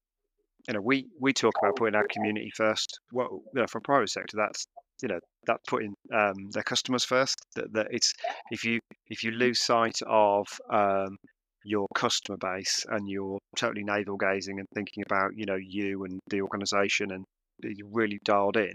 You 0.67 0.75
know, 0.75 0.81
we 0.81 1.07
we 1.19 1.33
talk 1.33 1.53
about 1.61 1.75
putting 1.75 1.95
our 1.95 2.07
community 2.07 2.51
first. 2.55 2.99
Well, 3.11 3.41
you 3.53 3.61
know, 3.61 3.67
from 3.67 3.81
private 3.81 4.09
sector, 4.09 4.37
that's 4.37 4.67
you 5.01 5.07
know 5.07 5.19
that's 5.45 5.63
putting 5.67 5.93
um, 6.13 6.49
their 6.51 6.63
customers 6.63 7.03
first. 7.03 7.37
That, 7.55 7.73
that 7.73 7.87
it's 7.91 8.13
if 8.51 8.63
you 8.63 8.79
if 9.07 9.23
you 9.23 9.31
lose 9.31 9.61
sight 9.61 9.99
of 10.07 10.47
um, 10.69 11.17
your 11.63 11.87
customer 11.95 12.37
base 12.37 12.85
and 12.89 13.07
you're 13.09 13.39
totally 13.55 13.83
navel 13.83 14.17
gazing 14.17 14.59
and 14.59 14.67
thinking 14.73 15.03
about 15.05 15.31
you 15.35 15.45
know 15.45 15.57
you 15.61 16.03
and 16.03 16.19
the 16.29 16.41
organization 16.41 17.11
and 17.11 17.25
you're 17.63 17.87
really 17.91 18.19
dialed 18.23 18.57
in 18.57 18.73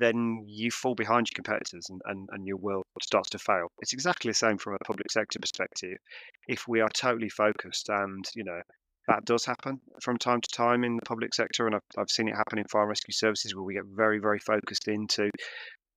then 0.00 0.44
you 0.46 0.70
fall 0.70 0.94
behind 0.94 1.28
your 1.28 1.36
competitors 1.36 1.86
and, 1.90 2.00
and, 2.06 2.28
and 2.32 2.46
your 2.46 2.56
world 2.56 2.84
starts 3.02 3.30
to 3.30 3.38
fail. 3.38 3.68
It's 3.80 3.92
exactly 3.92 4.30
the 4.30 4.34
same 4.34 4.58
from 4.58 4.74
a 4.74 4.84
public 4.84 5.10
sector 5.10 5.38
perspective. 5.38 5.98
If 6.48 6.66
we 6.66 6.80
are 6.80 6.88
totally 6.88 7.28
focused 7.28 7.88
and, 7.88 8.24
you 8.34 8.44
know, 8.44 8.60
that 9.08 9.24
does 9.24 9.44
happen 9.44 9.80
from 10.02 10.18
time 10.18 10.40
to 10.40 10.48
time 10.48 10.84
in 10.84 10.96
the 10.96 11.02
public 11.02 11.34
sector, 11.34 11.66
and 11.66 11.74
I've, 11.74 11.82
I've 11.98 12.10
seen 12.10 12.28
it 12.28 12.36
happen 12.36 12.58
in 12.58 12.64
fire 12.64 12.86
rescue 12.86 13.12
services 13.12 13.54
where 13.54 13.64
we 13.64 13.74
get 13.74 13.84
very, 13.94 14.18
very 14.18 14.38
focused 14.38 14.88
into, 14.88 15.30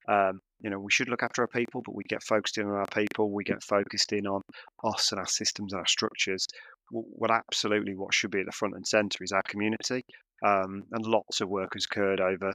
um, 0.09 0.39
you 0.61 0.69
know, 0.69 0.79
we 0.79 0.91
should 0.91 1.09
look 1.09 1.23
after 1.23 1.41
our 1.41 1.47
people, 1.47 1.81
but 1.85 1.95
we 1.95 2.03
get 2.09 2.23
focused 2.23 2.57
in 2.57 2.67
on 2.67 2.75
our 2.75 2.87
people, 2.93 3.31
we 3.31 3.43
get 3.43 3.61
focused 3.63 4.13
in 4.13 4.25
on 4.25 4.41
us 4.83 5.11
and 5.11 5.19
our 5.19 5.27
systems 5.27 5.73
and 5.73 5.79
our 5.79 5.85
structures. 5.85 6.47
What 6.91 7.31
absolutely 7.31 7.95
what 7.95 8.13
should 8.13 8.31
be 8.31 8.39
at 8.39 8.45
the 8.45 8.51
front 8.51 8.75
and 8.75 8.85
centre 8.85 9.23
is 9.23 9.31
our 9.31 9.43
community, 9.47 10.03
um, 10.45 10.83
and 10.91 11.05
lots 11.05 11.41
of 11.41 11.49
work 11.49 11.73
has 11.73 11.85
occurred 11.85 12.19
over 12.19 12.53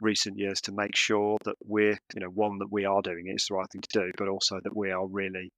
recent 0.00 0.38
years 0.38 0.60
to 0.62 0.72
make 0.72 0.96
sure 0.96 1.38
that 1.44 1.56
we're, 1.64 1.98
you 2.14 2.20
know, 2.20 2.28
one 2.28 2.58
that 2.58 2.70
we 2.70 2.84
are 2.84 3.02
doing 3.02 3.26
it, 3.26 3.32
it's 3.32 3.48
the 3.48 3.54
right 3.54 3.70
thing 3.70 3.80
to 3.82 4.00
do, 4.00 4.12
but 4.18 4.28
also 4.28 4.60
that 4.62 4.76
we 4.76 4.90
are 4.90 5.06
really, 5.06 5.50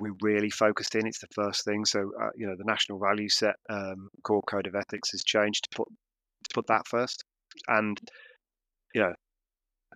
we're 0.00 0.16
really 0.22 0.50
focused 0.50 0.94
in. 0.94 1.06
It's 1.06 1.20
the 1.20 1.26
first 1.34 1.64
thing. 1.64 1.84
So, 1.84 2.12
uh, 2.20 2.30
you 2.36 2.46
know, 2.46 2.56
the 2.56 2.64
national 2.64 2.98
value 2.98 3.28
set 3.28 3.56
um, 3.68 4.08
core 4.22 4.42
code 4.42 4.66
of 4.66 4.74
ethics 4.74 5.10
has 5.10 5.24
changed 5.24 5.64
to 5.64 5.76
put 5.76 5.88
to 5.88 6.54
put 6.54 6.66
that 6.66 6.86
first. 6.86 7.24
And 7.68 7.98
you 8.94 9.02
know, 9.02 9.12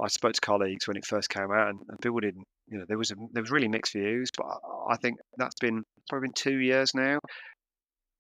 I 0.03 0.09
spoke 0.09 0.35
to 0.35 0.41
colleagues 0.41 0.87
when 0.87 0.97
it 0.97 1.07
first 1.07 1.29
came 1.31 1.51
out, 1.51 1.69
and, 1.69 1.81
and 1.89 2.01
people 2.01 2.21
didn't. 2.21 2.47
You 2.69 2.79
know, 2.79 2.85
there 2.89 2.99
was 2.99 3.13
a, 3.13 3.15
there 3.33 3.43
was 3.43 3.53
really 3.53 3.69
mixed 3.69 3.93
views, 3.93 4.31
but 4.37 4.47
I, 4.47 4.95
I 4.95 4.97
think 4.97 5.19
that's 5.39 5.59
been 5.61 5.85
probably 6.09 6.29
been 6.29 6.35
two 6.35 6.59
years 6.59 6.93
now, 6.95 7.19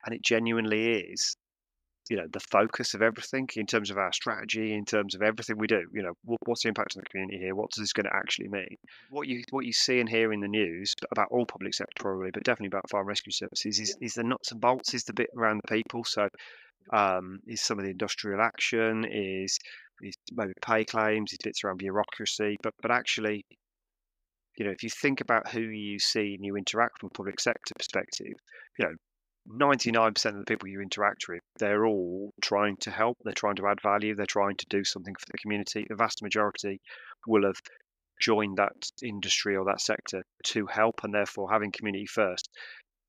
and 0.04 0.14
it 0.14 0.22
genuinely 0.22 1.00
is 1.00 1.36
you 2.08 2.16
know 2.16 2.26
the 2.32 2.40
focus 2.40 2.94
of 2.94 3.02
everything 3.02 3.48
in 3.56 3.66
terms 3.66 3.90
of 3.90 3.98
our 3.98 4.12
strategy 4.12 4.72
in 4.72 4.84
terms 4.84 5.14
of 5.14 5.22
everything 5.22 5.58
we 5.58 5.66
do 5.66 5.82
you 5.92 6.02
know 6.02 6.12
what, 6.24 6.38
what's 6.46 6.62
the 6.62 6.68
impact 6.68 6.96
on 6.96 7.02
the 7.02 7.10
community 7.10 7.38
here? 7.38 7.54
What 7.54 7.70
does 7.70 7.82
this 7.82 7.92
going 7.92 8.06
to 8.06 8.14
actually 8.14 8.48
mean? 8.48 8.76
What 9.10 9.28
you 9.28 9.42
what 9.50 9.64
you 9.64 9.72
see 9.72 10.00
and 10.00 10.08
hear 10.08 10.32
in 10.32 10.40
the 10.40 10.48
news 10.48 10.94
about 11.10 11.28
all 11.30 11.46
public 11.46 11.74
sector 11.74 12.02
probably 12.02 12.30
but 12.32 12.44
definitely 12.44 12.68
about 12.68 12.88
fire 12.90 13.00
and 13.00 13.08
rescue 13.08 13.32
services 13.32 13.78
is, 13.80 13.96
is 14.00 14.14
the 14.14 14.24
nuts 14.24 14.52
and 14.52 14.60
bolts 14.60 14.94
is 14.94 15.04
the 15.04 15.12
bit 15.12 15.30
around 15.36 15.60
the 15.64 15.74
people. 15.74 16.04
So 16.04 16.28
um, 16.92 17.40
is 17.46 17.60
some 17.60 17.78
of 17.78 17.84
the 17.84 17.90
industrial 17.90 18.40
action 18.40 19.04
is 19.04 19.58
is 20.02 20.14
maybe 20.32 20.52
pay 20.62 20.84
claims 20.84 21.32
is 21.32 21.38
bits 21.42 21.64
around 21.64 21.78
bureaucracy 21.78 22.56
but 22.62 22.74
but 22.82 22.90
actually 22.90 23.44
you 24.58 24.64
know 24.64 24.70
if 24.70 24.82
you 24.82 24.90
think 24.90 25.20
about 25.20 25.48
who 25.50 25.60
you 25.60 25.98
see 25.98 26.34
and 26.34 26.44
you 26.44 26.56
interact 26.56 27.00
from 27.00 27.08
a 27.08 27.16
public 27.16 27.40
sector 27.40 27.74
perspective 27.76 28.34
you 28.78 28.84
know 28.84 28.94
99% 29.48 30.26
of 30.26 30.38
the 30.38 30.44
people 30.44 30.68
you 30.68 30.80
interact 30.80 31.26
with, 31.28 31.40
they're 31.58 31.86
all 31.86 32.32
trying 32.40 32.76
to 32.78 32.90
help, 32.90 33.18
they're 33.24 33.32
trying 33.32 33.56
to 33.56 33.66
add 33.66 33.80
value, 33.82 34.14
they're 34.14 34.26
trying 34.26 34.56
to 34.56 34.66
do 34.68 34.84
something 34.84 35.14
for 35.14 35.26
the 35.30 35.38
community. 35.38 35.86
The 35.88 35.96
vast 35.96 36.22
majority 36.22 36.80
will 37.26 37.44
have 37.44 37.60
joined 38.20 38.56
that 38.58 38.90
industry 39.02 39.56
or 39.56 39.64
that 39.66 39.80
sector 39.80 40.22
to 40.44 40.66
help, 40.66 41.04
and 41.04 41.14
therefore 41.14 41.50
having 41.50 41.72
community 41.72 42.06
first 42.06 42.48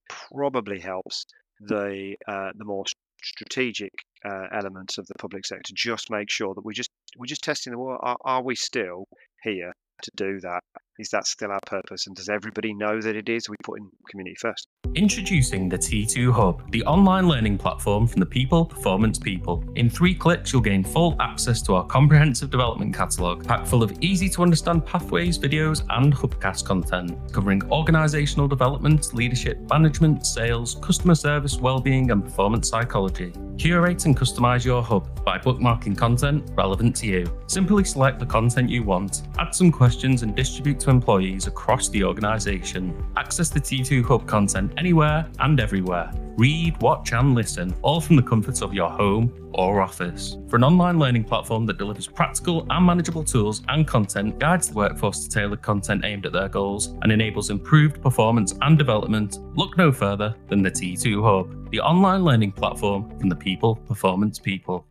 probably 0.10 0.80
helps 0.80 1.26
the 1.60 2.16
uh, 2.28 2.52
the 2.56 2.66
more 2.66 2.86
strategic 3.24 3.92
uh, 4.26 4.48
elements 4.52 4.98
of 4.98 5.08
the 5.08 5.16
public 5.16 5.46
sector. 5.46 5.74
Just 5.76 6.12
make 6.12 6.30
sure 6.30 6.54
that 6.54 6.66
we 6.66 6.74
just 6.74 6.92
we're 7.18 7.26
just 7.26 7.44
testing 7.44 7.72
the 7.72 7.80
water. 7.80 8.04
Are, 8.04 8.18
are 8.24 8.44
we 8.44 8.56
still 8.56 9.08
here 9.44 9.74
to 10.04 10.12
do 10.16 10.40
that? 10.42 10.62
Is 11.00 11.10
that 11.10 11.28
still 11.28 11.52
our 11.52 11.60
purpose? 11.66 12.08
And 12.08 12.16
does 12.16 12.30
everybody 12.30 12.74
know 12.74 13.02
that 13.02 13.16
it 13.16 13.30
is? 13.30 13.50
We 13.50 13.56
put 13.64 13.80
in 13.80 13.90
community 14.10 14.36
first. 14.40 14.67
Introducing 14.98 15.70
the 15.70 15.78
T2 15.78 16.34
Hub, 16.34 16.72
the 16.72 16.84
online 16.86 17.28
learning 17.28 17.60
platform 17.60 18.08
from 18.08 18.20
the 18.20 18.26
People 18.26 18.66
Performance 18.66 19.20
People. 19.20 19.64
In 19.76 19.92
three 19.92 20.16
clicks, 20.16 20.52
you'll 20.52 20.64
gain 20.64 20.84
full 20.84 21.16
access 21.20 21.62
to 21.62 21.76
our 21.76 21.86
comprehensive 21.86 22.50
development 22.50 22.96
catalogue, 22.96 23.46
packed 23.46 23.68
full 23.68 23.84
of 23.84 23.96
easy 24.02 24.28
to 24.30 24.42
understand 24.42 24.88
pathways, 24.88 25.38
videos, 25.38 25.86
and 25.92 26.16
Hubcast 26.16 26.66
content, 26.66 27.16
covering 27.32 27.60
organisational 27.62 28.50
development, 28.50 29.14
leadership, 29.14 29.60
management, 29.70 30.26
sales, 30.26 30.80
customer 30.82 31.14
service, 31.14 31.60
well-being, 31.60 32.10
and 32.10 32.24
performance 32.24 32.68
psychology. 32.68 33.32
Curate 33.60 34.06
and 34.06 34.16
customise 34.16 34.64
your 34.64 34.84
hub 34.84 35.24
by 35.26 35.40
bookmarking 35.40 35.98
content 35.98 36.48
relevant 36.56 36.96
to 36.96 37.08
you. 37.08 37.26
Simply 37.48 37.84
select 37.84 38.20
the 38.20 38.26
content 38.26 38.70
you 38.70 38.84
want, 38.84 39.24
add 39.40 39.54
some 39.54 39.72
questions, 39.72 40.22
and 40.22 40.36
distribute 40.36 40.80
to 40.82 40.92
employees 40.92 41.48
across 41.48 41.90
the 41.90 42.04
organisation. 42.04 42.96
Access 43.16 43.50
the 43.50 43.60
T2 43.60 44.06
Hub 44.06 44.28
content 44.28 44.67
anywhere 44.78 45.28
and 45.40 45.60
everywhere. 45.60 46.12
Read, 46.38 46.80
watch, 46.82 47.14
and 47.14 47.34
listen, 47.34 47.76
all 47.82 48.00
from 48.00 48.16
the 48.16 48.22
comforts 48.22 48.62
of 48.62 48.74
your 48.74 48.90
home 48.90 49.52
or 49.54 49.82
office. 49.82 50.38
For 50.50 50.56
an 50.56 50.64
online 50.64 51.00
learning 51.00 51.24
platform 51.24 51.66
that 51.66 51.78
delivers 51.78 52.06
practical 52.06 52.68
and 52.70 52.86
manageable 52.86 53.24
tools 53.24 53.64
and 53.70 53.88
content, 53.88 54.38
guides 54.38 54.70
the 54.70 54.76
workforce 54.76 55.24
to 55.24 55.30
tailor 55.30 55.58
content 55.58 56.06
aimed 56.06 56.26
at 56.26 56.34
their 56.34 56.48
goals, 56.48 56.88
and 57.02 57.12
enables 57.12 57.50
improved 57.50 58.02
performance 58.02 58.54
and 58.62 58.78
development, 58.78 59.40
look 59.56 59.78
no 59.78 59.92
further 59.92 60.36
than 60.48 60.62
the 60.62 60.72
T2 60.72 61.24
Hub, 61.24 61.72
the 61.72 61.80
online 61.80 62.24
learning 62.24 62.52
platform 62.52 63.18
from 63.18 63.30
the 63.30 63.36
people, 63.36 63.76
performance 63.76 64.38
people. 64.38 64.86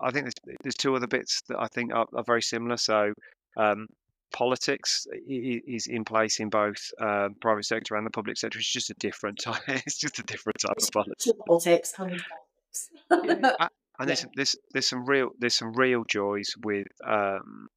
I 0.00 0.10
think 0.10 0.24
there's, 0.24 0.56
there's 0.62 0.74
two 0.74 0.94
other 0.94 1.06
bits 1.06 1.42
that 1.48 1.58
I 1.58 1.66
think 1.68 1.92
are, 1.92 2.06
are 2.14 2.24
very 2.24 2.42
similar. 2.42 2.76
So, 2.76 3.12
um, 3.56 3.86
politics 4.32 5.06
is 5.28 5.86
in 5.86 6.04
place 6.04 6.40
in 6.40 6.48
both 6.48 6.90
uh, 7.00 7.28
private 7.40 7.64
sector 7.64 7.96
and 7.96 8.06
the 8.06 8.10
public 8.10 8.36
sector. 8.36 8.58
It's 8.58 8.72
just 8.72 8.90
a 8.90 8.94
different 8.94 9.40
type. 9.44 9.62
It's 9.68 9.98
just 9.98 10.18
a 10.18 10.22
different 10.22 10.58
type 10.60 10.76
of 10.76 10.90
politics. 10.92 11.28
Politics. 11.46 11.94
and 13.10 14.08
there's, 14.08 14.26
there's 14.34 14.56
there's 14.72 14.88
some 14.88 15.04
real 15.04 15.30
there's 15.38 15.54
some 15.54 15.72
real 15.72 16.04
joys 16.04 16.54
with 16.64 16.86
um, 17.06 17.68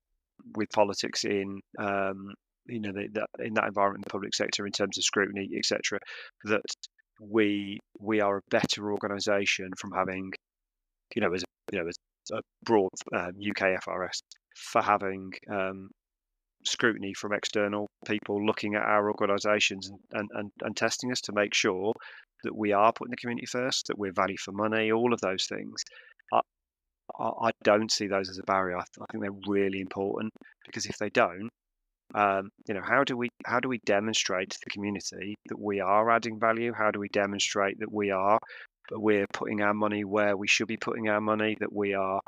with 0.55 0.69
politics 0.71 1.25
in 1.25 1.61
um, 1.79 2.33
you 2.67 2.79
know 2.79 2.91
the, 2.91 3.07
the, 3.11 3.45
in 3.45 3.53
that 3.55 3.65
environment 3.65 3.99
in 3.99 4.07
the 4.07 4.11
public 4.11 4.33
sector 4.33 4.65
in 4.65 4.71
terms 4.71 4.97
of 4.97 5.03
scrutiny 5.03 5.49
etc. 5.57 5.99
That 6.45 6.61
we 7.19 7.79
we 7.99 8.21
are 8.21 8.37
a 8.37 8.41
better 8.49 8.91
organisation 8.91 9.71
from 9.77 9.91
having 9.91 10.31
you 11.15 11.21
know 11.21 11.33
as 11.33 11.43
you 11.71 11.79
know 11.79 11.87
as 11.87 11.95
a 12.31 12.41
broad 12.63 12.89
um, 13.13 13.31
UK 13.37 13.81
FRS 13.83 14.21
for 14.55 14.81
having 14.81 15.33
um, 15.49 15.89
scrutiny 16.65 17.13
from 17.13 17.33
external 17.33 17.87
people 18.05 18.45
looking 18.45 18.75
at 18.75 18.83
our 18.83 19.09
organisations 19.09 19.89
and, 19.89 19.99
and, 20.11 20.29
and, 20.33 20.51
and 20.61 20.77
testing 20.77 21.11
us 21.11 21.21
to 21.21 21.33
make 21.33 21.53
sure 21.53 21.93
that 22.43 22.55
we 22.55 22.73
are 22.73 22.91
putting 22.93 23.11
the 23.11 23.17
community 23.17 23.45
first, 23.45 23.87
that 23.87 23.97
we're 23.97 24.11
value 24.11 24.37
for 24.37 24.51
money, 24.51 24.91
all 24.91 25.13
of 25.13 25.21
those 25.21 25.45
things. 25.45 25.83
I, 27.19 27.29
I 27.47 27.51
don't 27.63 27.91
see 27.91 28.07
those 28.07 28.29
as 28.29 28.39
a 28.39 28.43
barrier. 28.43 28.77
I, 28.77 28.83
think 29.11 29.23
they're 29.23 29.31
really 29.47 29.81
important 29.81 30.31
because 30.65 30.85
if 30.85 30.97
they 30.97 31.09
don't, 31.09 31.49
um, 32.15 32.49
you 32.67 32.73
know, 32.73 32.81
how 32.83 33.03
do 33.03 33.17
we 33.17 33.29
how 33.45 33.59
do 33.59 33.69
we 33.69 33.79
demonstrate 33.85 34.51
to 34.51 34.59
the 34.63 34.69
community 34.69 35.35
that 35.47 35.59
we 35.59 35.79
are 35.79 36.09
adding 36.11 36.39
value? 36.39 36.73
How 36.73 36.91
do 36.91 36.99
we 36.99 37.09
demonstrate 37.09 37.79
that 37.79 37.91
we 37.91 38.11
are 38.11 38.39
that 38.89 38.99
we're 38.99 39.27
putting 39.33 39.61
our 39.61 39.73
money 39.73 40.03
where 40.03 40.37
we 40.37 40.47
should 40.47 40.67
be 40.67 40.77
putting 40.77 41.09
our 41.09 41.21
money? 41.21 41.57
That 41.59 41.73
we 41.73 41.93
are 41.93 42.21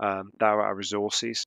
um, 0.00 0.30
are 0.40 0.62
our 0.62 0.74
resources 0.74 1.44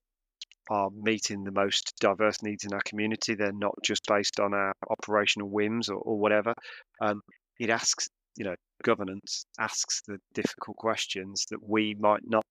are 0.72 0.90
meeting 0.96 1.44
the 1.44 1.52
most 1.52 1.94
diverse 2.00 2.42
needs 2.42 2.64
in 2.64 2.74
our 2.74 2.82
community. 2.86 3.36
They're 3.36 3.52
not 3.52 3.76
just 3.84 4.02
based 4.08 4.40
on 4.40 4.54
our 4.54 4.74
operational 4.90 5.50
whims 5.50 5.90
or, 5.90 5.98
or 5.98 6.18
whatever. 6.18 6.54
Um, 7.02 7.22
it 7.60 7.70
asks, 7.70 8.08
you 8.38 8.46
know, 8.46 8.56
governance 8.82 9.44
asks 9.60 10.02
the 10.08 10.18
difficult 10.34 10.78
questions 10.78 11.46
that 11.52 11.60
we 11.62 11.96
might 12.00 12.22
not 12.24 12.44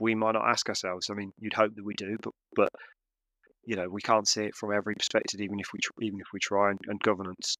we 0.00 0.14
might 0.14 0.32
not 0.32 0.48
ask 0.48 0.68
ourselves. 0.68 1.10
I 1.10 1.14
mean, 1.14 1.30
you'd 1.38 1.52
hope 1.52 1.74
that 1.74 1.84
we 1.84 1.94
do, 1.94 2.16
but 2.22 2.32
but 2.56 2.68
you 3.66 3.76
know, 3.76 3.88
we 3.90 4.00
can't 4.00 4.26
see 4.26 4.44
it 4.44 4.54
from 4.54 4.72
every 4.72 4.94
perspective, 4.94 5.40
even 5.40 5.60
if 5.60 5.66
we 5.74 5.80
even 6.06 6.20
if 6.20 6.26
we 6.32 6.40
try. 6.40 6.70
And, 6.70 6.78
and 6.86 6.98
governance, 7.00 7.56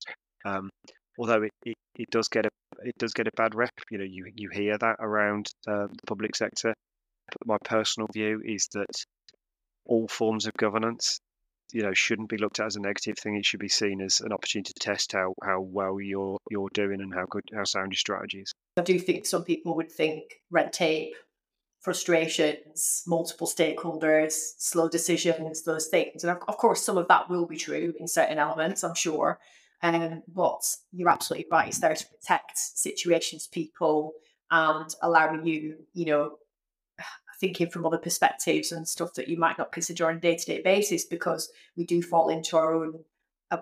um, 0.46 0.70
although 1.18 1.42
it, 1.42 1.52
it, 1.66 1.76
it 1.96 2.09
does 2.11 2.28
get 2.28 2.46
a 2.46 2.50
it 2.82 2.94
does 2.98 3.12
get 3.12 3.28
a 3.28 3.32
bad 3.36 3.54
rep. 3.54 3.74
You 3.90 3.98
know, 3.98 4.06
you 4.09 4.24
you 4.34 4.48
hear 4.50 4.78
that 4.78 4.96
around 5.00 5.50
uh, 5.66 5.88
the 5.88 6.06
public 6.06 6.34
sector. 6.34 6.72
But 7.30 7.46
my 7.46 7.59
personal 7.62 8.09
view 8.14 8.40
is 8.42 8.68
that 8.72 9.04
all 9.89 10.07
forms 10.09 10.47
of 10.47 10.55
governance 10.55 11.20
you 11.72 11.82
know 11.82 11.93
shouldn't 11.93 12.28
be 12.28 12.39
looked 12.39 12.61
at 12.61 12.66
as 12.66 12.76
a 12.76 12.80
negative 12.80 13.18
thing. 13.18 13.36
It 13.36 13.45
should 13.45 13.61
be 13.61 13.68
seen 13.68 14.01
as 14.01 14.20
an 14.20 14.32
opportunity 14.32 14.72
to 14.72 14.80
test 14.80 15.12
how 15.12 15.34
how 15.43 15.61
well 15.61 16.01
you're 16.01 16.39
you're 16.51 16.70
doing 16.72 17.01
and 17.01 17.12
how 17.12 17.26
good 17.28 17.45
how 17.55 17.64
sound 17.64 17.93
your 17.93 17.99
strategies 17.99 18.53
i 18.78 18.82
do 18.82 18.99
think 18.99 19.26
some 19.26 19.45
people 19.45 19.76
would 19.76 19.91
think 19.91 20.41
red 20.51 20.72
tape 20.72 21.14
frustrations 21.80 23.03
multiple 23.07 23.47
stakeholders 23.47 24.53
slow 24.59 24.89
decisions 24.89 25.62
those 25.62 25.86
things. 25.86 26.24
And 26.24 26.36
of 26.49 26.57
course 26.57 26.82
some 26.82 26.99
of 26.99 27.09
that 27.09 27.30
will 27.30 27.47
be 27.47 27.57
true 27.57 27.95
in 27.99 28.09
certain 28.09 28.39
elements 28.39 28.84
i'm 28.84 28.95
sure. 28.95 29.39
And 29.80 30.22
but 30.26 30.62
you're 30.91 31.09
absolutely 31.09 31.47
right. 31.53 31.68
It's 31.68 31.78
there 31.78 31.95
to 31.95 32.07
protect 32.09 32.59
situations 32.59 33.47
people 33.47 34.12
and 34.51 34.93
allowing 35.03 35.47
you 35.47 35.76
you 35.95 36.07
know 36.07 36.36
thinking 37.41 37.70
from 37.70 37.86
other 37.86 37.99
perspectives 37.99 38.72
and 38.72 38.89
stuff 38.89 39.14
that 39.14 39.28
you 39.28 39.39
might 39.39 39.59
not 39.59 39.72
consider 39.72 40.09
on 40.09 40.16
a 40.16 40.20
day 40.20 40.36
to 40.36 40.45
day 40.45 40.61
basis 40.62 41.05
because 41.05 41.51
we 41.76 41.84
do 41.84 42.03
fall 42.03 42.28
into 42.28 42.57
our 42.57 42.74
own 42.74 43.05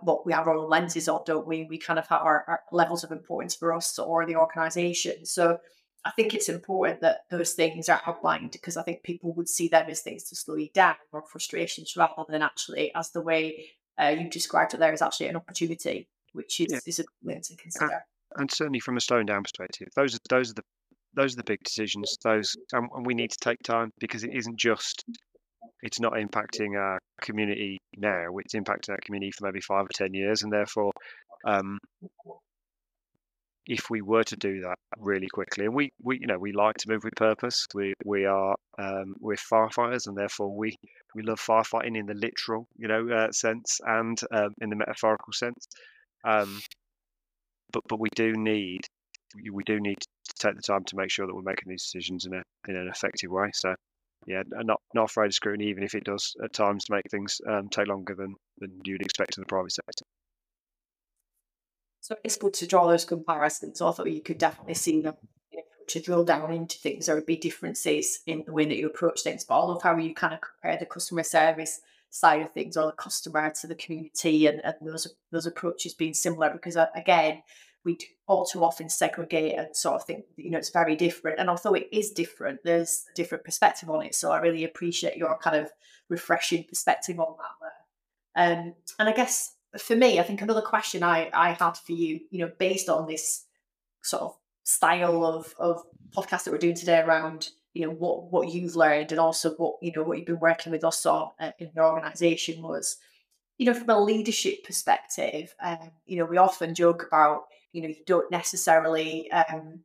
what 0.03 0.27
we 0.27 0.33
have 0.33 0.49
our 0.49 0.57
own 0.57 0.68
lenses 0.68 1.09
on, 1.09 1.20
don't 1.24 1.47
we? 1.47 1.64
We 1.64 1.79
kind 1.79 1.99
of 1.99 2.09
have 2.09 2.20
our, 2.22 2.45
our 2.49 2.61
levels 2.72 3.05
of 3.05 3.12
importance 3.12 3.55
for 3.55 3.72
us 3.72 3.99
or 3.99 4.27
the 4.27 4.37
organisation. 4.37 5.24
So 5.24 5.59
I 6.05 6.11
think 6.11 6.35
it's 6.35 6.49
important 6.49 7.01
that 7.03 7.24
those 7.31 7.53
things 7.53 7.89
are 7.89 8.03
outlined 8.07 8.53
because 8.53 8.77
I 8.77 8.83
think 8.83 9.03
people 9.03 9.33
would 9.35 9.49
see 9.49 9.68
them 9.68 9.87
as 9.89 10.01
things 10.01 10.24
to 10.24 10.37
slow 10.37 10.57
you 10.57 10.70
down 10.72 10.97
or 11.12 11.22
frustrations 11.22 11.97
rather 11.97 12.24
than 12.29 12.43
actually 12.43 12.93
as 12.95 13.11
the 13.11 13.20
way 13.20 13.70
uh, 13.99 14.14
you 14.18 14.29
described 14.29 14.74
it 14.74 14.81
there 14.81 14.93
is 14.93 15.03
actually 15.03 15.29
an 15.29 15.37
opportunity, 15.37 16.09
which 16.33 16.61
is, 16.61 16.68
yeah. 16.70 16.79
is 16.87 17.01
a 17.01 17.05
thing 17.24 17.41
to 17.43 17.57
consider. 17.57 18.05
And, 18.33 18.43
and, 18.43 18.51
certainly 18.51 18.81
from 18.81 18.97
a 18.97 19.01
slowing 19.01 19.27
down 19.27 19.43
perspective, 19.43 19.89
those 19.97 20.14
are 20.14 20.18
those 20.29 20.51
are 20.51 20.55
the 20.55 20.64
those 21.17 21.33
are 21.33 21.37
the 21.37 21.45
big 21.45 21.62
decisions. 21.64 22.17
Those 22.23 22.55
and, 22.73 22.89
and 22.95 23.07
we 23.07 23.14
need 23.14 23.31
to 23.31 23.39
take 23.41 23.62
time 23.62 23.91
because 23.99 24.25
it 24.25 24.35
isn't 24.35 24.59
just 24.59 25.05
it's 25.83 26.01
not 26.01 26.12
impacting 26.12 26.79
our 26.79 26.99
community 27.21 27.79
now; 27.97 28.37
it's 28.39 28.55
impacting 28.55 28.91
our 28.91 28.99
community 29.05 29.33
for 29.33 29.47
maybe 29.47 29.61
five 29.61 29.87
or 29.87 29.95
ten 29.95 30.14
years, 30.14 30.43
and 30.43 30.53
therefore 30.53 30.93
um, 31.47 31.79
if 33.67 33.91
we 33.91 34.01
were 34.01 34.25
to 34.25 34.37
do 34.37 34.61
that 34.61 34.77
really 34.99 35.27
quickly, 35.33 35.64
and 35.64 35.75
we, 35.75 35.91
we 36.03 36.19
you 36.21 36.27
know 36.27 36.39
we 36.39 36.53
like 36.53 36.77
to 36.77 36.89
move 36.89 37.03
with 37.05 37.14
purpose. 37.17 37.67
We 37.75 37.95
we 38.05 38.25
are 38.27 38.55
um, 38.79 39.14
we're 39.19 39.37
firefighters, 39.37 40.07
and 40.07 40.17
therefore 40.17 40.55
we 40.55 40.77
we 41.14 41.23
love 41.23 41.41
firefighting 41.41 41.97
in 41.97 42.07
the 42.07 42.14
literal 42.14 42.69
you 42.77 42.89
know 42.89 43.09
uh, 43.09 43.33
sense 43.33 43.81
and 43.85 44.19
um, 44.31 44.55
in 44.61 44.71
the 44.71 44.77
metaphorical 44.77 45.33
sense. 45.33 45.67
Um, 46.25 46.61
but 47.73 47.83
but 47.89 48.01
we 48.01 48.09
do 48.14 48.33
need 48.33 48.83
we 49.53 49.64
do 49.64 49.80
need 49.80 49.99
to 50.01 50.34
take 50.39 50.57
the 50.57 50.62
time 50.62 50.84
to 50.84 50.97
make 50.97 51.11
sure 51.11 51.26
that 51.26 51.34
we're 51.34 51.43
making 51.43 51.68
these 51.68 51.82
decisions 51.82 52.26
in 52.26 52.34
a 52.34 52.43
in 52.68 52.76
an 52.76 52.89
effective 52.89 53.30
way. 53.30 53.51
So 53.55 53.74
yeah, 54.26 54.43
not 54.51 54.80
not 54.95 55.11
afraid 55.11 55.26
of 55.26 55.34
scrutiny, 55.34 55.68
even 55.68 55.82
if 55.82 55.95
it 55.95 56.05
does 56.05 56.34
at 56.43 56.53
times 56.53 56.91
make 56.91 57.11
things 57.11 57.41
um, 57.47 57.68
take 57.68 57.87
longer 57.87 58.14
than 58.14 58.34
than 58.59 58.80
you'd 58.84 59.03
expect 59.03 59.37
in 59.37 59.43
the 59.43 59.47
private 59.47 59.72
sector. 59.72 60.05
So 62.01 62.16
it's 62.22 62.37
good 62.37 62.55
to 62.55 62.66
draw 62.66 62.87
those 62.87 63.05
comparisons. 63.05 63.78
Thought 63.78 64.07
you 64.07 64.20
could 64.20 64.39
definitely 64.39 64.74
see 64.74 65.01
them 65.01 65.16
to 65.89 66.01
drill 66.01 66.24
down 66.24 66.53
into 66.53 66.78
things. 66.78 67.07
There 67.07 67.14
would 67.14 67.26
be 67.26 67.37
differences 67.37 68.20
in 68.26 68.45
the 68.47 68.53
way 68.53 68.64
that 68.64 68.76
you 68.76 68.87
approach 68.87 69.22
things, 69.22 69.45
but 69.45 69.59
I 69.59 69.64
love 69.64 69.82
how 69.82 69.97
you 69.97 70.14
kind 70.14 70.34
of 70.34 70.41
compare 70.41 70.78
the 70.78 70.87
customer 70.87 71.22
service 71.22 71.80
side 72.11 72.43
of 72.43 72.53
things 72.53 72.76
or 72.76 72.87
the 72.87 72.93
customer 72.93 73.51
to 73.51 73.66
the 73.66 73.74
community 73.74 74.47
and, 74.47 74.61
and 74.64 74.74
those 74.80 75.14
those 75.32 75.47
approaches 75.47 75.95
being 75.95 76.14
similar 76.14 76.51
because 76.51 76.76
uh, 76.76 76.87
again 76.95 77.43
we 77.87 77.99
all 78.26 78.45
too 78.45 78.62
often 78.62 78.91
segregate 78.91 79.55
and 79.57 79.74
sort 79.74 79.95
of 79.95 80.05
think 80.05 80.26
you 80.37 80.51
know 80.51 80.59
it's 80.59 80.70
very 80.70 80.97
different. 80.97 81.41
And 81.41 81.49
although 81.49 81.74
it 81.74 81.89
is 81.91 82.11
different 82.11 82.61
there's 82.64 83.07
a 83.11 83.14
different 83.14 83.45
perspective 83.45 83.89
on 83.89 84.05
it. 84.05 84.14
So 84.14 84.30
i 84.30 84.39
really 84.39 84.64
appreciate 84.64 85.16
your 85.16 85.39
kind 85.39 85.57
of 85.57 85.70
refreshing 86.11 86.64
perspective 86.64 87.18
on 87.18 87.37
that 87.39 87.57
there. 87.62 88.59
Um, 88.59 88.74
and 88.99 89.09
i 89.09 89.12
guess 89.12 89.57
for 89.78 89.97
me, 89.97 90.18
I 90.18 90.22
think 90.22 90.43
another 90.43 90.62
question 90.62 91.03
I, 91.03 91.30
I 91.32 91.53
had 91.53 91.76
for 91.76 91.93
you, 91.93 92.20
you 92.30 92.45
know, 92.45 92.53
based 92.59 92.89
on 92.89 93.07
this 93.07 93.45
sort 94.03 94.22
of 94.22 94.37
style 94.64 95.24
of, 95.24 95.55
of 95.59 95.82
podcast 96.16 96.45
that 96.45 96.53
we're 96.53 96.59
doing 96.59 96.74
today 96.74 97.01
around, 97.01 97.51
you 97.74 97.87
know, 97.87 97.93
what, 97.93 98.30
what 98.30 98.53
you've 98.53 98.76
learned 98.76 99.12
and 99.12 99.20
also 99.20 99.51
what, 99.55 99.76
you 99.82 99.93
know, 99.95 100.03
what 100.03 100.18
you've 100.18 100.26
been 100.26 100.41
working 100.41 100.72
with 100.72 100.84
us 100.84 101.05
on 101.07 101.30
uh, 101.41 101.53
in 101.59 101.70
your 101.74 101.87
organization 101.87 102.62
was, 102.62 102.97
you 103.59 103.66
know, 103.66 103.74
from 103.74 103.91
a 103.91 104.01
leadership 104.01 104.64
perspective, 104.64 105.55
um, 105.62 105.91
you 106.05 106.18
know, 106.18 106.24
we 106.24 106.37
often 106.37 106.74
joke 106.74 107.05
about, 107.07 107.45
you 107.77 107.83
know, 107.83 107.89
you 107.89 108.05
don't 108.07 108.31
necessarily 108.31 109.31
um, 109.31 109.81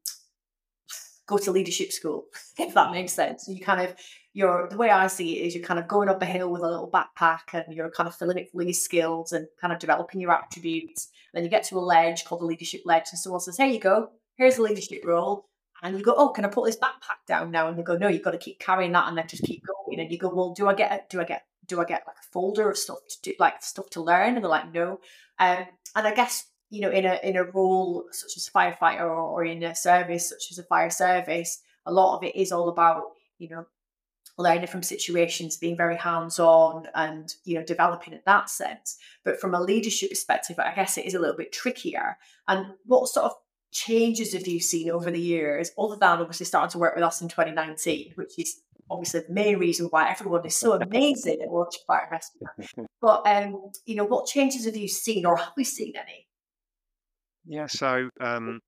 go 1.27 1.37
to 1.37 1.51
leadership 1.51 1.91
school, 1.91 2.25
if 2.59 2.73
that 2.73 2.91
makes 2.91 3.13
sense. 3.13 3.47
You 3.47 3.63
kind 3.63 3.81
of 3.81 3.95
you're 4.33 4.69
the 4.69 4.77
way 4.77 4.89
I 4.89 5.07
see 5.07 5.37
it 5.37 5.47
is 5.47 5.55
you're 5.55 5.65
kind 5.65 5.79
of 5.79 5.87
going 5.87 6.07
up 6.07 6.21
a 6.21 6.25
hill 6.25 6.49
with 6.49 6.61
a 6.61 6.69
little 6.69 6.89
backpack 6.89 7.53
and 7.53 7.75
you're 7.75 7.91
kind 7.91 8.07
of 8.07 8.15
filling 8.15 8.37
it 8.37 8.49
with 8.53 8.67
these 8.67 8.81
skills 8.81 9.33
and 9.33 9.45
kind 9.59 9.73
of 9.73 9.79
developing 9.79 10.21
your 10.21 10.31
attributes. 10.31 11.09
then 11.33 11.43
you 11.43 11.49
get 11.49 11.63
to 11.65 11.77
a 11.77 11.79
ledge 11.79 12.23
called 12.23 12.41
the 12.41 12.45
leadership 12.45 12.81
ledge, 12.85 13.07
and 13.11 13.19
someone 13.19 13.41
says, 13.41 13.57
Here 13.57 13.67
you 13.67 13.79
go, 13.79 14.09
here's 14.37 14.57
a 14.57 14.61
leadership 14.61 15.03
role. 15.05 15.47
And 15.83 15.97
you 15.97 16.03
go, 16.03 16.13
Oh, 16.15 16.29
can 16.29 16.45
I 16.45 16.49
put 16.49 16.65
this 16.65 16.77
backpack 16.77 17.25
down 17.27 17.51
now? 17.51 17.67
And 17.67 17.77
they 17.77 17.83
go, 17.83 17.97
No, 17.97 18.07
you've 18.07 18.23
got 18.23 18.31
to 18.31 18.37
keep 18.37 18.59
carrying 18.59 18.91
that 18.93 19.07
and 19.07 19.17
then 19.17 19.27
just 19.27 19.43
keep 19.43 19.63
going. 19.65 19.99
And 19.99 20.11
you 20.11 20.17
go, 20.17 20.29
Well, 20.33 20.53
do 20.53 20.67
I 20.67 20.73
get 20.73 20.91
a, 20.91 21.01
do 21.09 21.19
I 21.19 21.25
get 21.25 21.43
do 21.67 21.79
I 21.79 21.85
get 21.85 22.03
like 22.05 22.17
a 22.17 22.31
folder 22.31 22.69
of 22.69 22.77
stuff 22.77 22.99
to 23.09 23.17
do 23.21 23.33
like 23.39 23.63
stuff 23.63 23.89
to 23.91 24.01
learn? 24.01 24.35
And 24.35 24.43
they're 24.43 24.49
like, 24.49 24.73
No. 24.73 24.99
Um, 25.39 25.65
and 25.95 26.07
I 26.07 26.13
guess 26.13 26.45
you 26.71 26.81
know, 26.81 26.89
in 26.89 27.05
a 27.05 27.19
in 27.23 27.35
a 27.35 27.43
role 27.43 28.05
such 28.11 28.35
as 28.37 28.49
firefighter 28.49 29.01
or, 29.01 29.15
or 29.15 29.45
in 29.45 29.61
a 29.61 29.75
service 29.75 30.29
such 30.29 30.47
as 30.51 30.57
a 30.57 30.63
fire 30.63 30.89
service, 30.89 31.61
a 31.85 31.93
lot 31.93 32.17
of 32.17 32.23
it 32.23 32.35
is 32.35 32.51
all 32.51 32.69
about 32.69 33.03
you 33.37 33.49
know 33.49 33.65
learning 34.37 34.67
from 34.67 34.81
situations, 34.81 35.57
being 35.57 35.77
very 35.77 35.97
hands-on 35.97 36.87
and, 36.95 37.35
you 37.43 37.55
know, 37.55 37.63
developing 37.63 38.13
in 38.13 38.21
that 38.25 38.49
sense. 38.49 38.97
But 39.23 39.39
from 39.39 39.53
a 39.53 39.61
leadership 39.61 40.09
perspective, 40.09 40.57
I 40.57 40.73
guess 40.73 40.97
it 40.97 41.05
is 41.05 41.13
a 41.13 41.19
little 41.19 41.37
bit 41.37 41.51
trickier. 41.51 42.17
And 42.47 42.67
what 42.85 43.07
sort 43.09 43.25
of 43.25 43.33
changes 43.71 44.33
have 44.33 44.47
you 44.47 44.59
seen 44.59 44.89
over 44.89 45.11
the 45.11 45.19
years, 45.19 45.71
other 45.77 45.95
than 45.95 46.19
obviously 46.19 46.45
starting 46.45 46.71
to 46.71 46.79
work 46.79 46.95
with 46.95 47.03
us 47.03 47.21
in 47.21 47.29
2019, 47.29 48.13
which 48.15 48.37
is 48.37 48.61
obviously 48.89 49.21
the 49.21 49.33
main 49.33 49.57
reason 49.57 49.87
why 49.87 50.09
everyone 50.09 50.45
is 50.45 50.55
so 50.55 50.73
amazing 50.81 51.41
at 51.41 51.49
Warwickshire 51.49 51.83
fire 51.87 52.07
rescue. 52.11 52.47
But 53.01 53.23
um, 53.25 53.71
you 53.85 53.95
know, 53.95 54.05
what 54.05 54.27
changes 54.27 54.65
have 54.65 54.75
you 54.75 54.87
seen 54.87 55.25
or 55.25 55.37
have 55.37 55.53
we 55.55 55.63
seen 55.63 55.93
any? 55.95 56.27
Yeah, 57.45 57.67
so 57.67 58.09
um, 58.19 58.59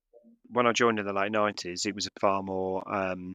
when 0.50 0.66
I 0.66 0.72
joined 0.72 0.98
in 0.98 1.06
the 1.06 1.12
late 1.12 1.32
nineties, 1.32 1.86
it 1.86 1.94
was 1.94 2.08
far 2.20 2.42
more 2.42 2.82
um, 2.92 3.34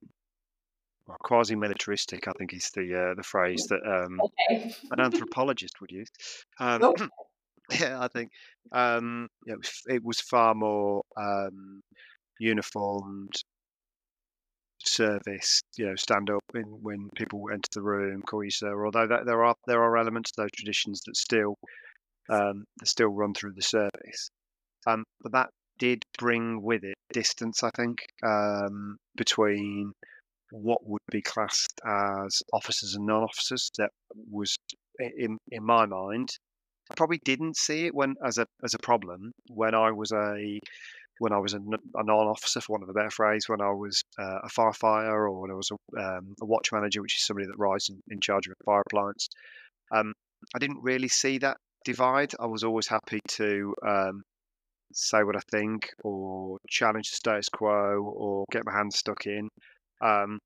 quasi-militaristic, 1.23 2.27
I 2.27 2.31
think 2.37 2.53
is 2.53 2.69
the 2.75 3.11
uh, 3.11 3.15
the 3.15 3.23
phrase 3.23 3.65
that 3.69 3.81
um, 3.85 4.19
okay. 4.21 4.73
an 4.91 4.99
anthropologist 4.99 5.81
would 5.81 5.91
use. 5.91 6.09
Um, 6.59 6.83
oh. 6.83 6.95
yeah, 7.79 7.99
I 7.99 8.07
think 8.07 8.31
um, 8.71 9.27
yeah, 9.45 9.53
it, 9.53 9.57
was, 9.57 9.81
it 9.87 10.03
was 10.03 10.21
far 10.21 10.53
more 10.53 11.03
um, 11.17 11.81
uniformed 12.39 13.33
service. 14.83 15.61
You 15.77 15.87
know, 15.87 15.95
stand 15.95 16.29
up 16.29 16.43
in, 16.53 16.63
when 16.63 17.09
people 17.15 17.49
enter 17.51 17.69
the 17.73 17.81
room, 17.81 18.21
call 18.21 18.43
you 18.43 18.51
sir. 18.51 18.85
Although 18.85 19.07
that, 19.07 19.25
there 19.25 19.43
are 19.43 19.55
there 19.67 19.83
are 19.83 19.97
elements 19.97 20.31
of 20.31 20.43
those 20.43 20.51
traditions 20.51 21.01
that 21.05 21.15
still 21.15 21.57
um, 22.29 22.65
that 22.79 22.87
still 22.87 23.09
run 23.09 23.33
through 23.33 23.53
the 23.53 23.61
service, 23.61 24.29
um, 24.87 25.03
but 25.21 25.31
that 25.33 25.49
did 25.77 26.03
bring 26.17 26.61
with 26.61 26.83
it 26.83 26.95
distance. 27.13 27.63
I 27.63 27.69
think 27.75 28.05
um, 28.23 28.97
between 29.15 29.93
what 30.51 30.85
would 30.85 31.01
be 31.11 31.21
classed 31.21 31.79
as 31.85 32.41
officers 32.53 32.95
and 32.95 33.05
non-officers 33.05 33.69
that 33.77 33.91
was 34.29 34.57
in 34.99 35.37
in 35.51 35.63
my 35.63 35.85
mind 35.85 36.29
I 36.91 36.95
probably 36.95 37.19
didn't 37.23 37.55
see 37.55 37.85
it 37.85 37.93
when 37.93 38.15
as 38.25 38.37
a 38.37 38.47
as 38.63 38.73
a 38.73 38.79
problem 38.79 39.31
when 39.47 39.75
I 39.75 39.91
was 39.91 40.11
a 40.11 40.59
when 41.19 41.33
I 41.33 41.37
was 41.37 41.53
a, 41.53 41.57
a 41.57 42.03
non-officer, 42.03 42.61
for 42.61 42.73
want 42.73 42.83
of 42.83 42.89
a 42.89 42.93
better 42.93 43.09
phrase, 43.09 43.49
when 43.49 43.59
I 43.61 43.71
was 43.71 44.01
uh, 44.17 44.39
a 44.43 44.47
firefighter 44.47 45.11
or 45.11 45.41
when 45.41 45.51
I 45.51 45.53
was 45.53 45.69
a, 45.69 46.01
um, 46.01 46.33
a, 46.41 46.45
watch 46.45 46.71
manager, 46.71 47.01
which 47.01 47.17
is 47.17 47.25
somebody 47.25 47.45
that 47.45 47.59
rides 47.59 47.89
in, 47.89 48.01
in 48.09 48.21
charge 48.21 48.47
of 48.47 48.53
a 48.53 48.63
fire 48.63 48.83
appliance, 48.85 49.27
um, 49.91 50.13
I 50.55 50.59
didn't 50.59 50.81
really 50.81 51.09
see 51.09 51.37
that 51.39 51.57
divide. 51.83 52.31
I 52.39 52.45
was 52.45 52.63
always 52.63 52.87
happy 52.87 53.19
to 53.27 53.75
um, 53.85 54.23
say 54.93 55.23
what 55.23 55.35
I 55.35 55.41
think 55.51 55.89
or 56.03 56.57
challenge 56.67 57.09
the 57.09 57.15
status 57.15 57.49
quo 57.49 58.01
or 58.01 58.45
get 58.51 58.65
my 58.65 58.73
hands 58.73 58.97
stuck 58.97 59.25
in. 59.25 59.49
Um, 60.01 60.39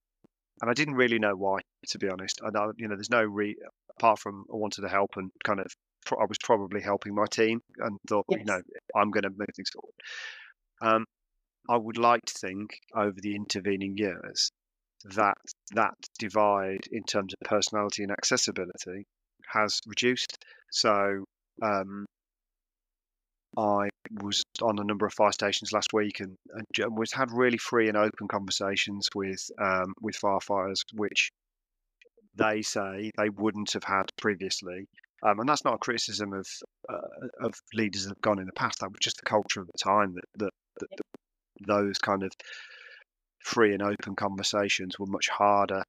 and 0.61 0.69
I 0.69 0.73
didn't 0.73 0.95
really 0.95 1.19
know 1.19 1.35
why, 1.35 1.59
to 1.89 1.97
be 1.97 2.09
honest. 2.09 2.41
I 2.45 2.49
know, 2.51 2.71
you 2.77 2.87
know, 2.87 2.95
there's 2.95 3.09
no 3.09 3.23
re 3.23 3.55
apart 3.97 4.19
from 4.19 4.45
I 4.51 4.55
wanted 4.55 4.81
to 4.81 4.89
help 4.89 5.11
and 5.17 5.31
kind 5.43 5.59
of 5.59 5.67
I 6.11 6.25
was 6.25 6.37
probably 6.43 6.81
helping 6.81 7.15
my 7.15 7.25
team 7.25 7.61
and 7.79 7.97
thought, 8.07 8.25
yes. 8.29 8.39
you 8.39 8.45
know, 8.45 8.61
I'm 8.95 9.11
going 9.11 9.23
to 9.23 9.29
move 9.29 9.47
things 9.55 9.69
forward. 9.69 9.93
Um, 10.81 11.05
I 11.69 11.77
would 11.77 11.97
like 11.97 12.25
to 12.25 12.33
think 12.33 12.77
over 12.93 13.15
the 13.21 13.35
intervening 13.35 13.97
years 13.97 14.51
that 15.05 15.37
that 15.71 15.95
divide 16.19 16.81
in 16.91 17.03
terms 17.03 17.33
of 17.33 17.47
personality 17.47 18.03
and 18.03 18.11
accessibility 18.11 19.05
has 19.47 19.79
reduced. 19.85 20.43
So 20.71 21.25
um, 21.61 22.05
I 23.57 23.89
was 24.11 24.43
on 24.61 24.79
a 24.79 24.83
number 24.83 25.05
of 25.05 25.13
fire 25.13 25.31
stations 25.31 25.71
last 25.71 25.93
week 25.93 26.19
and, 26.19 26.35
and 26.53 26.97
was 26.97 27.11
had 27.11 27.31
really 27.31 27.57
free 27.57 27.87
and 27.87 27.97
open 27.97 28.27
conversations 28.27 29.07
with 29.15 29.49
um, 29.61 29.93
with 30.01 30.19
firefighters, 30.19 30.81
which 30.93 31.31
they 32.35 32.61
say 32.61 33.11
they 33.17 33.29
wouldn't 33.29 33.73
have 33.73 33.83
had 33.83 34.05
previously. 34.17 34.87
Um, 35.21 35.39
and 35.39 35.47
that's 35.47 35.63
not 35.63 35.75
a 35.75 35.79
criticism 35.79 36.33
of 36.33 36.47
uh, 36.89 37.45
of 37.45 37.53
leaders 37.73 38.03
that 38.03 38.11
have 38.11 38.21
gone 38.21 38.39
in 38.39 38.45
the 38.45 38.53
past. 38.53 38.79
That 38.79 38.89
was 38.89 38.99
just 39.01 39.17
the 39.17 39.29
culture 39.29 39.61
of 39.61 39.67
the 39.67 39.83
time 39.83 40.15
that, 40.15 40.25
that, 40.37 40.53
that, 40.79 40.89
that 40.97 41.67
those 41.67 41.97
kind 41.99 42.23
of 42.23 42.31
free 43.39 43.73
and 43.73 43.81
open 43.81 44.15
conversations 44.15 44.97
were 44.97 45.05
much 45.05 45.29
harder 45.29 45.83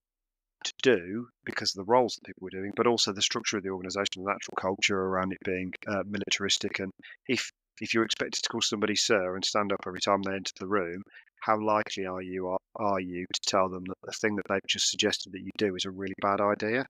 to 0.65 0.73
do 0.83 1.29
because 1.45 1.71
of 1.71 1.85
the 1.85 1.91
roles 1.91 2.15
that 2.15 2.27
people 2.27 2.45
were 2.45 2.51
doing, 2.51 2.73
but 2.77 2.87
also 2.87 3.13
the 3.13 3.23
structure 3.23 3.57
of 3.57 3.63
the 3.63 3.71
organisation, 3.71 4.25
the 4.25 4.31
natural 4.31 4.57
culture 4.59 4.99
around 4.99 5.33
it 5.33 5.39
being 5.45 5.73
uh, 5.87 6.03
militaristic. 6.07 6.79
And 6.79 6.91
if 7.29 7.51
if 7.81 7.93
you're 7.93 8.05
expected 8.05 8.43
to 8.43 8.49
call 8.49 8.61
somebody 8.61 8.95
sir 8.95 9.35
and 9.35 9.45
stand 9.45 9.73
up 9.73 9.81
every 9.87 10.01
time 10.01 10.23
they 10.23 10.35
enter 10.35 10.53
the 10.59 10.67
room, 10.67 11.03
how 11.41 11.61
likely 11.61 12.07
are 12.07 12.23
you 12.23 12.49
are, 12.49 12.59
are 12.77 13.01
you 13.01 13.27
to 13.33 13.41
tell 13.47 13.69
them 13.69 13.85
that 13.85 13.97
the 14.05 14.13
thing 14.13 14.37
that 14.37 14.47
they've 14.49 14.61
just 14.69 14.91
suggested 14.91 15.33
that 15.33 15.43
you 15.43 15.51
do 15.59 15.75
is 15.77 15.85
a 15.85 15.91
really 15.91 16.15
bad 16.21 16.41
idea? 16.41 16.87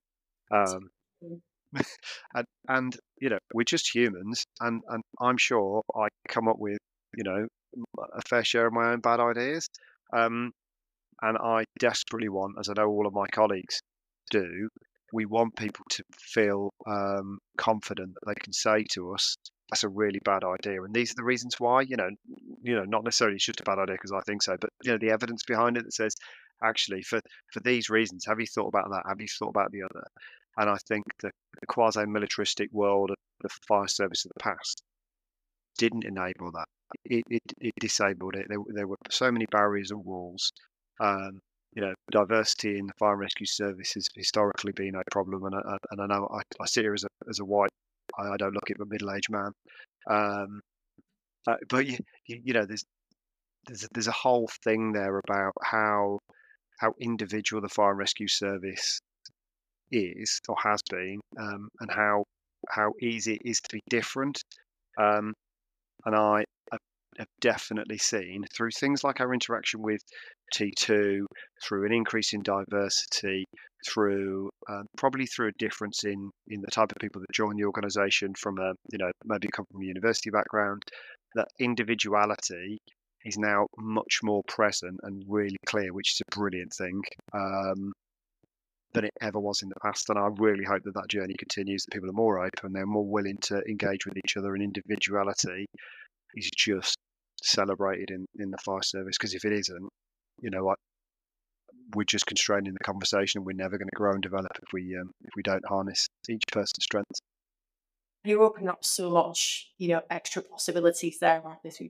Um, 0.50 0.90
and, 2.34 2.46
and 2.68 2.96
you 3.20 3.30
know 3.30 3.38
we're 3.52 3.64
just 3.64 3.94
humans, 3.94 4.44
and 4.60 4.82
and 4.88 5.02
I'm 5.20 5.36
sure 5.38 5.82
I 5.94 6.08
come 6.28 6.48
up 6.48 6.58
with 6.58 6.78
you 7.16 7.24
know 7.24 7.46
a 7.98 8.22
fair 8.28 8.44
share 8.44 8.66
of 8.66 8.72
my 8.72 8.92
own 8.92 9.00
bad 9.00 9.20
ideas. 9.20 9.68
Um, 10.12 10.52
and 11.22 11.38
I 11.38 11.64
desperately 11.78 12.28
want, 12.28 12.56
as 12.58 12.68
I 12.68 12.74
know 12.76 12.88
all 12.88 13.06
of 13.06 13.14
my 13.14 13.26
colleagues 13.28 13.80
do, 14.30 14.68
we 15.12 15.26
want 15.26 15.56
people 15.56 15.84
to 15.90 16.02
feel 16.16 16.72
um, 16.86 17.38
confident 17.56 18.14
that 18.14 18.26
they 18.26 18.40
can 18.42 18.52
say 18.52 18.84
to 18.90 19.14
us, 19.14 19.36
"That's 19.70 19.84
a 19.84 19.88
really 19.88 20.20
bad 20.24 20.42
idea," 20.44 20.82
and 20.82 20.94
these 20.94 21.12
are 21.12 21.16
the 21.16 21.24
reasons 21.24 21.60
why. 21.60 21.82
You 21.82 21.96
know, 21.96 22.10
you 22.62 22.74
know, 22.74 22.84
not 22.84 23.04
necessarily 23.04 23.36
it's 23.36 23.46
just 23.46 23.60
a 23.60 23.64
bad 23.64 23.78
idea 23.78 23.94
because 23.94 24.12
I 24.12 24.20
think 24.22 24.42
so, 24.42 24.56
but 24.60 24.70
you 24.82 24.92
know, 24.92 24.98
the 24.98 25.10
evidence 25.10 25.42
behind 25.44 25.76
it 25.76 25.84
that 25.84 25.94
says, 25.94 26.14
actually, 26.62 27.02
for 27.02 27.20
for 27.52 27.60
these 27.60 27.90
reasons, 27.90 28.24
have 28.26 28.40
you 28.40 28.46
thought 28.46 28.68
about 28.68 28.90
that? 28.90 29.04
Have 29.08 29.20
you 29.20 29.28
thought 29.28 29.50
about 29.50 29.70
the 29.72 29.82
other? 29.82 30.04
And 30.56 30.70
I 30.70 30.76
think 30.88 31.04
the, 31.20 31.30
the 31.60 31.66
quasi-militaristic 31.66 32.70
world 32.72 33.10
of 33.10 33.16
the 33.40 33.48
fire 33.66 33.88
service 33.88 34.24
of 34.24 34.30
the 34.34 34.40
past 34.40 34.82
didn't 35.78 36.04
enable 36.04 36.52
that. 36.52 36.68
It, 37.04 37.24
it, 37.28 37.42
it 37.58 37.72
disabled 37.80 38.36
it. 38.36 38.46
There, 38.48 38.58
there 38.68 38.86
were 38.86 38.96
so 39.10 39.32
many 39.32 39.46
barriers 39.46 39.90
and 39.90 40.04
walls. 40.04 40.52
Um, 41.00 41.40
you 41.74 41.82
know, 41.82 41.94
diversity 42.10 42.78
in 42.78 42.86
the 42.86 42.92
fire 42.98 43.12
and 43.12 43.20
rescue 43.20 43.46
service 43.46 43.94
has 43.94 44.06
historically 44.14 44.72
been 44.72 44.94
a 44.94 45.02
problem, 45.10 45.44
and 45.44 45.54
I, 45.54 45.76
and 45.90 46.00
I 46.00 46.06
know 46.06 46.28
I, 46.32 46.40
I 46.62 46.66
sit 46.66 46.84
here 46.84 46.94
as 46.94 47.04
a 47.04 47.08
as 47.28 47.40
a 47.40 47.44
white, 47.44 47.70
I, 48.18 48.30
I 48.30 48.36
don't 48.36 48.54
look 48.54 48.70
at 48.70 48.80
a 48.80 48.86
middle 48.86 49.10
aged 49.12 49.30
man, 49.30 49.52
um, 50.08 50.60
uh, 51.46 51.56
but 51.68 51.86
you, 51.86 51.98
you, 52.26 52.40
you 52.44 52.52
know, 52.54 52.66
there's 52.66 52.84
there's 53.66 53.84
a, 53.84 53.88
there's 53.94 54.08
a 54.08 54.12
whole 54.12 54.48
thing 54.64 54.92
there 54.92 55.18
about 55.18 55.52
how 55.62 56.18
how 56.80 56.94
individual 57.00 57.62
the 57.62 57.68
fire 57.68 57.90
and 57.90 57.98
rescue 57.98 58.28
service 58.28 59.00
is 59.92 60.40
or 60.48 60.56
has 60.62 60.80
been, 60.90 61.20
um, 61.38 61.68
and 61.80 61.90
how 61.90 62.24
how 62.68 62.92
easy 63.02 63.34
it 63.34 63.42
is 63.44 63.60
to 63.60 63.68
be 63.76 63.80
different. 63.90 64.42
Um, 64.98 65.34
and 66.06 66.16
I 66.16 66.44
have 67.18 67.28
definitely 67.40 67.98
seen 67.98 68.44
through 68.54 68.70
things 68.72 69.04
like 69.04 69.20
our 69.20 69.32
interaction 69.34 69.82
with 69.82 70.02
T2, 70.54 71.24
through 71.62 71.86
an 71.86 71.92
increase 71.92 72.32
in 72.32 72.42
diversity, 72.42 73.44
through 73.86 74.50
um, 74.68 74.86
probably 74.96 75.26
through 75.26 75.48
a 75.48 75.58
difference 75.58 76.04
in 76.04 76.30
in 76.48 76.60
the 76.60 76.70
type 76.70 76.90
of 76.90 76.98
people 77.00 77.20
that 77.20 77.32
join 77.32 77.56
the 77.56 77.64
organisation 77.64 78.34
from 78.34 78.58
a 78.58 78.72
you 78.90 78.98
know 78.98 79.10
maybe 79.24 79.48
come 79.48 79.66
from 79.70 79.82
a 79.82 79.86
university 79.86 80.30
background, 80.30 80.82
that 81.34 81.48
individuality 81.58 82.78
is 83.24 83.38
now 83.38 83.66
much 83.78 84.20
more 84.22 84.42
present 84.46 85.00
and 85.02 85.24
really 85.28 85.56
clear, 85.66 85.92
which 85.92 86.12
is 86.12 86.20
a 86.20 86.36
brilliant 86.36 86.72
thing. 86.72 87.02
Um, 87.32 87.92
than 88.94 89.04
it 89.04 89.12
ever 89.20 89.40
was 89.40 89.60
in 89.62 89.68
the 89.68 89.80
past. 89.82 90.08
And 90.08 90.18
I 90.18 90.28
really 90.38 90.64
hope 90.64 90.84
that 90.84 90.94
that 90.94 91.08
journey 91.08 91.34
continues, 91.36 91.84
that 91.84 91.92
people 91.92 92.08
are 92.08 92.12
more 92.12 92.44
open, 92.44 92.72
they're 92.72 92.86
more 92.86 93.04
willing 93.04 93.36
to 93.42 93.60
engage 93.68 94.06
with 94.06 94.16
each 94.16 94.36
other, 94.36 94.54
and 94.54 94.62
individuality 94.62 95.66
is 96.36 96.50
just 96.56 96.96
celebrated 97.42 98.10
in, 98.10 98.24
in 98.38 98.50
the 98.50 98.58
fire 98.58 98.82
service. 98.82 99.16
Because 99.18 99.34
if 99.34 99.44
it 99.44 99.52
isn't, 99.52 99.88
you 100.44 100.50
know, 100.50 100.62
what, 100.62 100.78
we're 101.94 102.04
just 102.04 102.26
constraining 102.26 102.74
the 102.74 102.84
conversation. 102.84 103.44
We're 103.44 103.54
never 103.54 103.78
going 103.78 103.88
to 103.88 103.96
grow 103.96 104.12
and 104.12 104.22
develop 104.22 104.52
if 104.62 104.72
we 104.74 104.96
um, 105.00 105.10
if 105.22 105.30
we 105.34 105.42
don't 105.42 105.64
harness 105.66 106.06
each 106.28 106.42
person's 106.52 106.84
strengths. 106.84 107.20
You 108.24 108.42
open 108.42 108.68
up 108.68 108.84
so 108.84 109.10
much, 109.10 109.70
you 109.78 109.88
know, 109.88 110.02
extra 110.10 110.42
possibilities 110.42 111.18
there, 111.18 111.42
aren't 111.44 111.60
through 111.74 111.88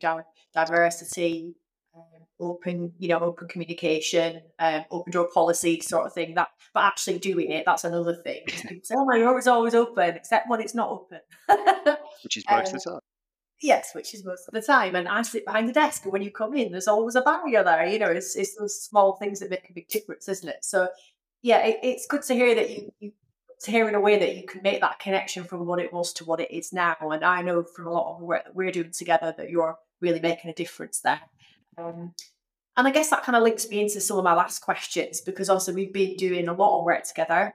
diversity, 0.53 1.55
um, 1.95 2.27
open, 2.41 2.93
you 2.99 3.09
know, 3.09 3.21
open 3.21 3.47
communication, 3.47 4.43
um, 4.59 4.85
open 4.91 5.13
door 5.13 5.29
policy 5.33 5.81
sort 5.81 6.07
of 6.07 6.13
thing. 6.13 6.35
That, 6.35 6.49
but 6.73 6.85
actually 6.85 7.19
doing 7.19 7.51
it, 7.51 7.65
that's 7.67 7.85
another 7.85 8.15
thing. 8.15 8.43
People 8.47 8.85
say, 8.85 8.95
"Oh 8.97 9.05
my 9.05 9.19
door 9.19 9.39
is 9.39 9.49
always 9.49 9.75
open," 9.75 10.15
except 10.15 10.49
when 10.49 10.61
it's 10.61 10.75
not 10.75 10.91
open. 10.91 11.21
which 12.23 12.37
is 12.37 12.45
most 12.51 12.69
um, 12.69 12.77
of 12.77 12.83
the 12.85 12.91
time. 12.91 13.01
Yes, 13.63 13.95
which 13.95 14.15
is 14.15 14.25
most 14.25 14.49
of 14.49 14.55
the 14.55 14.61
time. 14.61 14.95
And 14.95 15.09
I 15.09 15.23
sit 15.23 15.47
behind 15.47 15.69
the 15.69 15.73
desk, 15.73 16.05
and 16.05 16.13
when 16.13 16.23
you 16.23 16.31
come 16.31 16.55
in, 16.55 16.73
there's 16.73 16.89
always 16.89 17.15
a 17.15 17.23
barrier 17.23 17.63
there. 17.65 17.87
You 17.87 17.99
know, 17.99 18.11
it's 18.11 18.37
it's 18.37 18.57
those 18.57 18.83
small 18.83 19.17
things 19.17 19.41
that 19.41 19.51
make 19.51 19.71
a 19.71 19.73
big 19.73 19.89
difference, 19.89 20.29
isn't 20.29 20.49
it? 20.49 20.65
So, 20.65 20.89
yeah, 21.43 21.65
it, 21.65 21.79
it's 21.83 22.07
good 22.07 22.23
to 22.23 22.35
hear 22.35 22.55
that 22.55 22.71
you, 22.71 22.93
you 23.01 23.13
to 23.61 23.71
hear 23.71 23.89
in 23.89 23.95
a 23.95 24.01
way 24.01 24.19
that 24.19 24.37
you 24.37 24.45
can 24.45 24.63
make 24.63 24.81
that 24.81 24.99
connection 24.99 25.45
from 25.45 25.67
what 25.67 25.79
it 25.79 25.93
was 25.93 26.13
to 26.15 26.25
what 26.25 26.41
it 26.41 26.51
is 26.51 26.73
now. 26.73 26.97
And 27.01 27.25
I 27.25 27.43
know 27.43 27.63
from 27.63 27.87
a 27.87 27.93
lot 27.93 28.13
of 28.13 28.19
the 28.19 28.25
work 28.25 28.45
that 28.45 28.55
we're 28.55 28.71
doing 28.71 28.91
together 28.91 29.35
that 29.37 29.51
you're 29.51 29.79
really 30.01 30.21
making 30.21 30.51
a 30.51 30.55
difference 30.55 31.01
there. 31.01 31.21
Um, 31.79 32.15
and 32.77 32.87
I 32.87 32.91
guess 32.91 33.11
that 33.11 33.23
kind 33.23 33.37
of 33.37 33.43
links 33.43 33.69
me 33.69 33.81
into 33.81 34.01
some 34.01 34.19
of 34.19 34.25
my 34.25 34.35
last 34.35 34.61
questions 34.61 35.21
because 35.21 35.49
also 35.49 35.73
we've 35.73 35.93
been 35.93 36.17
doing 36.17 36.49
a 36.49 36.53
lot 36.53 36.79
of 36.79 36.85
work 36.85 37.05
together. 37.05 37.55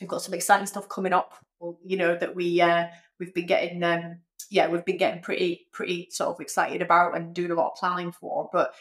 We've 0.00 0.10
got 0.10 0.22
some 0.22 0.34
exciting 0.34 0.66
stuff 0.66 0.88
coming 0.88 1.12
up, 1.12 1.34
you 1.84 1.96
know, 1.96 2.16
that 2.16 2.34
we 2.34 2.60
uh, 2.60 2.88
we've 3.20 3.34
been 3.34 3.46
getting 3.46 3.82
um, 3.84 4.18
yeah, 4.50 4.68
we've 4.68 4.84
been 4.84 4.96
getting 4.96 5.22
pretty 5.22 5.66
pretty 5.72 6.08
sort 6.10 6.30
of 6.30 6.40
excited 6.40 6.82
about 6.82 7.16
and 7.16 7.34
doing 7.34 7.50
a 7.50 7.54
lot 7.54 7.72
of 7.72 7.78
planning 7.78 8.12
for. 8.12 8.50
But 8.52 8.74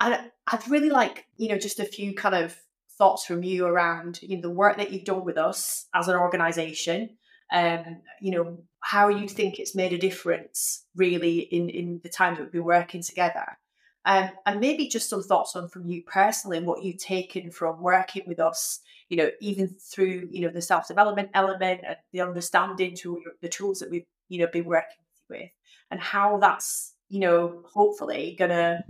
I 0.00 0.30
I'd 0.46 0.68
really 0.68 0.90
like, 0.90 1.26
you 1.36 1.48
know, 1.48 1.58
just 1.58 1.80
a 1.80 1.84
few 1.84 2.14
kind 2.14 2.34
of 2.34 2.56
thoughts 2.96 3.26
from 3.26 3.42
you 3.42 3.66
around, 3.66 4.20
you 4.22 4.36
know, 4.36 4.42
the 4.42 4.50
work 4.50 4.78
that 4.78 4.92
you've 4.92 5.04
done 5.04 5.24
with 5.24 5.36
us 5.36 5.86
as 5.94 6.08
an 6.08 6.16
organization. 6.16 7.18
Um, 7.52 8.00
you 8.22 8.30
know, 8.30 8.58
how 8.80 9.08
you 9.08 9.28
think 9.28 9.58
it's 9.58 9.74
made 9.74 9.92
a 9.92 9.98
difference 9.98 10.86
really 10.96 11.40
in 11.40 11.68
in 11.68 12.00
the 12.02 12.08
time 12.08 12.34
that 12.34 12.44
we've 12.44 12.52
been 12.52 12.64
working 12.64 13.02
together 13.02 13.58
um, 14.04 14.30
and 14.46 14.60
maybe 14.60 14.88
just 14.88 15.08
some 15.08 15.22
thoughts 15.22 15.54
on 15.54 15.68
from 15.68 15.86
you 15.86 16.02
personally 16.02 16.58
and 16.58 16.66
what 16.66 16.82
you've 16.82 16.98
taken 16.98 17.50
from 17.50 17.80
working 17.80 18.24
with 18.26 18.40
us, 18.40 18.80
you 19.12 19.18
know, 19.18 19.30
even 19.40 19.68
through, 19.68 20.26
you 20.30 20.40
know, 20.40 20.48
the 20.48 20.62
self-development 20.62 21.28
element 21.34 21.82
and 21.86 21.96
the 22.12 22.22
understanding 22.22 22.96
to 22.96 23.22
the 23.42 23.48
tools 23.48 23.78
that 23.80 23.90
we've, 23.90 24.06
you 24.30 24.38
know, 24.38 24.46
been 24.46 24.64
working 24.64 25.04
with 25.28 25.50
and 25.90 26.00
how 26.00 26.38
that's, 26.38 26.94
you 27.10 27.20
know, 27.20 27.62
hopefully 27.74 28.34
gonna 28.38 28.82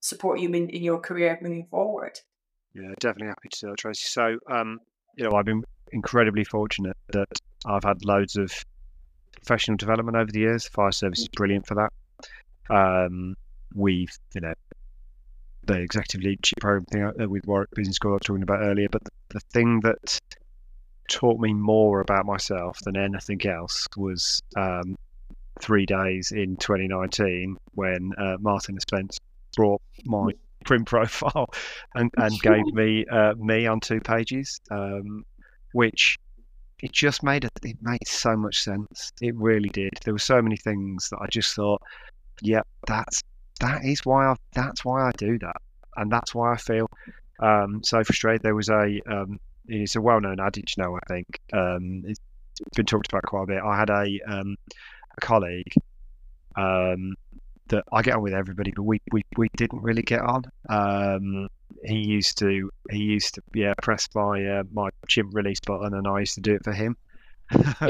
support 0.00 0.40
you 0.40 0.48
in, 0.54 0.70
in 0.70 0.82
your 0.82 0.98
career 0.98 1.38
moving 1.42 1.66
forward. 1.70 2.18
Yeah, 2.72 2.94
definitely 2.98 3.26
happy 3.26 3.50
to, 3.50 3.60
do 3.60 3.66
that, 3.66 3.76
Tracy. 3.76 4.06
So, 4.08 4.38
um, 4.50 4.78
you 5.18 5.24
know, 5.28 5.36
I've 5.36 5.44
been 5.44 5.62
incredibly 5.92 6.44
fortunate 6.44 6.96
that 7.12 7.38
I've 7.66 7.84
had 7.84 8.02
loads 8.06 8.36
of 8.36 8.50
professional 9.36 9.76
development 9.76 10.16
over 10.16 10.32
the 10.32 10.40
years. 10.40 10.66
Fire 10.66 10.92
service 10.92 11.18
is 11.18 11.28
brilliant 11.28 11.66
for 11.66 11.74
that. 11.74 11.92
Um, 12.74 13.34
we've, 13.74 14.16
you 14.34 14.40
know, 14.40 14.54
the 15.68 15.80
executive 15.80 16.22
leadership 16.22 16.58
program 16.60 16.86
thing 16.86 17.30
with 17.30 17.46
Warwick 17.46 17.70
Business 17.74 17.96
School 17.96 18.12
I 18.12 18.14
was 18.14 18.22
talking 18.24 18.42
about 18.42 18.62
earlier. 18.62 18.88
But 18.90 19.02
the, 19.28 19.40
thing 19.52 19.80
that 19.80 20.18
taught 21.08 21.38
me 21.38 21.52
more 21.52 22.00
about 22.00 22.26
myself 22.26 22.78
than 22.80 22.96
anything 22.96 23.46
else 23.46 23.86
was 23.96 24.42
um, 24.56 24.96
three 25.60 25.86
days 25.86 26.32
in 26.32 26.56
2019 26.56 27.56
when 27.74 28.12
uh, 28.18 28.36
Martin 28.40 28.80
Spence 28.80 29.18
brought 29.56 29.80
my 30.04 30.32
print 30.64 30.86
profile 30.86 31.50
and, 31.94 32.10
and 32.16 32.40
gave 32.40 32.66
me 32.72 33.04
uh, 33.06 33.34
me 33.34 33.66
on 33.66 33.80
two 33.80 34.00
pages, 34.00 34.60
um, 34.70 35.24
which 35.72 36.18
it 36.80 36.92
just 36.92 37.22
made 37.22 37.44
it, 37.44 37.52
it 37.62 37.76
made 37.82 38.06
so 38.06 38.36
much 38.36 38.62
sense. 38.62 39.12
It 39.20 39.34
really 39.36 39.68
did. 39.68 39.92
There 40.04 40.14
were 40.14 40.18
so 40.18 40.40
many 40.40 40.56
things 40.56 41.10
that 41.10 41.18
I 41.20 41.26
just 41.26 41.54
thought, 41.54 41.82
yep, 42.40 42.66
yeah, 42.66 42.94
that's 42.94 43.22
that 43.60 43.84
is 43.84 44.04
why 44.04 44.26
I 44.26 44.34
that's 44.52 44.84
why 44.84 45.06
I 45.06 45.10
do 45.16 45.38
that, 45.38 45.56
and 45.96 46.10
that's 46.10 46.34
why 46.34 46.52
I 46.52 46.56
feel 46.56 46.90
um, 47.40 47.82
so 47.82 48.02
frustrated. 48.04 48.42
There 48.42 48.54
was 48.54 48.68
a 48.68 49.00
um, 49.06 49.38
it's 49.66 49.96
a 49.96 50.00
well 50.00 50.20
known 50.20 50.40
adage 50.40 50.74
now. 50.78 50.96
I 50.96 51.00
think 51.08 51.40
um, 51.52 52.02
it's 52.06 52.20
been 52.74 52.86
talked 52.86 53.08
about 53.08 53.22
quite 53.24 53.44
a 53.44 53.46
bit. 53.46 53.62
I 53.62 53.78
had 53.78 53.90
a 53.90 54.20
um, 54.26 54.56
a 55.16 55.20
colleague 55.20 55.72
um, 56.56 57.14
that 57.68 57.84
I 57.92 58.02
get 58.02 58.14
on 58.14 58.22
with 58.22 58.34
everybody, 58.34 58.72
but 58.74 58.82
we 58.82 59.00
we, 59.12 59.24
we 59.36 59.48
didn't 59.56 59.82
really 59.82 60.02
get 60.02 60.20
on. 60.20 60.44
Um, 60.68 61.48
he 61.84 61.98
used 61.98 62.38
to 62.38 62.70
he 62.90 62.98
used 62.98 63.34
to 63.34 63.42
yeah 63.54 63.74
press 63.82 64.08
my 64.14 64.44
uh, 64.44 64.62
my 64.72 64.90
chimp 65.06 65.34
release 65.34 65.60
button, 65.60 65.94
and 65.94 66.06
I 66.06 66.20
used 66.20 66.34
to 66.34 66.40
do 66.40 66.54
it 66.54 66.64
for 66.64 66.72
him. 66.72 66.96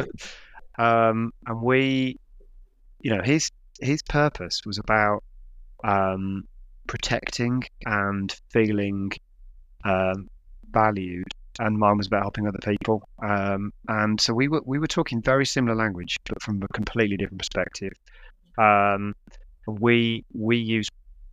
um, 0.79 1.33
and 1.47 1.63
we, 1.63 2.19
you 3.01 3.15
know, 3.17 3.23
his 3.23 3.51
his 3.81 4.03
purpose 4.03 4.63
was 4.67 4.79
about 4.79 5.23
um, 5.85 6.45
protecting 6.87 7.65
and 7.87 8.35
feeling 8.51 9.13
um, 9.85 10.29
valued, 10.71 11.29
and 11.59 11.79
mine 11.79 11.99
was 11.99 12.07
about 12.07 12.23
helping 12.23 12.47
other 12.47 12.59
people. 12.63 13.09
Um, 13.23 13.73
and 13.89 14.21
so 14.21 14.33
we 14.35 14.49
were 14.49 14.63
we 14.65 14.79
were 14.79 14.87
talking 14.87 15.23
very 15.23 15.47
similar 15.47 15.77
language, 15.77 16.17
but 16.29 16.43
from 16.43 16.63
a 16.63 16.69
completely 16.69 17.17
different 17.17 17.39
perspective. 17.39 17.93
Um, 18.59 19.15
we 19.67 20.25
we 20.33 20.57
used 20.57 20.91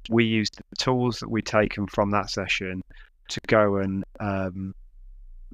we 0.09 0.25
used 0.25 0.57
the 0.57 0.75
tools 0.77 1.19
that 1.19 1.29
we'd 1.29 1.45
taken 1.45 1.87
from 1.87 2.11
that 2.11 2.29
session 2.29 2.83
to 3.29 3.41
go 3.47 3.77
and 3.77 4.03
um, 4.19 4.75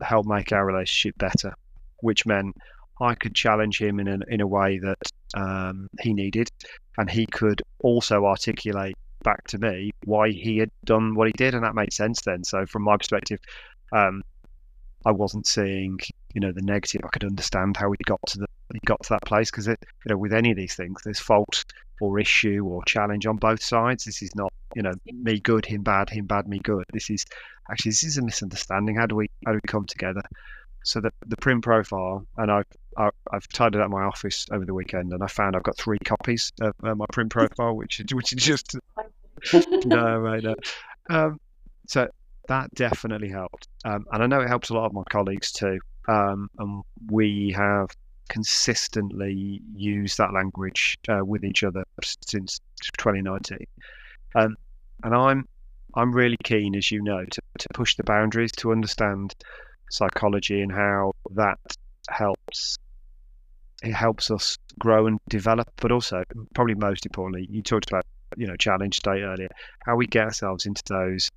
help 0.01 0.25
make 0.25 0.51
our 0.51 0.65
relationship 0.65 1.17
better, 1.17 1.53
which 2.01 2.25
meant 2.25 2.55
I 3.01 3.15
could 3.15 3.33
challenge 3.33 3.81
him 3.81 3.99
in 3.99 4.07
a, 4.07 4.19
in 4.27 4.41
a 4.41 4.47
way 4.47 4.79
that 4.79 4.97
um, 5.33 5.87
he 6.01 6.13
needed, 6.13 6.49
and 6.97 7.09
he 7.09 7.25
could 7.25 7.61
also 7.79 8.25
articulate 8.25 8.95
back 9.23 9.45
to 9.47 9.57
me 9.57 9.91
why 10.05 10.29
he 10.29 10.57
had 10.57 10.69
done 10.85 11.15
what 11.15 11.27
he 11.27 11.33
did, 11.33 11.53
and 11.53 11.63
that 11.63 11.75
made 11.75 11.93
sense 11.93 12.21
then. 12.21 12.43
So 12.43 12.65
from 12.65 12.83
my 12.83 12.97
perspective, 12.97 13.39
um, 13.91 14.21
I 15.05 15.11
wasn't 15.11 15.47
seeing, 15.47 15.99
you 16.33 16.41
know, 16.41 16.51
the 16.51 16.61
negative. 16.61 17.01
I 17.03 17.09
could 17.09 17.23
understand 17.23 17.75
how 17.77 17.91
he 17.91 17.97
got 18.05 18.19
to 18.27 18.39
the 18.39 18.47
he 18.71 18.79
got 18.85 19.03
to 19.03 19.09
that 19.09 19.25
place 19.25 19.51
because, 19.51 19.67
you 19.67 19.75
know, 20.07 20.17
with 20.17 20.31
any 20.31 20.51
of 20.51 20.55
these 20.55 20.75
things, 20.75 21.01
there's 21.03 21.19
fault 21.19 21.65
or 21.99 22.19
issue 22.19 22.63
or 22.65 22.81
challenge 22.85 23.25
on 23.25 23.35
both 23.35 23.61
sides. 23.61 24.05
This 24.05 24.21
is 24.21 24.33
not, 24.33 24.53
you 24.75 24.81
know, 24.81 24.93
me 25.11 25.39
good, 25.39 25.65
him 25.65 25.83
bad, 25.83 26.09
him 26.09 26.25
bad, 26.25 26.47
me 26.47 26.59
good. 26.59 26.85
This 26.93 27.09
is 27.09 27.25
actually 27.69 27.89
this 27.89 28.03
is 28.03 28.17
a 28.17 28.21
misunderstanding. 28.21 28.95
How 28.95 29.07
do 29.07 29.15
we 29.15 29.29
how 29.45 29.51
do 29.51 29.59
we 29.61 29.67
come 29.67 29.85
together? 29.85 30.21
So 30.83 30.99
the 30.99 31.11
the 31.27 31.37
print 31.37 31.63
profile, 31.63 32.25
and 32.37 32.51
I've 32.51 32.65
I've 32.97 33.47
tidied 33.49 33.81
up 33.81 33.89
my 33.89 34.03
office 34.03 34.45
over 34.51 34.65
the 34.65 34.73
weekend, 34.73 35.13
and 35.13 35.23
I 35.23 35.27
found 35.27 35.55
I've 35.55 35.63
got 35.63 35.77
three 35.77 35.99
copies 35.99 36.51
of 36.61 36.73
uh, 36.83 36.95
my 36.95 37.05
print 37.11 37.31
profile, 37.31 37.75
which 37.75 38.01
which 38.11 38.33
is 38.33 38.43
just 38.43 38.75
no, 39.85 40.17
right, 40.19 40.43
no. 40.43 40.55
Um, 41.09 41.39
so 41.87 42.07
that 42.47 42.73
definitely 42.73 43.29
helped, 43.29 43.67
um, 43.85 44.05
and 44.11 44.23
I 44.23 44.27
know 44.27 44.41
it 44.41 44.47
helps 44.47 44.69
a 44.69 44.73
lot 44.73 44.85
of 44.85 44.93
my 44.93 45.03
colleagues 45.09 45.51
too. 45.51 45.79
Um, 46.07 46.49
and 46.57 46.83
we 47.09 47.53
have 47.55 47.89
consistently 48.29 49.61
used 49.75 50.17
that 50.17 50.33
language 50.33 50.97
uh, 51.09 51.23
with 51.23 51.43
each 51.43 51.63
other 51.63 51.83
since 52.25 52.59
2019. 52.97 53.57
Um, 54.35 54.55
and 55.03 55.13
I'm 55.13 55.47
I'm 55.95 56.13
really 56.13 56.37
keen, 56.43 56.75
as 56.75 56.89
you 56.91 57.03
know, 57.03 57.25
to, 57.25 57.41
to 57.59 57.67
push 57.73 57.95
the 57.95 58.03
boundaries 58.03 58.51
to 58.53 58.71
understand 58.71 59.35
psychology 59.91 60.61
and 60.61 60.71
how 60.71 61.13
that 61.31 61.59
helps 62.09 62.77
it 63.83 63.93
helps 63.93 64.29
us 64.29 64.57
grow 64.77 65.07
and 65.07 65.19
develop, 65.27 65.67
but 65.77 65.91
also 65.91 66.23
probably 66.53 66.75
most 66.75 67.05
importantly, 67.05 67.47
you 67.49 67.61
talked 67.61 67.89
about 67.89 68.05
you 68.37 68.47
know 68.47 68.55
challenge 68.55 68.97
state 68.97 69.23
earlier, 69.23 69.49
how 69.85 69.95
we 69.95 70.07
get 70.07 70.25
ourselves 70.25 70.65
into 70.65 70.83
those 70.87 71.29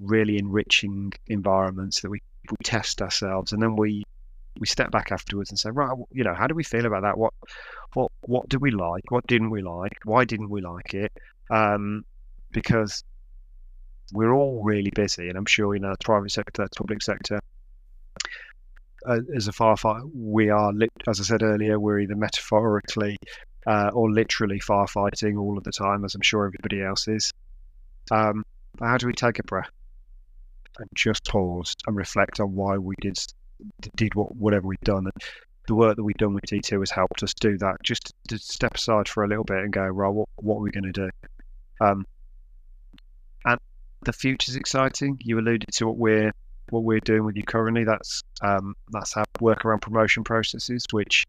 really 0.00 0.38
enriching 0.38 1.12
environments 1.28 2.00
that 2.00 2.10
we, 2.10 2.20
we 2.50 2.56
test 2.62 3.00
ourselves 3.00 3.52
and 3.52 3.62
then 3.62 3.76
we 3.76 4.04
we 4.58 4.66
step 4.66 4.90
back 4.90 5.10
afterwards 5.10 5.50
and 5.50 5.58
say 5.58 5.70
right 5.70 5.96
you 6.12 6.22
know 6.22 6.34
how 6.34 6.46
do 6.46 6.54
we 6.54 6.64
feel 6.64 6.86
about 6.86 7.02
that? 7.02 7.16
What 7.16 7.32
what 7.94 8.10
what 8.22 8.48
do 8.48 8.58
we 8.58 8.70
like? 8.70 9.10
What 9.10 9.26
didn't 9.26 9.50
we 9.50 9.62
like? 9.62 9.98
Why 10.04 10.24
didn't 10.24 10.50
we 10.50 10.60
like 10.60 10.94
it? 10.94 11.12
Um, 11.50 12.04
because 12.52 13.04
we're 14.12 14.32
all 14.32 14.62
really 14.62 14.90
busy 14.90 15.28
and 15.28 15.36
i'm 15.36 15.46
sure 15.46 15.74
you 15.74 15.80
know 15.80 15.90
the 15.90 16.04
private 16.04 16.30
sector 16.30 16.66
public 16.76 17.02
sector 17.02 17.40
uh, 19.06 19.20
as 19.34 19.48
a 19.48 19.52
firefighter 19.52 20.08
we 20.14 20.50
are 20.50 20.72
as 21.08 21.20
i 21.20 21.22
said 21.22 21.42
earlier 21.42 21.78
we're 21.78 22.00
either 22.00 22.16
metaphorically 22.16 23.16
uh, 23.66 23.90
or 23.94 24.10
literally 24.10 24.60
firefighting 24.60 25.38
all 25.38 25.58
of 25.58 25.64
the 25.64 25.72
time 25.72 26.04
as 26.04 26.14
i'm 26.14 26.22
sure 26.22 26.46
everybody 26.46 26.82
else 26.82 27.08
is 27.08 27.32
um, 28.10 28.44
how 28.80 28.96
do 28.96 29.06
we 29.06 29.12
take 29.12 29.38
a 29.38 29.42
breath 29.42 29.70
and 30.78 30.88
just 30.94 31.24
pause 31.26 31.74
and 31.86 31.96
reflect 31.96 32.40
on 32.40 32.54
why 32.54 32.78
we 32.78 32.94
did 33.00 33.16
did 33.96 34.14
what 34.14 34.34
whatever 34.36 34.66
we've 34.66 34.80
done. 34.80 35.04
And 35.04 35.22
the 35.68 35.74
work 35.74 35.96
that 35.96 36.04
we've 36.04 36.16
done 36.16 36.34
with 36.34 36.44
T2 36.44 36.80
has 36.80 36.90
helped 36.90 37.22
us 37.22 37.34
do 37.34 37.56
that. 37.58 37.76
Just 37.82 38.14
to 38.28 38.38
step 38.38 38.74
aside 38.74 39.08
for 39.08 39.24
a 39.24 39.28
little 39.28 39.44
bit 39.44 39.58
and 39.58 39.72
go, 39.72 39.84
right, 39.84 40.08
what 40.08 40.28
what 40.36 40.56
are 40.56 40.62
we 40.62 40.70
going 40.70 40.92
to 40.92 40.92
do? 40.92 41.10
Um, 41.80 42.06
the 44.06 44.12
future's 44.12 44.56
exciting. 44.56 45.18
You 45.20 45.38
alluded 45.38 45.68
to 45.72 45.86
what 45.86 45.98
we're 45.98 46.32
what 46.70 46.84
we're 46.84 47.00
doing 47.00 47.24
with 47.24 47.36
you 47.36 47.42
currently. 47.42 47.84
That's 47.84 48.22
um, 48.40 48.74
that's 48.90 49.16
our 49.16 49.24
work 49.40 49.64
around 49.64 49.80
promotion 49.80 50.24
processes, 50.24 50.84
which 50.92 51.24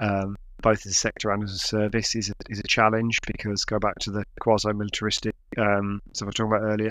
um, 0.00 0.36
both 0.60 0.84
as 0.84 0.92
a 0.92 0.94
sector 0.94 1.30
and 1.30 1.42
as 1.42 1.52
a 1.52 1.58
service 1.58 2.14
is 2.14 2.28
a, 2.28 2.32
is 2.50 2.60
a 2.60 2.64
challenge 2.64 3.18
because 3.26 3.64
go 3.64 3.78
back 3.78 3.98
to 4.00 4.10
the 4.10 4.24
quasi-militaristic 4.40 5.34
um, 5.58 6.00
stuff 6.12 6.26
I 6.26 6.28
was 6.28 6.34
talking 6.34 6.52
about 6.52 6.62
earlier. 6.62 6.90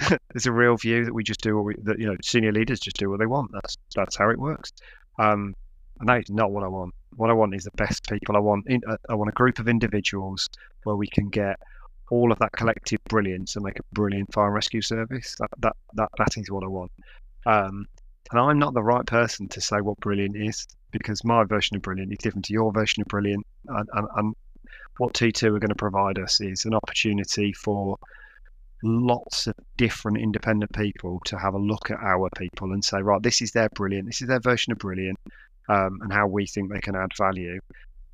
there's 0.32 0.46
a 0.46 0.52
real 0.52 0.76
view 0.76 1.04
that 1.04 1.14
we 1.14 1.24
just 1.24 1.40
do 1.40 1.56
what 1.56 1.64
we 1.64 1.74
that 1.84 1.98
you 1.98 2.06
know 2.06 2.16
senior 2.22 2.52
leaders 2.52 2.80
just 2.80 2.96
do 2.96 3.08
what 3.08 3.20
they 3.20 3.26
want. 3.26 3.50
That's 3.52 3.76
that's 3.94 4.16
how 4.16 4.28
it 4.30 4.38
works. 4.38 4.72
Um, 5.18 5.54
and 6.00 6.08
that 6.08 6.22
is 6.22 6.30
not 6.30 6.50
what 6.50 6.62
I 6.62 6.68
want. 6.68 6.94
What 7.16 7.30
I 7.30 7.32
want 7.32 7.54
is 7.54 7.64
the 7.64 7.72
best 7.72 8.08
people. 8.08 8.36
I 8.36 8.40
want 8.40 8.66
in, 8.68 8.80
I 9.08 9.14
want 9.14 9.30
a 9.30 9.32
group 9.32 9.58
of 9.58 9.68
individuals 9.68 10.48
where 10.84 10.96
we 10.96 11.08
can 11.08 11.28
get 11.28 11.58
all 12.10 12.32
of 12.32 12.38
that 12.38 12.52
collective 12.52 13.02
brilliance 13.04 13.56
and 13.56 13.64
make 13.64 13.78
a 13.78 13.82
brilliant 13.92 14.32
fire 14.32 14.46
and 14.46 14.54
rescue 14.54 14.82
service. 14.82 15.36
That 15.38 15.50
that 15.58 15.76
that, 15.94 16.08
that 16.18 16.36
is 16.36 16.50
what 16.50 16.64
I 16.64 16.68
want. 16.68 16.92
Um, 17.46 17.86
and 18.30 18.40
I'm 18.40 18.58
not 18.58 18.74
the 18.74 18.82
right 18.82 19.06
person 19.06 19.48
to 19.48 19.60
say 19.60 19.80
what 19.80 19.98
brilliant 20.00 20.36
is 20.36 20.66
because 20.90 21.24
my 21.24 21.44
version 21.44 21.76
of 21.76 21.82
brilliant 21.82 22.12
is 22.12 22.18
different 22.18 22.44
to 22.46 22.52
your 22.52 22.72
version 22.72 23.02
of 23.02 23.08
brilliant. 23.08 23.46
And, 23.68 23.88
and, 23.92 24.08
and 24.16 24.34
what 24.98 25.14
T2 25.14 25.44
are 25.44 25.58
going 25.58 25.68
to 25.68 25.74
provide 25.74 26.18
us 26.18 26.40
is 26.40 26.64
an 26.64 26.74
opportunity 26.74 27.52
for 27.52 27.96
lots 28.82 29.46
of 29.46 29.54
different 29.76 30.18
independent 30.18 30.72
people 30.72 31.20
to 31.24 31.38
have 31.38 31.54
a 31.54 31.58
look 31.58 31.90
at 31.90 31.98
our 32.00 32.28
people 32.36 32.72
and 32.72 32.84
say, 32.84 33.00
right, 33.00 33.22
this 33.22 33.42
is 33.42 33.52
their 33.52 33.68
brilliant, 33.70 34.06
this 34.06 34.20
is 34.20 34.28
their 34.28 34.40
version 34.40 34.72
of 34.72 34.78
brilliant, 34.78 35.18
um, 35.68 35.98
and 36.02 36.12
how 36.12 36.26
we 36.26 36.46
think 36.46 36.70
they 36.70 36.80
can 36.80 36.96
add 36.96 37.10
value, 37.16 37.60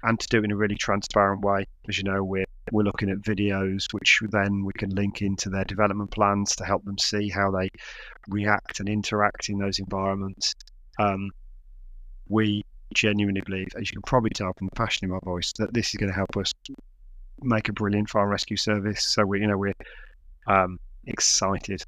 and 0.02 0.18
to 0.20 0.28
do 0.28 0.38
it 0.38 0.44
in 0.44 0.52
a 0.52 0.56
really 0.56 0.76
transparent 0.76 1.42
way. 1.42 1.66
As 1.88 1.98
you 1.98 2.04
know, 2.04 2.22
we're 2.22 2.46
we're 2.72 2.82
looking 2.82 3.10
at 3.10 3.18
videos 3.18 3.92
which 3.92 4.20
then 4.30 4.64
we 4.64 4.72
can 4.72 4.90
link 4.90 5.22
into 5.22 5.50
their 5.50 5.64
development 5.64 6.10
plans 6.10 6.56
to 6.56 6.64
help 6.64 6.84
them 6.84 6.98
see 6.98 7.28
how 7.28 7.50
they 7.50 7.68
react 8.28 8.80
and 8.80 8.88
interact 8.88 9.48
in 9.48 9.58
those 9.58 9.78
environments. 9.78 10.54
Um, 10.98 11.30
we 12.28 12.64
genuinely 12.94 13.42
believe, 13.42 13.68
as 13.76 13.90
you 13.90 13.94
can 13.94 14.02
probably 14.02 14.30
tell 14.30 14.52
from 14.54 14.68
the 14.68 14.76
passion 14.76 15.06
in 15.06 15.10
my 15.10 15.18
voice, 15.24 15.52
that 15.58 15.74
this 15.74 15.88
is 15.88 15.94
going 15.94 16.10
to 16.10 16.16
help 16.16 16.36
us 16.36 16.52
make 17.42 17.68
a 17.68 17.72
brilliant 17.72 18.08
fire 18.08 18.28
rescue 18.28 18.56
service. 18.56 19.06
So 19.06 19.24
we, 19.24 19.40
you 19.40 19.48
know, 19.48 19.58
we're 19.58 19.74
um, 20.46 20.78
excited 21.06 21.82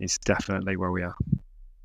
is 0.00 0.18
definitely 0.18 0.76
where 0.76 0.90
we 0.90 1.02
are. 1.02 1.14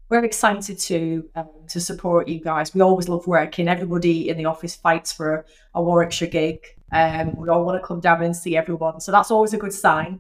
We're 0.09 0.23
excited 0.23 0.77
to 0.79 1.27
um, 1.35 1.49
to 1.67 1.79
support 1.81 2.27
you 2.27 2.39
guys. 2.39 2.73
We 2.73 2.81
always 2.81 3.09
love 3.09 3.25
working. 3.27 3.67
Everybody 3.67 4.29
in 4.29 4.37
the 4.37 4.45
office 4.45 4.75
fights 4.75 5.11
for 5.11 5.45
a 5.73 5.81
Warwickshire 5.81 6.27
gig. 6.27 6.63
Um, 6.91 7.35
we 7.35 7.49
all 7.49 7.65
want 7.65 7.81
to 7.81 7.85
come 7.85 7.99
down 7.99 8.23
and 8.23 8.35
see 8.35 8.55
everyone, 8.55 8.99
so 9.01 9.11
that's 9.11 9.31
always 9.31 9.53
a 9.53 9.57
good 9.57 9.73
sign. 9.73 10.19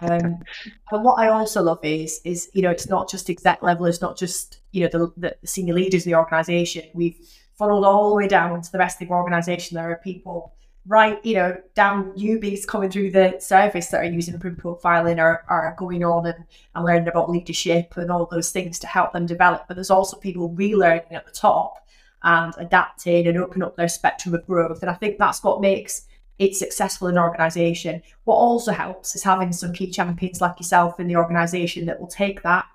Um, 0.00 0.38
and 0.90 1.04
what 1.04 1.18
I 1.18 1.28
also 1.28 1.62
love 1.62 1.80
is 1.82 2.20
is 2.24 2.50
you 2.52 2.62
know 2.62 2.70
it's 2.70 2.88
not 2.88 3.08
just 3.08 3.30
exec 3.30 3.62
level. 3.62 3.86
It's 3.86 4.00
not 4.00 4.16
just 4.16 4.60
you 4.72 4.82
know 4.82 4.88
the, 4.88 5.12
the 5.16 5.48
senior 5.48 5.74
leaders 5.74 6.02
of 6.02 6.06
the 6.06 6.16
organisation. 6.16 6.84
We've 6.94 7.16
funneled 7.56 7.84
all 7.84 8.10
the 8.10 8.16
way 8.16 8.28
down 8.28 8.60
to 8.62 8.72
the 8.72 8.78
rest 8.78 9.00
of 9.00 9.08
the 9.08 9.14
organisation. 9.14 9.76
There 9.76 9.90
are 9.90 9.96
people 9.96 10.54
right, 10.86 11.24
you 11.24 11.34
know, 11.34 11.56
down 11.74 12.12
newbies 12.12 12.66
coming 12.66 12.90
through 12.90 13.10
the 13.10 13.36
service 13.38 13.88
that 13.88 14.00
are 14.00 14.04
using 14.04 14.38
print 14.38 14.58
profiling 14.58 15.20
are, 15.20 15.44
are 15.48 15.74
going 15.78 16.02
on 16.04 16.26
and, 16.26 16.44
and 16.74 16.84
learning 16.84 17.08
about 17.08 17.30
leadership 17.30 17.96
and 17.96 18.10
all 18.10 18.26
those 18.26 18.50
things 18.50 18.78
to 18.78 18.86
help 18.86 19.12
them 19.12 19.26
develop. 19.26 19.64
But 19.68 19.74
there's 19.74 19.90
also 19.90 20.16
people 20.16 20.50
relearning 20.50 21.12
at 21.12 21.26
the 21.26 21.32
top 21.32 21.86
and 22.22 22.52
adapting 22.58 23.26
and 23.26 23.38
opening 23.38 23.62
up 23.62 23.76
their 23.76 23.88
spectrum 23.88 24.34
of 24.34 24.46
growth. 24.46 24.82
And 24.82 24.90
I 24.90 24.94
think 24.94 25.18
that's 25.18 25.42
what 25.42 25.60
makes 25.60 26.06
it 26.38 26.56
successful 26.56 27.08
in 27.08 27.16
an 27.16 27.22
organization. 27.22 28.02
What 28.24 28.36
also 28.36 28.72
helps 28.72 29.14
is 29.14 29.22
having 29.22 29.52
some 29.52 29.72
key 29.72 29.90
champions 29.90 30.40
like 30.40 30.58
yourself 30.58 30.98
in 30.98 31.06
the 31.06 31.16
organization 31.16 31.86
that 31.86 32.00
will 32.00 32.08
take 32.08 32.42
that 32.42 32.66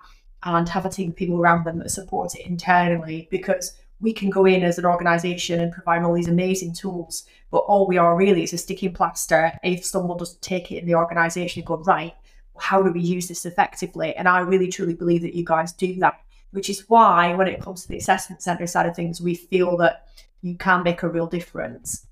and 0.44 0.68
have 0.68 0.86
a 0.86 0.90
team 0.90 1.10
of 1.10 1.16
people 1.16 1.40
around 1.40 1.64
them 1.64 1.78
that 1.78 1.90
support 1.90 2.34
it 2.34 2.46
internally 2.46 3.28
because 3.30 3.76
we 4.00 4.12
can 4.12 4.30
go 4.30 4.44
in 4.44 4.62
as 4.62 4.78
an 4.78 4.84
organization 4.84 5.60
and 5.60 5.72
provide 5.72 6.02
all 6.02 6.14
these 6.14 6.28
amazing 6.28 6.74
tools, 6.74 7.24
but 7.50 7.58
all 7.58 7.86
we 7.86 7.96
are 7.96 8.14
really 8.14 8.42
is 8.42 8.52
a 8.52 8.58
sticking 8.58 8.92
plaster 8.92 9.52
if 9.64 9.84
someone 9.84 10.18
doesn't 10.18 10.42
take 10.42 10.70
it 10.70 10.78
in 10.78 10.86
the 10.86 10.94
organization 10.94 11.60
and 11.60 11.66
go, 11.66 11.76
right, 11.78 12.14
how 12.58 12.82
do 12.82 12.92
we 12.92 13.00
use 13.00 13.28
this 13.28 13.46
effectively? 13.46 14.14
And 14.14 14.28
I 14.28 14.40
really 14.40 14.68
truly 14.68 14.94
believe 14.94 15.22
that 15.22 15.34
you 15.34 15.44
guys 15.44 15.72
do 15.72 15.94
that, 15.96 16.20
which 16.56 16.70
is 16.70 16.88
why 16.88 17.34
when 17.34 17.46
it 17.46 17.60
comes 17.60 17.82
to 17.82 17.88
the 17.88 17.98
assessment 17.98 18.42
center 18.42 18.66
side 18.66 18.86
of 18.86 18.96
things, 18.96 19.20
we 19.20 19.34
feel 19.34 19.76
that 19.76 20.06
you 20.40 20.56
can 20.56 20.82
make 20.82 21.02
a 21.02 21.08
real 21.08 21.26
difference. 21.26 22.06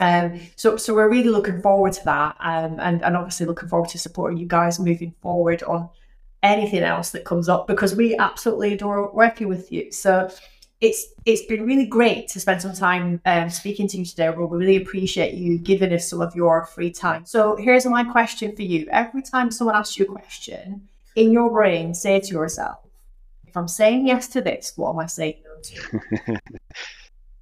Um, 0.00 0.40
so, 0.56 0.76
so 0.76 0.92
we're 0.92 1.08
really 1.08 1.30
looking 1.30 1.62
forward 1.62 1.92
to 1.92 2.04
that, 2.04 2.36
um, 2.40 2.80
and 2.80 3.04
and 3.04 3.16
obviously 3.16 3.46
looking 3.46 3.68
forward 3.68 3.90
to 3.90 3.98
supporting 3.98 4.38
you 4.38 4.46
guys 4.46 4.80
moving 4.80 5.14
forward 5.22 5.62
on 5.62 5.88
anything 6.42 6.82
else 6.82 7.10
that 7.10 7.24
comes 7.24 7.48
up 7.48 7.68
because 7.68 7.94
we 7.94 8.16
absolutely 8.16 8.72
adore 8.72 9.12
working 9.12 9.46
with 9.46 9.70
you. 9.70 9.92
So, 9.92 10.30
it's 10.80 11.06
it's 11.26 11.44
been 11.46 11.64
really 11.64 11.86
great 11.86 12.26
to 12.28 12.40
spend 12.40 12.62
some 12.62 12.72
time 12.72 13.20
um, 13.24 13.50
speaking 13.50 13.86
to 13.88 13.98
you 13.98 14.04
today. 14.04 14.30
We 14.30 14.44
really 14.46 14.78
appreciate 14.78 15.34
you 15.34 15.58
giving 15.58 15.92
us 15.92 16.08
some 16.08 16.22
of 16.22 16.34
your 16.34 16.64
free 16.64 16.90
time. 16.90 17.24
So 17.24 17.54
here's 17.54 17.86
my 17.86 18.02
question 18.02 18.56
for 18.56 18.62
you: 18.62 18.88
Every 18.90 19.22
time 19.22 19.52
someone 19.52 19.76
asks 19.76 19.96
you 19.96 20.06
a 20.06 20.08
question, 20.08 20.88
in 21.14 21.30
your 21.30 21.50
brain, 21.50 21.94
say 21.94 22.18
to 22.18 22.28
yourself, 22.32 22.78
"If 23.50 23.56
I'm 23.56 23.68
saying 23.68 24.06
yes 24.06 24.28
to 24.28 24.40
this, 24.40 24.72
what 24.76 24.90
am 24.90 25.00
I 25.00 25.06
saying 25.06 25.42
no 25.44 26.36
to?" 26.36 26.40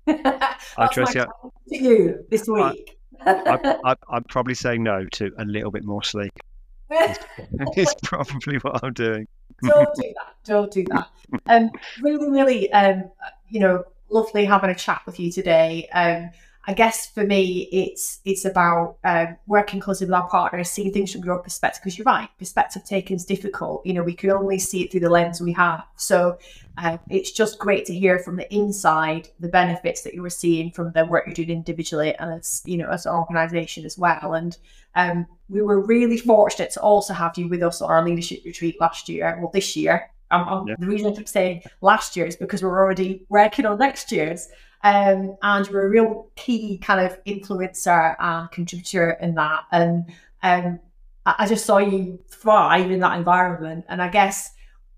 I 0.78 0.86
trust 0.86 1.14
you. 1.14 1.26
To 1.68 1.78
you 1.84 2.24
this 2.30 2.48
week. 2.48 2.98
I, 3.20 3.94
am 4.12 4.24
probably 4.24 4.54
saying 4.54 4.82
no 4.82 5.04
to 5.04 5.30
a 5.38 5.44
little 5.44 5.70
bit 5.70 5.84
more 5.84 6.02
sleep. 6.02 6.32
it's 6.90 7.94
probably 8.02 8.56
what 8.56 8.82
I'm 8.82 8.94
doing. 8.94 9.28
Don't 9.62 9.94
do 9.94 10.14
that. 10.16 10.34
Don't 10.44 10.70
do 10.70 10.84
that. 10.84 11.08
Um, 11.46 11.70
really, 12.00 12.30
really, 12.30 12.72
um, 12.72 13.10
you 13.50 13.60
know, 13.60 13.84
lovely 14.08 14.46
having 14.46 14.70
a 14.70 14.74
chat 14.74 15.02
with 15.04 15.20
you 15.20 15.30
today. 15.30 15.88
Um, 15.92 16.30
I 16.68 16.74
guess 16.74 17.06
for 17.06 17.24
me, 17.24 17.66
it's 17.72 18.20
it's 18.26 18.44
about 18.44 18.98
um, 19.02 19.38
working 19.46 19.80
closely 19.80 20.06
with 20.06 20.12
our 20.12 20.28
partners, 20.28 20.68
seeing 20.68 20.92
things 20.92 21.10
from 21.10 21.24
your 21.24 21.38
perspective. 21.38 21.80
Because 21.82 21.96
you're 21.96 22.04
right, 22.04 22.28
perspective 22.38 22.82
taking 22.84 23.16
is 23.16 23.24
difficult. 23.24 23.86
You 23.86 23.94
know, 23.94 24.02
we 24.02 24.12
can 24.12 24.30
only 24.30 24.58
see 24.58 24.82
it 24.82 24.90
through 24.90 25.00
the 25.00 25.08
lens 25.08 25.40
we 25.40 25.54
have. 25.54 25.86
So 25.96 26.36
uh, 26.76 26.98
it's 27.08 27.32
just 27.32 27.58
great 27.58 27.86
to 27.86 27.94
hear 27.94 28.18
from 28.18 28.36
the 28.36 28.54
inside 28.54 29.30
the 29.40 29.48
benefits 29.48 30.02
that 30.02 30.12
you 30.12 30.20
were 30.20 30.28
seeing 30.28 30.70
from 30.70 30.92
the 30.92 31.06
work 31.06 31.24
you're 31.26 31.32
doing 31.32 31.48
individually 31.48 32.14
and 32.16 32.34
as 32.34 32.60
you 32.66 32.76
know 32.76 32.90
as 32.90 33.06
an 33.06 33.14
organisation 33.14 33.86
as 33.86 33.96
well. 33.96 34.34
And 34.34 34.54
um, 34.94 35.26
we 35.48 35.62
were 35.62 35.80
really 35.80 36.18
fortunate 36.18 36.70
to 36.72 36.82
also 36.82 37.14
have 37.14 37.38
you 37.38 37.48
with 37.48 37.62
us 37.62 37.80
on 37.80 37.90
our 37.90 38.04
leadership 38.04 38.40
retreat 38.44 38.78
last 38.78 39.08
year. 39.08 39.38
Well, 39.40 39.50
this 39.54 39.74
year. 39.74 40.10
Um, 40.30 40.68
yeah. 40.68 40.74
The 40.78 40.86
reason 40.86 41.10
I 41.10 41.16
keep 41.16 41.28
saying 41.28 41.62
last 41.80 42.14
year 42.14 42.26
is 42.26 42.36
because 42.36 42.62
we're 42.62 42.78
already 42.78 43.24
working 43.30 43.64
on 43.64 43.78
next 43.78 44.12
year's. 44.12 44.48
Um, 44.82 45.36
and 45.42 45.66
you 45.66 45.72
were 45.72 45.86
a 45.86 45.90
real 45.90 46.30
key 46.36 46.78
kind 46.78 47.04
of 47.04 47.22
influencer 47.24 48.14
and 48.18 48.50
contributor 48.50 49.10
in 49.20 49.34
that. 49.34 49.64
And 49.72 50.06
um, 50.42 50.80
I 51.26 51.46
just 51.46 51.66
saw 51.66 51.78
you 51.78 52.18
thrive 52.28 52.90
in 52.90 53.00
that 53.00 53.18
environment. 53.18 53.84
And 53.88 54.00
I 54.00 54.08
guess 54.08 54.52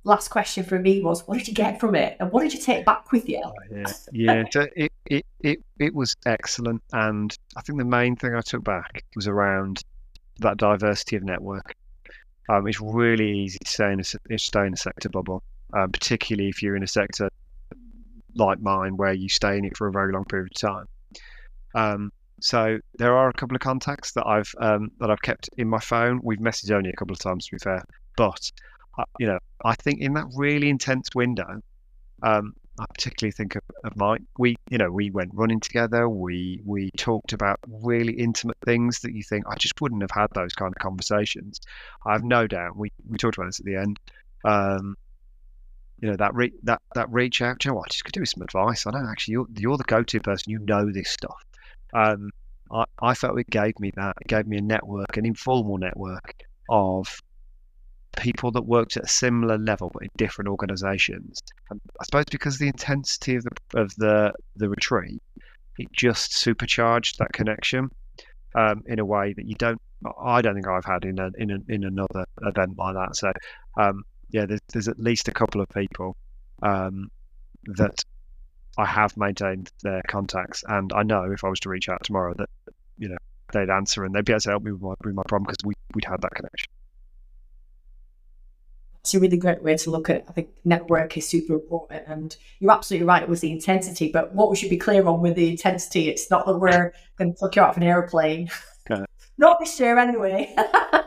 last 0.05 0.29
question 0.29 0.65
for 0.65 0.79
me 0.79 1.01
was, 1.01 1.27
what 1.27 1.39
did 1.39 1.49
you 1.49 1.55
get 1.55 1.79
from 1.79 1.95
it, 1.95 2.17
and 2.21 2.33
what 2.33 2.43
did 2.43 2.55
you 2.55 2.61
take 2.61 2.85
back 2.85 3.13
with 3.13 3.29
you? 3.29 3.43
Oh, 3.45 3.53
yeah, 3.71 3.85
yeah, 4.13 4.65
it, 4.77 4.93
it 5.07 5.27
it 5.41 5.63
it 5.79 5.95
was 5.95 6.17
excellent, 6.27 6.83
and 6.93 7.37
I 7.57 7.61
think 7.63 7.79
the 7.79 7.85
main 7.85 8.17
thing 8.17 8.35
I 8.35 8.41
took 8.41 8.65
back 8.65 9.05
was 9.15 9.29
around 9.29 9.83
that 10.39 10.57
diversity 10.57 11.17
of 11.17 11.23
network. 11.23 11.75
Um, 12.49 12.67
it's 12.67 12.81
really 12.81 13.31
easy 13.31 13.59
to 13.59 13.71
stay 13.71 13.93
in 13.93 14.01
a, 14.01 14.39
stay 14.39 14.67
in 14.67 14.73
a 14.73 14.77
sector 14.77 15.09
bubble, 15.09 15.43
um, 15.75 15.91
particularly 15.93 16.49
if 16.49 16.63
you're 16.63 16.77
in 16.77 16.83
a 16.83 16.89
sector 16.89 17.29
like 18.35 18.61
mine 18.61 18.97
where 18.97 19.13
you 19.13 19.29
stay 19.29 19.59
in 19.59 19.65
it 19.65 19.77
for 19.77 19.87
a 19.87 19.93
very 19.93 20.13
long 20.13 20.25
period 20.25 20.53
of 20.55 20.61
time. 20.61 20.87
Um, 21.75 22.13
so 22.41 22.79
there 22.99 23.17
are 23.17 23.29
a 23.29 23.33
couple 23.33 23.55
of 23.55 23.61
contacts 23.61 24.13
that 24.13 24.27
I've 24.27 24.53
um, 24.59 24.91
that 24.99 25.11
I've 25.11 25.23
kept 25.23 25.51
in 25.59 25.69
my 25.69 25.79
phone. 25.79 26.21
We've 26.23 26.39
messaged 26.39 26.71
only 26.71 26.91
a 26.91 26.97
couple 26.97 27.13
of 27.13 27.19
times 27.19 27.47
to 27.47 27.53
be 27.57 27.59
fair, 27.59 27.85
but 28.17 28.51
uh, 28.99 29.05
you 29.19 29.27
know 29.27 29.39
I 29.65 29.75
think 29.75 30.01
in 30.01 30.15
that 30.15 30.27
really 30.35 30.71
intense 30.71 31.09
window, 31.15 31.61
um, 32.23 32.55
I 32.79 32.87
particularly 32.95 33.33
think 33.33 33.57
of, 33.57 33.63
of 33.85 33.97
Mike. 33.97 34.23
We 34.39 34.57
you 34.71 34.79
know 34.79 34.91
we 34.91 35.11
went 35.11 35.33
running 35.35 35.61
together. 35.61 36.09
We 36.09 36.63
we 36.65 36.91
talked 36.97 37.33
about 37.35 37.59
really 37.69 38.15
intimate 38.15 38.57
things 38.65 39.01
that 39.01 39.13
you 39.13 39.23
think 39.23 39.45
I 39.47 39.55
just 39.57 39.81
wouldn't 39.81 40.03
have 40.03 40.11
had 40.11 40.29
those 40.35 40.55
kind 40.55 40.73
of 40.75 40.81
conversations. 40.81 41.61
I 42.07 42.13
have 42.13 42.25
no 42.25 42.47
doubt. 42.47 42.77
We 42.77 42.91
we 43.09 43.19
talked 43.19 43.37
about 43.37 43.49
this 43.49 43.61
at 43.61 43.67
the 43.67 43.77
end. 43.77 43.99
Um, 44.45 44.97
you 46.01 46.11
know 46.11 46.17
that 46.17 46.35
re- 46.35 46.53
that 46.63 46.81
that 46.95 47.11
reach 47.11 47.43
out. 47.43 47.65
You 47.65 47.71
know 47.71 47.77
what? 47.77 47.91
Just 47.91 48.05
could 48.05 48.13
do 48.13 48.25
some 48.25 48.43
advice. 48.43 48.87
I 48.87 48.91
don't 48.91 49.09
actually. 49.09 49.33
You're, 49.33 49.47
you're 49.57 49.77
the 49.77 49.85
go-to 49.85 50.21
person. 50.21 50.51
You 50.51 50.59
know 50.61 50.91
this 50.91 51.11
stuff. 51.11 51.45
Um, 51.95 52.31
I, 52.71 52.85
I 53.01 53.15
felt 53.15 53.39
it 53.39 53.51
gave 53.51 53.79
me 53.79 53.93
that. 53.97 54.17
It 54.21 54.29
gave 54.29 54.47
me 54.47 54.59
a 54.59 54.63
network, 54.63 55.17
an 55.17 55.27
informal 55.27 55.79
network 55.79 56.35
of 56.69 57.21
people 58.17 58.51
that 58.53 58.63
worked 58.63 58.97
at 58.97 59.05
a 59.05 59.09
similar 59.09 59.57
level 59.57 59.91
but 59.93 60.03
in 60.03 60.09
different 60.17 60.49
organisations. 60.49 61.41
I 61.71 62.05
suppose 62.05 62.25
because 62.31 62.55
of 62.55 62.61
the 62.61 62.67
intensity 62.67 63.37
of 63.37 63.45
the 63.45 63.81
of 63.81 63.95
the 63.97 64.33
the 64.57 64.69
retreat, 64.69 65.23
it 65.79 65.93
just 65.93 66.35
supercharged 66.35 67.19
that 67.19 67.33
connection 67.33 67.91
um, 68.55 68.83
in 68.87 68.99
a 68.99 69.05
way 69.05 69.33
that 69.35 69.47
you 69.47 69.55
don't. 69.57 69.81
I 70.21 70.41
don't 70.41 70.55
think 70.55 70.67
I've 70.67 70.85
had 70.85 71.05
in 71.05 71.19
a, 71.19 71.31
in 71.37 71.51
a, 71.51 71.59
in 71.69 71.85
another 71.85 72.25
event 72.41 72.79
like 72.79 72.95
that. 72.95 73.17
So 73.17 73.33
um, 73.77 74.03
yeah, 74.31 74.47
there's, 74.47 74.61
there's 74.73 74.89
at 74.89 74.99
least 74.99 75.29
a 75.29 75.33
couple 75.33 75.61
of 75.61 75.69
people 75.69 76.17
um, 76.63 77.11
that 77.65 78.05
I 78.79 78.87
have 78.87 79.17
maintained 79.17 79.71
their 79.83 80.03
contacts, 80.09 80.65
and 80.67 80.93
I 80.93 81.03
know 81.03 81.31
if 81.33 81.45
I 81.45 81.49
was 81.49 81.61
to 81.61 81.69
reach 81.69 81.89
out 81.89 82.03
tomorrow 82.05 82.35
that 82.39 82.49
you 82.99 83.09
know 83.09 83.17
they'd 83.53 83.71
answer 83.71 84.05
and 84.05 84.15
they'd 84.15 84.25
be 84.25 84.33
able 84.33 84.41
to 84.41 84.51
help 84.51 84.63
me 84.63 84.73
with 84.73 84.83
my, 84.83 84.95
with 85.05 85.15
my 85.15 85.23
problem 85.29 85.47
because 85.47 85.65
we 85.65 85.75
we'd 85.95 86.05
had 86.05 86.23
that 86.23 86.35
connection. 86.35 86.69
It's 89.01 89.15
a 89.15 89.21
really 89.21 89.39
great 89.39 89.63
way 89.63 89.77
to 89.77 89.91
look 89.91 90.11
at. 90.11 90.17
It. 90.17 90.25
I 90.29 90.33
think 90.33 90.51
network 90.65 91.17
is 91.17 91.27
super 91.27 91.55
important, 91.55 92.05
and 92.07 92.37
you're 92.61 92.71
absolutely 92.71 93.07
right. 93.07 93.23
It 93.23 93.29
was 93.29 93.41
the 93.41 93.51
intensity, 93.51 94.11
but 94.13 94.35
what 94.35 94.51
we 94.51 94.57
should 94.57 94.71
be 94.71 94.77
clear 94.77 95.07
on 95.07 95.21
with 95.21 95.37
the 95.37 95.49
intensity, 95.49 96.09
it's 96.09 96.31
not 96.31 96.47
that 96.47 96.59
we're 96.59 96.93
going 97.17 97.33
to 97.33 97.39
pluck 97.39 97.57
you 97.57 97.63
out 97.63 97.71
of 97.71 97.77
an 97.79 97.83
airplane. 97.83 98.51
Okay. 98.91 99.05
not 99.39 99.59
this 99.59 99.81
year, 99.81 99.99
anyway. 99.99 100.55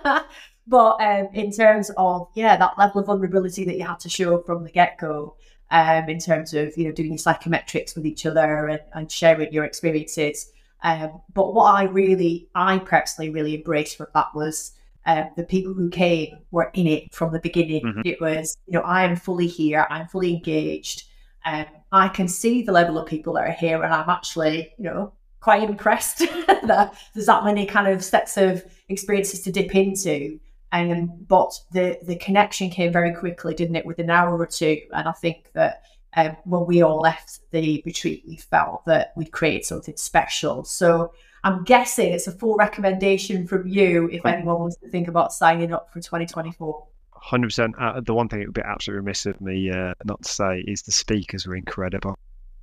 But 0.66 1.02
um, 1.02 1.28
in 1.34 1.52
terms 1.52 1.92
of 1.98 2.30
yeah, 2.36 2.56
that 2.58 2.78
level 2.78 3.02
of 3.02 3.08
vulnerability 3.08 3.66
that 3.66 3.78
you 3.78 3.86
had 3.86 4.00
to 4.02 4.10
show 4.10 4.42
from 4.42 4.64
the 4.64 4.72
get 4.72 4.98
go, 4.98 5.36
um, 5.72 6.08
in 6.08 6.20
terms 6.20 6.54
of 6.54 6.78
you 6.78 6.86
know 6.86 6.92
doing 6.92 7.10
your 7.10 7.18
psychometrics 7.18 7.96
with 7.96 8.06
each 8.06 8.26
other 8.26 8.68
and, 8.68 8.82
and 8.94 9.12
sharing 9.12 9.52
your 9.52 9.66
experiences. 9.66 10.52
Um, 10.84 11.22
but 11.34 11.54
what 11.54 11.74
I 11.74 11.84
really, 11.84 12.50
I 12.56 12.78
personally 12.80 13.30
really 13.30 13.56
embraced 13.56 13.98
from 13.98 14.08
that 14.14 14.28
was 14.36 14.74
uh, 15.06 15.26
the 15.36 15.44
people 15.44 15.74
who 15.74 15.90
came 15.90 16.38
were 16.52 16.72
in 16.74 16.88
it 16.88 17.14
from 17.14 17.34
the 17.34 17.40
beginning. 17.40 17.84
Mm-hmm. 17.84 18.02
It 18.06 18.22
was 18.22 18.58
you 18.68 18.74
know 18.74 18.86
I 18.86 19.04
am 19.04 19.16
fully 19.16 19.48
here, 19.48 19.88
I'm 19.90 20.08
fully 20.08 20.34
engaged. 20.34 21.04
Um, 21.46 21.66
I 21.92 22.08
can 22.08 22.28
see 22.28 22.62
the 22.62 22.72
level 22.72 22.98
of 22.98 23.08
people 23.08 23.34
that 23.34 23.50
are 23.50 23.52
here, 23.52 23.84
and 23.84 23.94
I'm 23.94 24.10
actually 24.10 24.74
you 24.78 24.86
know 24.86 25.14
quite 25.40 25.64
impressed 25.64 26.20
that 26.48 26.94
there's 27.14 27.26
that 27.26 27.44
many 27.44 27.66
kind 27.66 27.88
of 27.88 28.04
sets 28.04 28.38
of 28.38 28.64
experiences 28.90 29.42
to 29.42 29.52
dip 29.52 29.76
into. 29.76 30.40
Um, 30.74 31.12
but 31.28 31.54
the 31.72 32.00
the 32.04 32.16
connection 32.18 32.70
came 32.72 32.92
very 32.92 33.14
quickly, 33.14 33.54
didn't 33.54 33.76
it, 33.76 33.86
within 33.86 34.10
an 34.10 34.16
hour 34.16 34.38
or 34.38 34.48
two? 34.48 34.82
And 34.92 35.08
I 35.08 35.12
think 35.12 35.52
that 35.54 35.84
um, 36.16 36.36
when 36.46 36.66
we 36.66 36.82
all 36.82 37.00
left 37.00 37.40
the 37.52 37.84
retreat, 37.86 38.24
we 38.28 38.38
felt 38.38 38.84
that 38.86 39.14
we'd 39.16 39.32
created 39.32 39.66
something 39.66 39.96
special. 39.96 40.64
So 40.64 41.14
I'm 41.44 41.64
guessing 41.64 42.12
it's 42.12 42.28
a 42.28 42.32
full 42.32 42.56
recommendation 42.56 43.48
from 43.48 43.68
you 43.68 44.10
if 44.12 44.26
anyone 44.26 44.60
wants 44.60 44.78
to 44.78 44.90
think 44.90 45.08
about 45.08 45.32
signing 45.32 45.74
up 45.74 45.92
for 45.94 46.00
2024. 46.00 46.88
100%. 47.32 47.74
Uh, 47.80 48.02
the 48.02 48.14
one 48.14 48.28
thing 48.28 48.42
it 48.42 48.48
would 48.48 48.54
be 48.54 48.62
absolutely 48.66 49.00
remiss 49.00 49.26
of 49.26 49.40
me 49.42 49.70
uh, 49.70 49.94
not 50.06 50.22
to 50.24 50.30
say 50.30 50.64
is 50.68 50.82
the 50.82 50.92
speakers 50.92 51.48
were 51.48 51.56
incredible. 51.56 52.18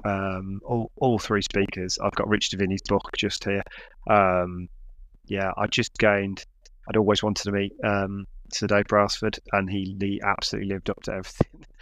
Um, 0.05 0.61
all, 0.65 0.91
all 0.97 1.19
three 1.19 1.43
speakers. 1.43 1.99
I've 2.03 2.15
got 2.15 2.29
Rich 2.29 2.51
Diviney's 2.51 2.83
book 2.83 3.11
just 3.17 3.45
here. 3.45 3.63
Um, 4.09 4.69
yeah, 5.27 5.53
I 5.57 5.67
just 5.67 5.97
gained 5.99 6.45
I'd 6.89 6.97
always 6.97 7.23
wanted 7.23 7.45
to 7.45 7.53
meet 7.53 7.73
um, 7.85 8.27
Sir 8.53 8.67
Dave 8.67 8.87
Brailsford, 8.87 9.39
and 9.53 9.71
he, 9.71 9.97
he 10.01 10.21
absolutely 10.25 10.73
lived 10.73 10.91
up 10.91 11.03
to 11.05 11.13
everything. 11.13 11.65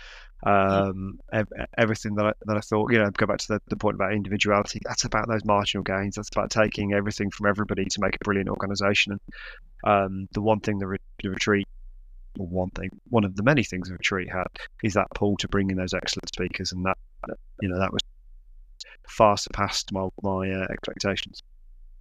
Um, 0.46 1.18
ev- 1.32 1.48
everything 1.76 2.14
that 2.14 2.26
I, 2.26 2.32
that 2.46 2.56
I 2.56 2.60
thought, 2.60 2.92
you 2.92 2.98
know, 3.00 3.10
go 3.10 3.26
back 3.26 3.38
to 3.38 3.48
the, 3.48 3.62
the 3.70 3.76
point 3.76 3.96
about 3.96 4.12
individuality. 4.12 4.80
That's 4.84 5.04
about 5.04 5.26
those 5.26 5.44
marginal 5.44 5.82
gains. 5.82 6.14
That's 6.14 6.30
about 6.30 6.52
taking 6.52 6.92
everything 6.92 7.32
from 7.32 7.46
everybody 7.48 7.86
to 7.86 8.00
make 8.00 8.14
a 8.14 8.24
brilliant 8.24 8.48
organisation. 8.48 9.18
And 9.82 9.92
um, 9.92 10.28
the 10.30 10.40
one 10.40 10.60
thing 10.60 10.78
the, 10.78 10.86
re- 10.86 10.98
the 11.20 11.30
retreat, 11.30 11.66
or 12.38 12.46
one 12.46 12.70
thing, 12.70 12.90
one 13.08 13.24
of 13.24 13.34
the 13.34 13.42
many 13.42 13.64
things 13.64 13.88
the 13.88 13.94
retreat 13.94 14.30
had, 14.30 14.46
is 14.84 14.94
that 14.94 15.08
pull 15.12 15.36
to 15.38 15.48
bring 15.48 15.70
in 15.70 15.76
those 15.76 15.92
excellent 15.92 16.28
speakers, 16.28 16.70
and 16.70 16.86
that, 16.86 16.98
you 17.60 17.68
know, 17.68 17.80
that 17.80 17.92
was 17.92 18.02
far 19.08 19.36
surpassed 19.36 19.92
my 19.92 20.08
my 20.22 20.48
uh, 20.52 20.66
expectations 20.70 21.42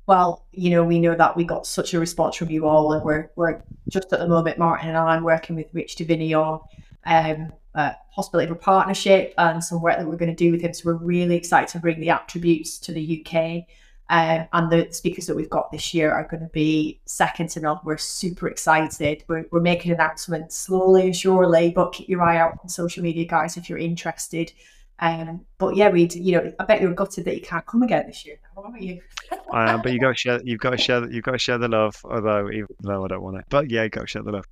well, 0.08 0.46
you 0.52 0.70
know, 0.70 0.84
we 0.84 1.00
know 1.00 1.16
that 1.16 1.36
we 1.36 1.44
got 1.44 1.68
such 1.68 1.94
a 1.94 2.00
response 2.00 2.38
from 2.38 2.50
you 2.50 2.66
all, 2.66 2.94
and 2.94 3.04
we're 3.04 3.30
we're 3.36 3.62
just 3.90 4.12
at 4.14 4.20
the 4.20 4.28
moment, 4.28 4.58
Martin 4.58 4.90
and 4.90 4.98
I, 4.98 5.22
working 5.22 5.56
with 5.56 5.68
Rich 5.74 5.98
Diviney 5.98 6.34
on 6.34 6.62
um, 7.06 7.52
a 7.76 7.96
possibility 8.14 8.50
of 8.50 8.56
a 8.56 8.60
partnership 8.60 9.34
and 9.38 9.64
some 9.64 9.82
work 9.82 9.98
that 9.98 10.08
we're 10.08 10.16
going 10.16 10.34
to 10.34 10.36
do 10.36 10.52
with 10.52 10.62
him. 10.62 10.74
So 10.74 10.86
we're 10.86 10.96
really 10.96 11.36
excited 11.36 11.70
to 11.70 11.80
bring 11.80 12.00
the 12.00 12.10
attributes 12.10 12.80
to 12.80 12.94
the 12.94 13.26
UK. 13.26 13.66
Um, 14.10 14.48
and 14.54 14.72
the 14.72 14.88
speakers 14.94 15.28
that 15.28 15.36
we've 15.36 15.50
got 15.50 15.70
this 15.70 15.94
year 15.94 16.12
are 16.12 16.26
going 16.26 16.42
to 16.42 16.50
be 16.50 17.02
second 17.06 17.50
to 17.52 17.60
none. 17.60 17.80
We're 17.84 17.98
super 17.98 18.48
excited. 18.48 19.26
We're, 19.28 19.46
we're 19.52 19.60
making 19.60 19.92
announcements 19.92 20.58
slowly 20.58 21.04
and 21.04 21.16
surely, 21.16 21.72
but 21.72 21.92
keep 21.92 22.08
your 22.08 22.24
eye 22.24 22.38
out 22.38 22.58
on 22.64 22.70
social 22.70 23.04
media, 23.04 23.26
guys, 23.26 23.58
if 23.58 23.70
you're 23.70 23.78
interested. 23.78 24.54
Um, 25.00 25.46
but 25.58 25.76
yeah, 25.76 25.90
we 25.90 26.08
you 26.08 26.34
know 26.34 26.54
I 26.60 26.66
bet 26.66 26.82
you're 26.82 26.94
gutted 26.94 27.26
that 27.26 27.36
you 27.36 27.42
can't 27.42 27.66
come 27.66 27.84
again 27.84 28.06
this 28.08 28.26
year. 28.26 28.40
How 28.56 28.64
are 28.64 28.78
you? 28.78 29.02
I 29.54 29.72
am, 29.72 29.82
but 29.82 29.92
you 29.92 30.00
got 30.00 30.10
to 30.10 30.16
share. 30.16 30.42
You've 30.44 30.60
got 30.60 30.72
to 30.72 30.78
share. 30.78 31.10
You've 31.10 31.24
got 31.24 31.34
to 31.34 31.38
share 31.38 31.58
the 31.58 31.68
love. 31.68 31.96
Although, 32.04 32.50
even 32.50 32.68
though 32.82 33.06
I 33.06 33.08
don't 33.08 33.22
want 33.22 33.38
it, 33.38 33.46
but 33.50 33.70
yeah, 33.70 33.84
you 33.84 33.90
got 33.90 34.02
to 34.02 34.08
share 34.08 34.24
the 34.24 34.32
love. 34.32 34.46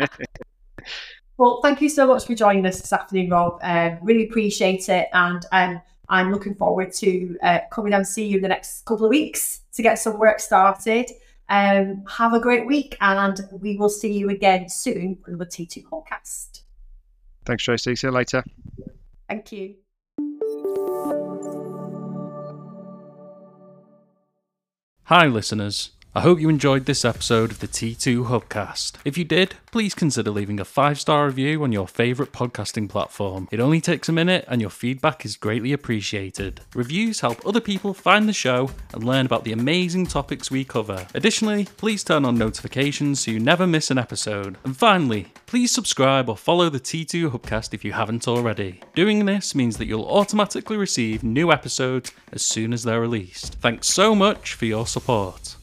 well, 1.38 1.60
thank 1.62 1.82
you 1.82 1.90
so 1.90 2.08
much 2.08 2.26
for 2.26 2.34
joining 2.34 2.66
us 2.66 2.82
this 2.82 2.92
afternoon, 2.92 3.30
Rob. 3.30 3.60
Um, 3.62 4.00
really 4.02 4.28
appreciate 4.28 4.90
it, 4.90 5.08
and 5.14 5.46
um, 5.52 5.82
I'm 6.10 6.32
looking 6.32 6.56
forward 6.56 6.92
to 6.94 7.38
uh, 7.44 7.60
coming 7.72 7.92
down 7.92 8.00
and 8.00 8.08
see 8.08 8.26
you 8.26 8.38
in 8.38 8.42
the 8.42 8.48
next 8.48 8.86
couple 8.86 9.06
of 9.06 9.10
weeks 9.10 9.62
to 9.74 9.84
get 9.84 9.96
some 10.00 10.18
work 10.18 10.40
started. 10.40 11.12
Um, 11.50 12.04
have 12.10 12.34
a 12.34 12.40
great 12.40 12.66
week, 12.66 12.98
and 13.02 13.40
we 13.52 13.78
will 13.78 13.90
see 13.90 14.14
you 14.14 14.30
again 14.30 14.68
soon 14.68 15.20
with 15.28 15.40
the 15.40 15.46
T2 15.46 15.84
podcast. 15.84 16.62
Thanks, 17.46 17.64
Tracy. 17.64 17.96
See 17.96 18.08
you 18.08 18.12
later. 18.12 18.44
Thank 19.28 19.52
you. 19.52 19.76
Hi, 25.04 25.26
listeners. 25.28 25.92
I 26.16 26.22
hope 26.22 26.40
you 26.40 26.50
enjoyed 26.50 26.86
this 26.86 27.06
episode 27.06 27.52
of 27.52 27.60
the 27.60 27.68
T2 27.68 28.28
Hubcast. 28.28 28.94
If 29.06 29.20
you 29.20 29.24
did, 29.24 29.54
please 29.72 29.94
consider 29.94 30.32
leaving 30.32 30.60
a 30.60 30.66
five 30.66 31.00
star 31.00 31.28
review 31.28 31.62
on 31.62 31.72
your 31.72 31.88
favourite 31.88 32.32
podcasting 32.32 32.90
platform. 32.90 33.48
It 33.52 33.60
only 33.60 33.82
takes 33.82 34.10
a 34.10 34.14
minute 34.14 34.44
and 34.48 34.60
your 34.60 34.72
feedback 34.72 35.26
is 35.26 35.36
greatly 35.38 35.74
appreciated. 35.74 36.62
Reviews 36.74 37.20
help 37.20 37.46
other 37.46 37.60
people 37.62 37.94
find 37.94 38.28
the 38.28 38.34
show 38.34 38.72
and 38.94 39.04
learn 39.04 39.28
about 39.28 39.44
the 39.44 39.52
amazing 39.52 40.08
topics 40.08 40.50
we 40.50 40.64
cover. 40.64 41.06
Additionally, 41.14 41.68
please 41.78 42.04
turn 42.04 42.26
on 42.26 42.36
notifications 42.36 43.20
so 43.20 43.30
you 43.30 43.40
never 43.40 43.68
miss 43.68 43.92
an 43.92 44.00
episode. 44.00 44.58
And 44.64 44.76
finally, 44.76 45.28
please 45.46 45.72
subscribe 45.72 46.30
or 46.30 46.38
follow 46.38 46.70
the 46.70 46.80
T2 46.80 47.30
Hubcast 47.30 47.76
if 47.76 47.86
you 47.86 47.92
haven't 47.92 48.28
already. 48.28 48.82
Doing 48.96 49.26
this 49.26 49.54
means 49.54 49.78
that 49.78 49.86
you'll 49.86 50.08
automatically 50.08 50.78
receive 50.78 51.24
new 51.24 51.52
episodes 51.52 52.12
as 52.32 52.42
soon 52.42 52.74
as 52.74 52.82
they're 52.82 53.02
released. 53.02 53.56
Thanks 53.56 53.88
so 53.88 54.16
much 54.16 54.56
for 54.56 54.66
your 54.66 54.88
support. 54.88 55.58